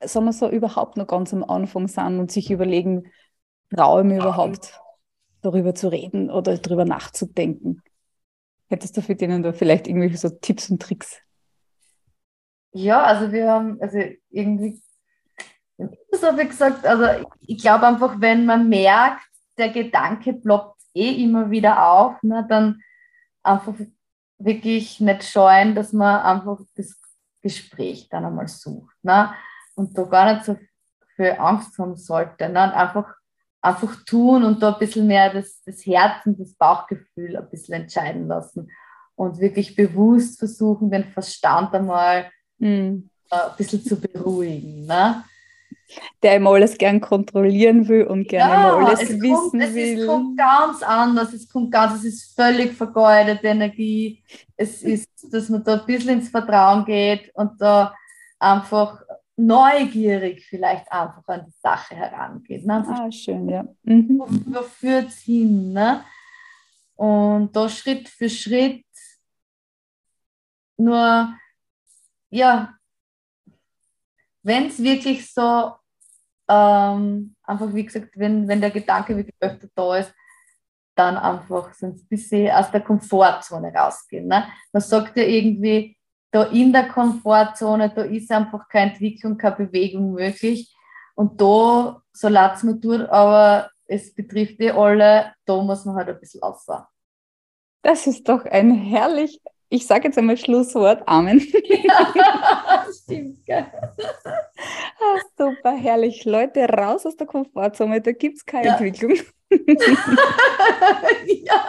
sagen 0.00 0.26
wir 0.26 0.32
so, 0.32 0.48
überhaupt 0.48 0.96
noch 0.96 1.06
ganz 1.06 1.32
am 1.32 1.44
Anfang 1.44 1.88
sind 1.88 2.18
und 2.18 2.30
sich 2.30 2.50
überlegen, 2.50 3.10
traue 3.74 4.02
ich 4.02 4.06
mir 4.06 4.18
überhaupt 4.18 4.80
darüber 5.42 5.74
zu 5.74 5.88
reden 5.88 6.30
oder 6.30 6.56
darüber 6.58 6.84
nachzudenken. 6.84 7.82
Hättest 8.68 8.96
du 8.96 9.02
für 9.02 9.14
denen 9.14 9.42
da 9.42 9.52
vielleicht 9.52 9.88
irgendwelche 9.88 10.18
so 10.18 10.28
Tipps 10.28 10.70
und 10.70 10.82
Tricks? 10.82 11.18
Ja, 12.72 13.02
also 13.02 13.32
wir 13.32 13.50
haben, 13.50 13.80
also 13.80 13.98
irgendwie, 14.30 14.80
so 15.78 16.38
wie 16.38 16.46
gesagt, 16.46 16.86
also 16.86 17.26
ich 17.40 17.58
glaube 17.58 17.86
einfach, 17.86 18.20
wenn 18.20 18.44
man 18.44 18.68
merkt, 18.68 19.24
der 19.56 19.70
Gedanke 19.70 20.34
ploppt 20.34 20.80
eh 20.94 21.22
immer 21.22 21.50
wieder 21.50 21.90
auf, 21.90 22.22
ne, 22.22 22.46
dann 22.48 22.80
einfach 23.42 23.74
wirklich 24.38 25.00
nicht 25.00 25.24
scheuen, 25.24 25.74
dass 25.74 25.92
man 25.92 26.20
einfach 26.20 26.60
das 26.76 26.94
Gespräch 27.42 28.08
dann 28.08 28.24
einmal 28.24 28.48
sucht. 28.48 28.94
Ne? 29.02 29.32
Und 29.78 29.96
da 29.96 30.02
gar 30.02 30.34
nicht 30.34 30.44
so 30.44 30.56
viel 31.16 31.36
Angst 31.38 31.78
haben 31.78 31.96
sollte. 31.96 32.48
Ne? 32.48 32.64
Und 32.64 32.72
einfach, 32.72 33.14
einfach 33.60 34.04
tun 34.04 34.44
und 34.44 34.62
da 34.62 34.72
ein 34.72 34.78
bisschen 34.78 35.06
mehr 35.06 35.32
das, 35.32 35.62
das 35.64 35.86
Herz 35.86 36.26
und 36.26 36.38
das 36.38 36.54
Bauchgefühl 36.54 37.36
ein 37.36 37.48
bisschen 37.48 37.74
entscheiden 37.74 38.28
lassen 38.28 38.70
und 39.14 39.38
wirklich 39.40 39.74
bewusst 39.74 40.38
versuchen, 40.38 40.90
den 40.90 41.04
Verstand 41.04 41.74
einmal 41.74 42.30
mhm. 42.58 43.08
ein 43.30 43.40
bisschen 43.56 43.82
zu 43.82 44.00
beruhigen. 44.00 44.86
Ne? 44.86 45.24
Der 46.22 46.36
immer 46.36 46.50
alles 46.50 46.76
gern 46.76 47.00
kontrollieren 47.00 47.88
will 47.88 48.04
und 48.04 48.28
gerne 48.28 48.52
ja, 48.52 48.76
alles 48.76 49.02
es 49.02 49.20
wissen 49.20 49.50
kommt, 49.50 49.62
es 49.62 49.74
will. 49.74 50.00
Es 50.00 50.06
kommt 50.06 50.38
ganz 50.38 50.82
anders, 50.82 51.32
es 51.32 51.48
kommt 51.48 51.72
ganz, 51.72 51.94
es 51.94 52.04
ist 52.04 52.36
völlig 52.36 52.74
vergeudete 52.74 53.46
Energie. 53.46 54.22
Es 54.56 54.82
ist, 54.82 55.08
dass 55.32 55.48
man 55.48 55.64
da 55.64 55.80
ein 55.80 55.86
bisschen 55.86 56.18
ins 56.18 56.28
Vertrauen 56.28 56.84
geht 56.84 57.30
und 57.34 57.60
da 57.60 57.94
einfach 58.38 59.02
neugierig 59.38 60.44
vielleicht 60.46 60.90
einfach 60.90 61.26
an 61.28 61.44
die 61.46 61.54
Sache 61.62 61.94
herangeht. 61.94 62.66
Ne? 62.66 62.84
Ah, 62.86 63.10
schön, 63.10 63.48
ja. 63.48 63.64
Mhm. 63.84 64.18
Wo, 64.18 64.62
führt 64.62 65.08
es 65.08 65.20
hin? 65.20 65.72
Ne? 65.72 66.04
Und 66.96 67.54
da 67.54 67.68
Schritt 67.68 68.08
für 68.08 68.28
Schritt 68.28 68.84
nur, 70.76 71.34
ja, 72.30 72.74
wenn 74.42 74.66
es 74.66 74.82
wirklich 74.82 75.32
so, 75.32 75.74
ähm, 76.48 77.36
einfach 77.42 77.74
wie 77.74 77.84
gesagt, 77.84 78.10
wenn, 78.14 78.48
wenn 78.48 78.60
der 78.60 78.70
Gedanke 78.70 79.16
wirklich 79.16 79.36
öfter 79.40 79.68
da 79.74 79.96
ist, 79.98 80.12
dann 80.94 81.16
einfach 81.16 81.72
so 81.74 81.86
ein 81.86 82.08
bisschen 82.08 82.50
aus 82.50 82.70
der 82.70 82.80
Komfortzone 82.80 83.72
rausgehen. 83.72 84.26
Ne? 84.26 84.48
Man 84.72 84.82
sagt 84.82 85.16
ja 85.16 85.22
irgendwie, 85.22 85.97
da 86.30 86.44
in 86.44 86.72
der 86.72 86.88
Komfortzone, 86.88 87.90
da 87.94 88.02
ist 88.02 88.30
einfach 88.30 88.68
keine 88.68 88.92
Entwicklung, 88.92 89.38
keine 89.38 89.56
Bewegung 89.66 90.12
möglich. 90.12 90.74
Und 91.14 91.40
da, 91.40 92.02
so 92.12 92.28
leid 92.28 92.56
es 92.56 92.62
mir 92.62 92.80
tut, 92.80 93.00
aber 93.08 93.70
es 93.86 94.14
betrifft 94.14 94.60
die 94.60 94.70
alle, 94.70 95.32
da 95.44 95.62
muss 95.62 95.84
man 95.84 95.96
halt 95.96 96.08
ein 96.08 96.20
bisschen 96.20 96.42
auffahren. 96.42 96.86
Das 97.82 98.06
ist 98.06 98.28
doch 98.28 98.44
ein 98.44 98.70
herrlich, 98.72 99.40
ich 99.70 99.86
sage 99.86 100.08
jetzt 100.08 100.16
einmal 100.16 100.36
Schlusswort, 100.36 101.02
Amen. 101.06 101.40
Ja, 101.64 102.86
stimmt, 102.90 103.44
gell? 103.44 103.66
Ah, 105.00 105.20
super, 105.36 105.76
herrlich. 105.76 106.24
Leute, 106.24 106.64
raus 106.64 107.04
aus 107.04 107.16
der 107.16 107.26
Komfortzone, 107.26 108.00
da 108.00 108.12
gibt 108.12 108.38
es 108.38 108.46
keine 108.46 108.68
ja. 108.68 108.76
Entwicklung. 108.76 109.18
ja. 111.26 111.64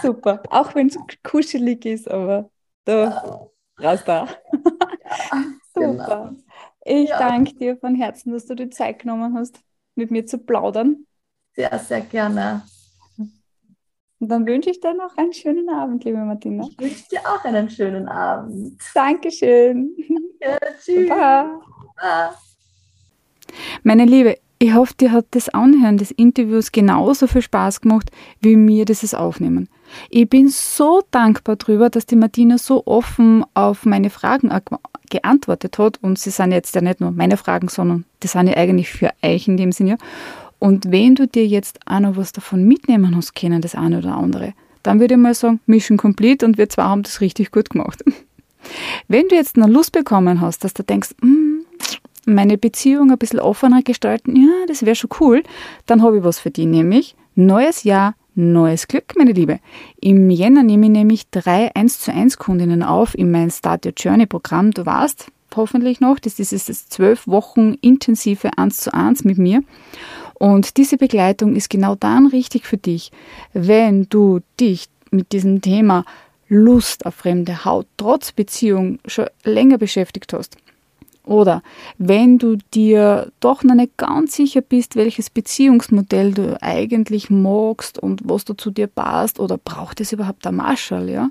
Super, 0.00 0.42
auch 0.50 0.74
wenn 0.74 0.86
es 0.86 0.96
kuschelig 1.22 1.84
ist, 1.84 2.10
aber 2.10 2.50
da, 2.84 3.48
raus 3.80 4.00
da. 4.04 4.28
Super. 5.74 6.30
Genau. 6.30 6.30
Ich 6.84 7.08
ja. 7.08 7.18
danke 7.18 7.54
dir 7.54 7.76
von 7.76 7.94
Herzen, 7.94 8.32
dass 8.32 8.46
du 8.46 8.54
die 8.54 8.70
Zeit 8.70 9.00
genommen 9.00 9.34
hast, 9.36 9.58
mit 9.94 10.10
mir 10.10 10.26
zu 10.26 10.38
plaudern. 10.38 11.06
Sehr, 11.54 11.78
sehr 11.78 12.02
gerne. 12.02 12.62
Und 14.20 14.28
dann 14.28 14.46
wünsche 14.46 14.70
ich 14.70 14.80
dir 14.80 14.94
noch 14.94 15.16
einen 15.16 15.32
schönen 15.32 15.68
Abend, 15.68 16.04
liebe 16.04 16.18
Martina. 16.18 16.66
Ich 16.68 16.78
wünsche 16.78 17.08
dir 17.10 17.20
auch 17.20 17.44
einen 17.44 17.68
schönen 17.68 18.08
Abend. 18.08 18.80
Dankeschön. 18.94 19.94
Ja, 20.40 20.58
tschüss. 20.82 21.08
Baba. 21.08 21.60
Baba. 21.96 22.38
Meine 23.82 24.04
Liebe, 24.04 24.38
ich 24.58 24.74
hoffe, 24.74 24.94
dir 24.98 25.12
hat 25.12 25.26
das 25.32 25.48
Anhören 25.48 25.98
des 25.98 26.10
Interviews 26.10 26.72
genauso 26.72 27.26
viel 27.26 27.42
Spaß 27.42 27.80
gemacht, 27.80 28.10
wie 28.40 28.56
mir 28.56 28.84
dieses 28.84 29.14
Aufnehmen. 29.14 29.68
Ich 30.10 30.28
bin 30.28 30.48
so 30.48 31.02
dankbar 31.10 31.56
darüber, 31.56 31.90
dass 31.90 32.06
die 32.06 32.16
Martina 32.16 32.58
so 32.58 32.86
offen 32.86 33.44
auf 33.54 33.84
meine 33.84 34.10
Fragen 34.10 34.50
geantwortet 35.10 35.78
hat. 35.78 35.98
Und 36.02 36.18
sie 36.18 36.30
sind 36.30 36.52
jetzt 36.52 36.74
ja 36.74 36.80
nicht 36.80 37.00
nur 37.00 37.10
meine 37.10 37.36
Fragen, 37.36 37.68
sondern 37.68 38.04
die 38.22 38.28
sind 38.28 38.48
ja 38.48 38.56
eigentlich 38.56 38.90
für 38.90 39.10
euch 39.22 39.48
in 39.48 39.56
dem 39.56 39.72
Sinne. 39.72 39.98
Und 40.58 40.90
wenn 40.90 41.14
du 41.14 41.26
dir 41.26 41.46
jetzt 41.46 41.80
auch 41.86 42.00
noch 42.00 42.16
was 42.16 42.32
davon 42.32 42.64
mitnehmen 42.64 43.16
hast 43.16 43.34
können, 43.34 43.60
das 43.60 43.74
eine 43.74 43.98
oder 43.98 44.16
andere, 44.16 44.54
dann 44.82 45.00
würde 45.00 45.14
ich 45.14 45.20
mal 45.20 45.34
sagen, 45.34 45.60
Mission 45.66 45.98
complete 45.98 46.46
und 46.46 46.58
wir 46.58 46.68
zwei 46.68 46.84
haben 46.84 47.02
das 47.02 47.20
richtig 47.20 47.50
gut 47.50 47.70
gemacht. 47.70 48.02
Wenn 49.08 49.28
du 49.28 49.34
jetzt 49.34 49.56
eine 49.56 49.70
Lust 49.70 49.92
bekommen 49.92 50.40
hast, 50.40 50.64
dass 50.64 50.72
du 50.72 50.82
denkst, 50.82 51.10
mm, 51.20 51.43
meine 52.26 52.58
Beziehung 52.58 53.10
ein 53.10 53.18
bisschen 53.18 53.40
offener 53.40 53.82
gestalten, 53.82 54.36
ja, 54.36 54.66
das 54.66 54.84
wäre 54.84 54.96
schon 54.96 55.10
cool, 55.20 55.42
dann 55.86 56.02
habe 56.02 56.18
ich 56.18 56.24
was 56.24 56.38
für 56.38 56.50
dich, 56.50 56.66
nämlich 56.66 57.16
neues 57.34 57.84
Jahr, 57.84 58.14
neues 58.34 58.88
Glück, 58.88 59.14
meine 59.16 59.32
Liebe. 59.32 59.60
Im 60.00 60.30
Jänner 60.30 60.62
nehme 60.62 60.86
ich 60.86 60.92
nämlich 60.92 61.30
drei 61.30 61.74
1 61.74 62.00
zu 62.00 62.12
1 62.12 62.38
Kundinnen 62.38 62.82
auf 62.82 63.16
in 63.16 63.30
mein 63.30 63.50
Start 63.50 63.86
Your 63.86 63.92
Journey 63.96 64.26
Programm. 64.26 64.72
Du 64.72 64.84
weißt 64.84 65.30
hoffentlich 65.56 66.00
noch, 66.00 66.18
das 66.18 66.40
ist 66.40 66.68
das 66.68 66.88
zwölf 66.88 67.26
Wochen 67.26 67.74
intensive 67.80 68.50
1 68.56 68.80
zu 68.80 68.92
1 68.92 69.24
mit 69.24 69.38
mir. 69.38 69.62
Und 70.34 70.76
diese 70.76 70.96
Begleitung 70.96 71.54
ist 71.54 71.70
genau 71.70 71.94
dann 71.94 72.26
richtig 72.26 72.66
für 72.66 72.76
dich, 72.76 73.12
wenn 73.52 74.08
du 74.08 74.40
dich 74.58 74.88
mit 75.10 75.32
diesem 75.32 75.62
Thema 75.62 76.04
Lust 76.48 77.06
auf 77.06 77.14
fremde 77.14 77.64
Haut 77.64 77.86
trotz 77.96 78.32
Beziehung 78.32 78.98
schon 79.06 79.26
länger 79.44 79.78
beschäftigt 79.78 80.32
hast. 80.32 80.56
Oder 81.24 81.62
wenn 81.96 82.38
du 82.38 82.56
dir 82.74 83.32
doch 83.40 83.62
noch 83.64 83.74
nicht 83.74 83.96
ganz 83.96 84.36
sicher 84.36 84.60
bist, 84.60 84.94
welches 84.94 85.30
Beziehungsmodell 85.30 86.32
du 86.34 86.62
eigentlich 86.62 87.30
magst 87.30 87.98
und 87.98 88.20
was 88.24 88.44
du 88.44 88.54
zu 88.54 88.70
dir 88.70 88.86
passt 88.86 89.40
oder 89.40 89.56
braucht 89.56 90.00
es 90.00 90.12
überhaupt 90.12 90.46
ein 90.46 90.56
Marshall, 90.56 91.08
ja? 91.08 91.30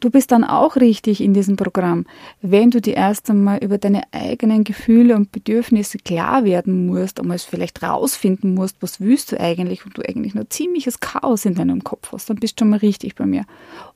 Du 0.00 0.10
bist 0.10 0.30
dann 0.30 0.44
auch 0.44 0.76
richtig 0.76 1.20
in 1.20 1.34
diesem 1.34 1.56
Programm, 1.56 2.06
wenn 2.40 2.70
du 2.70 2.80
dir 2.80 2.94
erst 2.94 3.28
einmal 3.30 3.58
über 3.64 3.78
deine 3.78 4.02
eigenen 4.12 4.62
Gefühle 4.62 5.16
und 5.16 5.32
Bedürfnisse 5.32 5.98
klar 5.98 6.44
werden 6.44 6.86
musst, 6.86 7.18
einmal 7.18 7.40
vielleicht 7.40 7.82
rausfinden 7.82 8.54
musst, 8.54 8.76
was 8.80 9.00
willst 9.00 9.32
du 9.32 9.40
eigentlich 9.40 9.84
und 9.84 9.98
du 9.98 10.02
eigentlich 10.08 10.36
nur 10.36 10.48
ziemliches 10.48 11.00
Chaos 11.00 11.44
in 11.44 11.56
deinem 11.56 11.82
Kopf 11.82 12.12
hast, 12.12 12.30
dann 12.30 12.36
bist 12.36 12.60
du 12.60 12.62
schon 12.62 12.70
mal 12.70 12.78
richtig 12.78 13.16
bei 13.16 13.26
mir. 13.26 13.44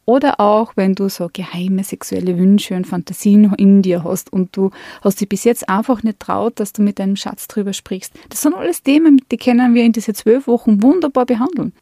Oder 0.04 0.40
auch, 0.40 0.72
wenn 0.74 0.96
du 0.96 1.08
so 1.08 1.30
geheime 1.32 1.84
sexuelle 1.84 2.36
Wünsche 2.36 2.74
und 2.74 2.88
Fantasien 2.88 3.54
in 3.54 3.82
dir 3.82 4.02
hast 4.02 4.32
und 4.32 4.56
du 4.56 4.72
hast 5.02 5.20
dich 5.20 5.28
bis 5.28 5.44
jetzt 5.44 5.68
einfach 5.68 6.02
nicht 6.02 6.18
traut, 6.18 6.58
dass 6.58 6.72
du 6.72 6.82
mit 6.82 6.98
deinem 6.98 7.14
Schatz 7.14 7.46
drüber 7.46 7.72
sprichst. 7.72 8.12
Das 8.28 8.40
sind 8.40 8.54
alles 8.54 8.82
Themen, 8.82 9.22
die 9.30 9.36
können 9.36 9.76
wir 9.76 9.84
in 9.84 9.92
diese 9.92 10.14
zwölf 10.14 10.48
Wochen 10.48 10.82
wunderbar 10.82 11.26
behandeln. 11.26 11.72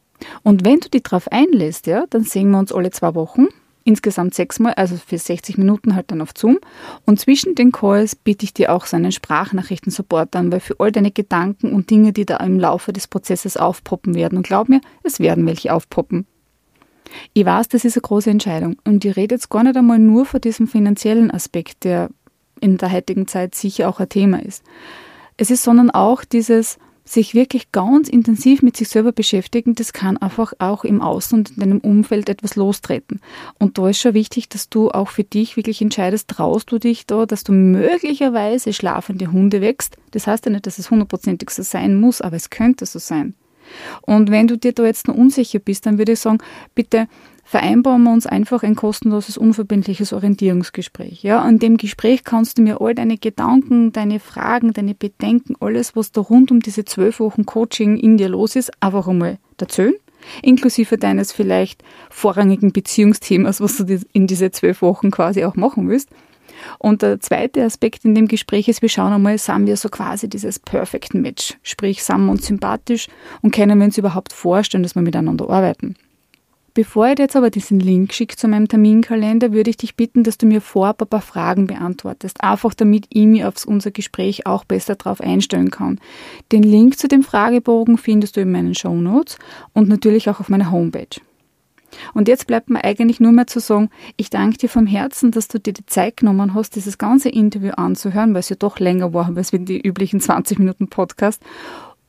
Und 0.43 0.63
wenn 0.63 0.79
du 0.79 0.89
dich 0.89 1.01
darauf 1.01 1.27
einlässt, 1.31 1.87
ja, 1.87 2.05
dann 2.11 2.23
sehen 2.23 2.51
wir 2.51 2.59
uns 2.59 2.71
alle 2.71 2.91
zwei 2.91 3.15
Wochen 3.15 3.47
insgesamt 3.83 4.33
sechsmal, 4.33 4.73
also 4.73 4.95
für 4.97 5.17
60 5.17 5.57
Minuten 5.57 5.95
halt 5.95 6.11
dann 6.11 6.21
auf 6.21 6.31
Zoom. 6.37 6.59
Und 7.05 7.19
zwischen 7.19 7.55
den 7.55 7.71
Calls 7.71 8.15
biete 8.15 8.45
ich 8.45 8.53
dir 8.53 8.71
auch 8.71 8.85
so 8.85 8.95
einen 8.95 9.11
Sprachnachrichten-Support 9.11 10.35
an, 10.35 10.51
weil 10.51 10.59
für 10.59 10.75
all 10.79 10.91
deine 10.91 11.11
Gedanken 11.11 11.73
und 11.73 11.89
Dinge, 11.89 12.13
die 12.13 12.25
da 12.25 12.37
im 12.37 12.59
Laufe 12.59 12.93
des 12.93 13.07
Prozesses 13.07 13.57
aufpoppen 13.57 14.15
werden, 14.15 14.37
und 14.37 14.47
glaub 14.47 14.69
mir, 14.69 14.81
es 15.03 15.19
werden 15.19 15.45
welche 15.45 15.73
aufpoppen. 15.73 16.25
Ich 17.33 17.45
weiß, 17.45 17.67
das 17.67 17.85
ist 17.85 17.97
eine 17.97 18.03
große 18.03 18.29
Entscheidung 18.29 18.77
und 18.85 19.03
ich 19.03 19.15
rede 19.15 19.35
jetzt 19.35 19.49
gar 19.49 19.63
nicht 19.63 19.75
einmal 19.75 19.99
nur 19.99 20.25
von 20.25 20.39
diesem 20.39 20.67
finanziellen 20.67 21.31
Aspekt, 21.31 21.83
der 21.83 22.09
in 22.61 22.77
der 22.77 22.91
heutigen 22.91 23.27
Zeit 23.27 23.55
sicher 23.55 23.89
auch 23.89 23.99
ein 23.99 24.09
Thema 24.09 24.41
ist. 24.41 24.63
Es 25.37 25.51
ist 25.51 25.63
sondern 25.63 25.89
auch 25.89 26.23
dieses, 26.23 26.77
sich 27.11 27.33
wirklich 27.33 27.71
ganz 27.71 28.07
intensiv 28.07 28.61
mit 28.61 28.77
sich 28.77 28.89
selber 28.89 29.11
beschäftigen, 29.11 29.75
das 29.75 29.91
kann 29.93 30.17
einfach 30.17 30.53
auch 30.59 30.83
im 30.83 31.01
Außen 31.01 31.39
und 31.39 31.51
in 31.51 31.55
deinem 31.57 31.79
Umfeld 31.79 32.29
etwas 32.29 32.55
lostreten. 32.55 33.19
Und 33.59 33.77
da 33.77 33.89
ist 33.89 33.99
schon 33.99 34.13
wichtig, 34.13 34.47
dass 34.49 34.69
du 34.69 34.91
auch 34.91 35.09
für 35.09 35.23
dich 35.23 35.57
wirklich 35.57 35.81
entscheidest, 35.81 36.29
traust 36.29 36.71
du 36.71 36.79
dich 36.79 37.05
da, 37.05 37.25
dass 37.25 37.43
du 37.43 37.51
möglicherweise 37.51 38.71
schlafende 38.71 39.31
Hunde 39.31 39.61
wächst. 39.61 39.97
Das 40.11 40.27
heißt 40.27 40.45
ja 40.45 40.51
nicht, 40.51 40.67
dass 40.67 40.79
es 40.79 40.89
hundertprozentig 40.89 41.49
so 41.49 41.63
sein 41.63 41.99
muss, 41.99 42.21
aber 42.21 42.37
es 42.37 42.49
könnte 42.49 42.85
so 42.85 42.99
sein. 42.99 43.35
Und 44.01 44.31
wenn 44.31 44.47
du 44.47 44.57
dir 44.57 44.73
da 44.73 44.85
jetzt 44.85 45.07
noch 45.07 45.15
unsicher 45.15 45.59
bist, 45.59 45.85
dann 45.85 45.97
würde 45.97 46.13
ich 46.13 46.19
sagen, 46.19 46.39
bitte 46.75 47.07
vereinbaren 47.51 48.03
wir 48.03 48.13
uns 48.13 48.27
einfach 48.27 48.63
ein 48.63 48.75
kostenloses, 48.75 49.37
unverbindliches 49.37 50.13
Orientierungsgespräch. 50.13 51.21
Ja, 51.21 51.45
in 51.49 51.59
dem 51.59 51.75
Gespräch 51.75 52.23
kannst 52.23 52.57
du 52.57 52.61
mir 52.61 52.79
all 52.79 52.95
deine 52.95 53.17
Gedanken, 53.17 53.91
deine 53.91 54.21
Fragen, 54.21 54.71
deine 54.71 54.95
Bedenken, 54.95 55.57
alles, 55.59 55.93
was 55.93 56.13
da 56.13 56.21
rund 56.21 56.49
um 56.49 56.61
diese 56.61 56.85
zwölf 56.85 57.19
Wochen 57.19 57.45
Coaching 57.45 57.97
in 57.97 58.15
dir 58.15 58.29
los 58.29 58.55
ist, 58.55 58.71
einfach 58.81 59.05
einmal 59.05 59.37
erzählen. 59.59 59.95
Inklusive 60.41 60.97
deines 60.97 61.33
vielleicht 61.33 61.83
vorrangigen 62.09 62.71
Beziehungsthemas, 62.71 63.59
was 63.59 63.75
du 63.75 63.99
in 64.13 64.27
diese 64.27 64.51
zwölf 64.51 64.81
Wochen 64.81 65.11
quasi 65.11 65.43
auch 65.43 65.55
machen 65.57 65.89
willst. 65.89 66.07
Und 66.79 67.01
der 67.01 67.19
zweite 67.19 67.65
Aspekt 67.65 68.05
in 68.05 68.15
dem 68.15 68.29
Gespräch 68.29 68.69
ist, 68.69 68.81
wir 68.81 68.87
schauen 68.87 69.11
einmal, 69.11 69.37
sind 69.37 69.67
wir 69.67 69.75
so 69.75 69.89
quasi 69.89 70.29
dieses 70.29 70.57
Perfect 70.57 71.15
Match. 71.15 71.57
Sprich, 71.63 72.01
sind 72.01 72.27
wir 72.27 72.31
uns 72.31 72.47
sympathisch 72.47 73.09
und 73.41 73.53
können 73.53 73.77
wir 73.77 73.83
uns 73.83 73.97
überhaupt 73.97 74.31
vorstellen, 74.31 74.83
dass 74.83 74.95
wir 74.95 75.01
miteinander 75.01 75.49
arbeiten. 75.49 75.97
Bevor 76.73 77.09
ich 77.09 77.15
dir 77.15 77.23
jetzt 77.23 77.35
aber 77.35 77.49
diesen 77.49 77.79
Link 77.79 78.13
schicke 78.13 78.37
zu 78.37 78.47
meinem 78.47 78.67
Terminkalender, 78.67 79.51
würde 79.51 79.69
ich 79.69 79.77
dich 79.77 79.95
bitten, 79.95 80.23
dass 80.23 80.37
du 80.37 80.45
mir 80.45 80.61
vorab 80.61 81.01
ein 81.01 81.07
paar 81.07 81.21
Fragen 81.21 81.67
beantwortest. 81.67 82.41
Einfach 82.41 82.73
damit 82.73 83.07
ich 83.09 83.25
mich 83.25 83.43
auf 83.43 83.65
unser 83.65 83.91
Gespräch 83.91 84.45
auch 84.45 84.63
besser 84.63 84.95
darauf 84.95 85.19
einstellen 85.19 85.69
kann. 85.69 85.99
Den 86.51 86.63
Link 86.63 86.97
zu 86.97 87.09
dem 87.09 87.23
Fragebogen 87.23 87.97
findest 87.97 88.37
du 88.37 88.41
in 88.41 88.51
meinen 88.51 88.75
Show 88.75 88.95
Notes 88.95 89.37
und 89.73 89.89
natürlich 89.89 90.29
auch 90.29 90.39
auf 90.39 90.47
meiner 90.47 90.71
Homepage. 90.71 91.19
Und 92.13 92.27
jetzt 92.27 92.47
bleibt 92.47 92.69
mir 92.69 92.83
eigentlich 92.83 93.19
nur 93.19 93.31
mehr 93.31 93.47
zu 93.47 93.59
sagen, 93.59 93.89
ich 94.17 94.29
danke 94.29 94.57
dir 94.57 94.69
vom 94.69 94.87
Herzen, 94.87 95.31
dass 95.31 95.47
du 95.47 95.59
dir 95.59 95.73
die 95.73 95.85
Zeit 95.85 96.17
genommen 96.17 96.53
hast, 96.53 96.75
dieses 96.75 96.97
ganze 96.97 97.29
Interview 97.29 97.71
anzuhören, 97.71 98.33
weil 98.33 98.39
es 98.39 98.49
ja 98.49 98.55
doch 98.57 98.79
länger 98.79 99.13
war 99.13 99.29
als 99.35 99.51
die 99.51 99.81
üblichen 99.81 100.19
20 100.19 100.59
Minuten 100.59 100.87
Podcast. 100.87 101.41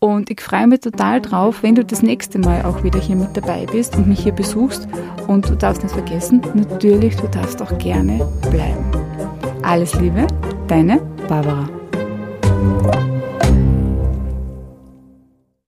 Und 0.03 0.31
ich 0.31 0.41
freue 0.41 0.67
mich 0.67 0.81
total 0.81 1.21
drauf, 1.21 1.63
wenn 1.63 1.77
du 1.77 1.85
das 1.85 2.03
nächste 2.03 2.41
Mal 2.41 2.65
auch 2.65 2.83
wieder 2.83 2.99
hier 2.99 3.15
mit 3.15 3.37
dabei 3.37 3.67
bist 3.67 3.95
und 3.95 4.09
mich 4.09 4.25
hier 4.25 4.33
besuchst. 4.33 4.89
Und 5.29 5.49
du 5.49 5.55
darfst 5.55 5.85
nicht 5.85 5.93
vergessen, 5.93 6.43
natürlich, 6.55 7.15
du 7.15 7.29
darfst 7.29 7.63
auch 7.63 7.79
gerne 7.79 8.29
bleiben. 8.51 8.85
Alles 9.63 9.95
Liebe, 10.01 10.27
deine 10.67 10.99
Barbara. 11.29 11.69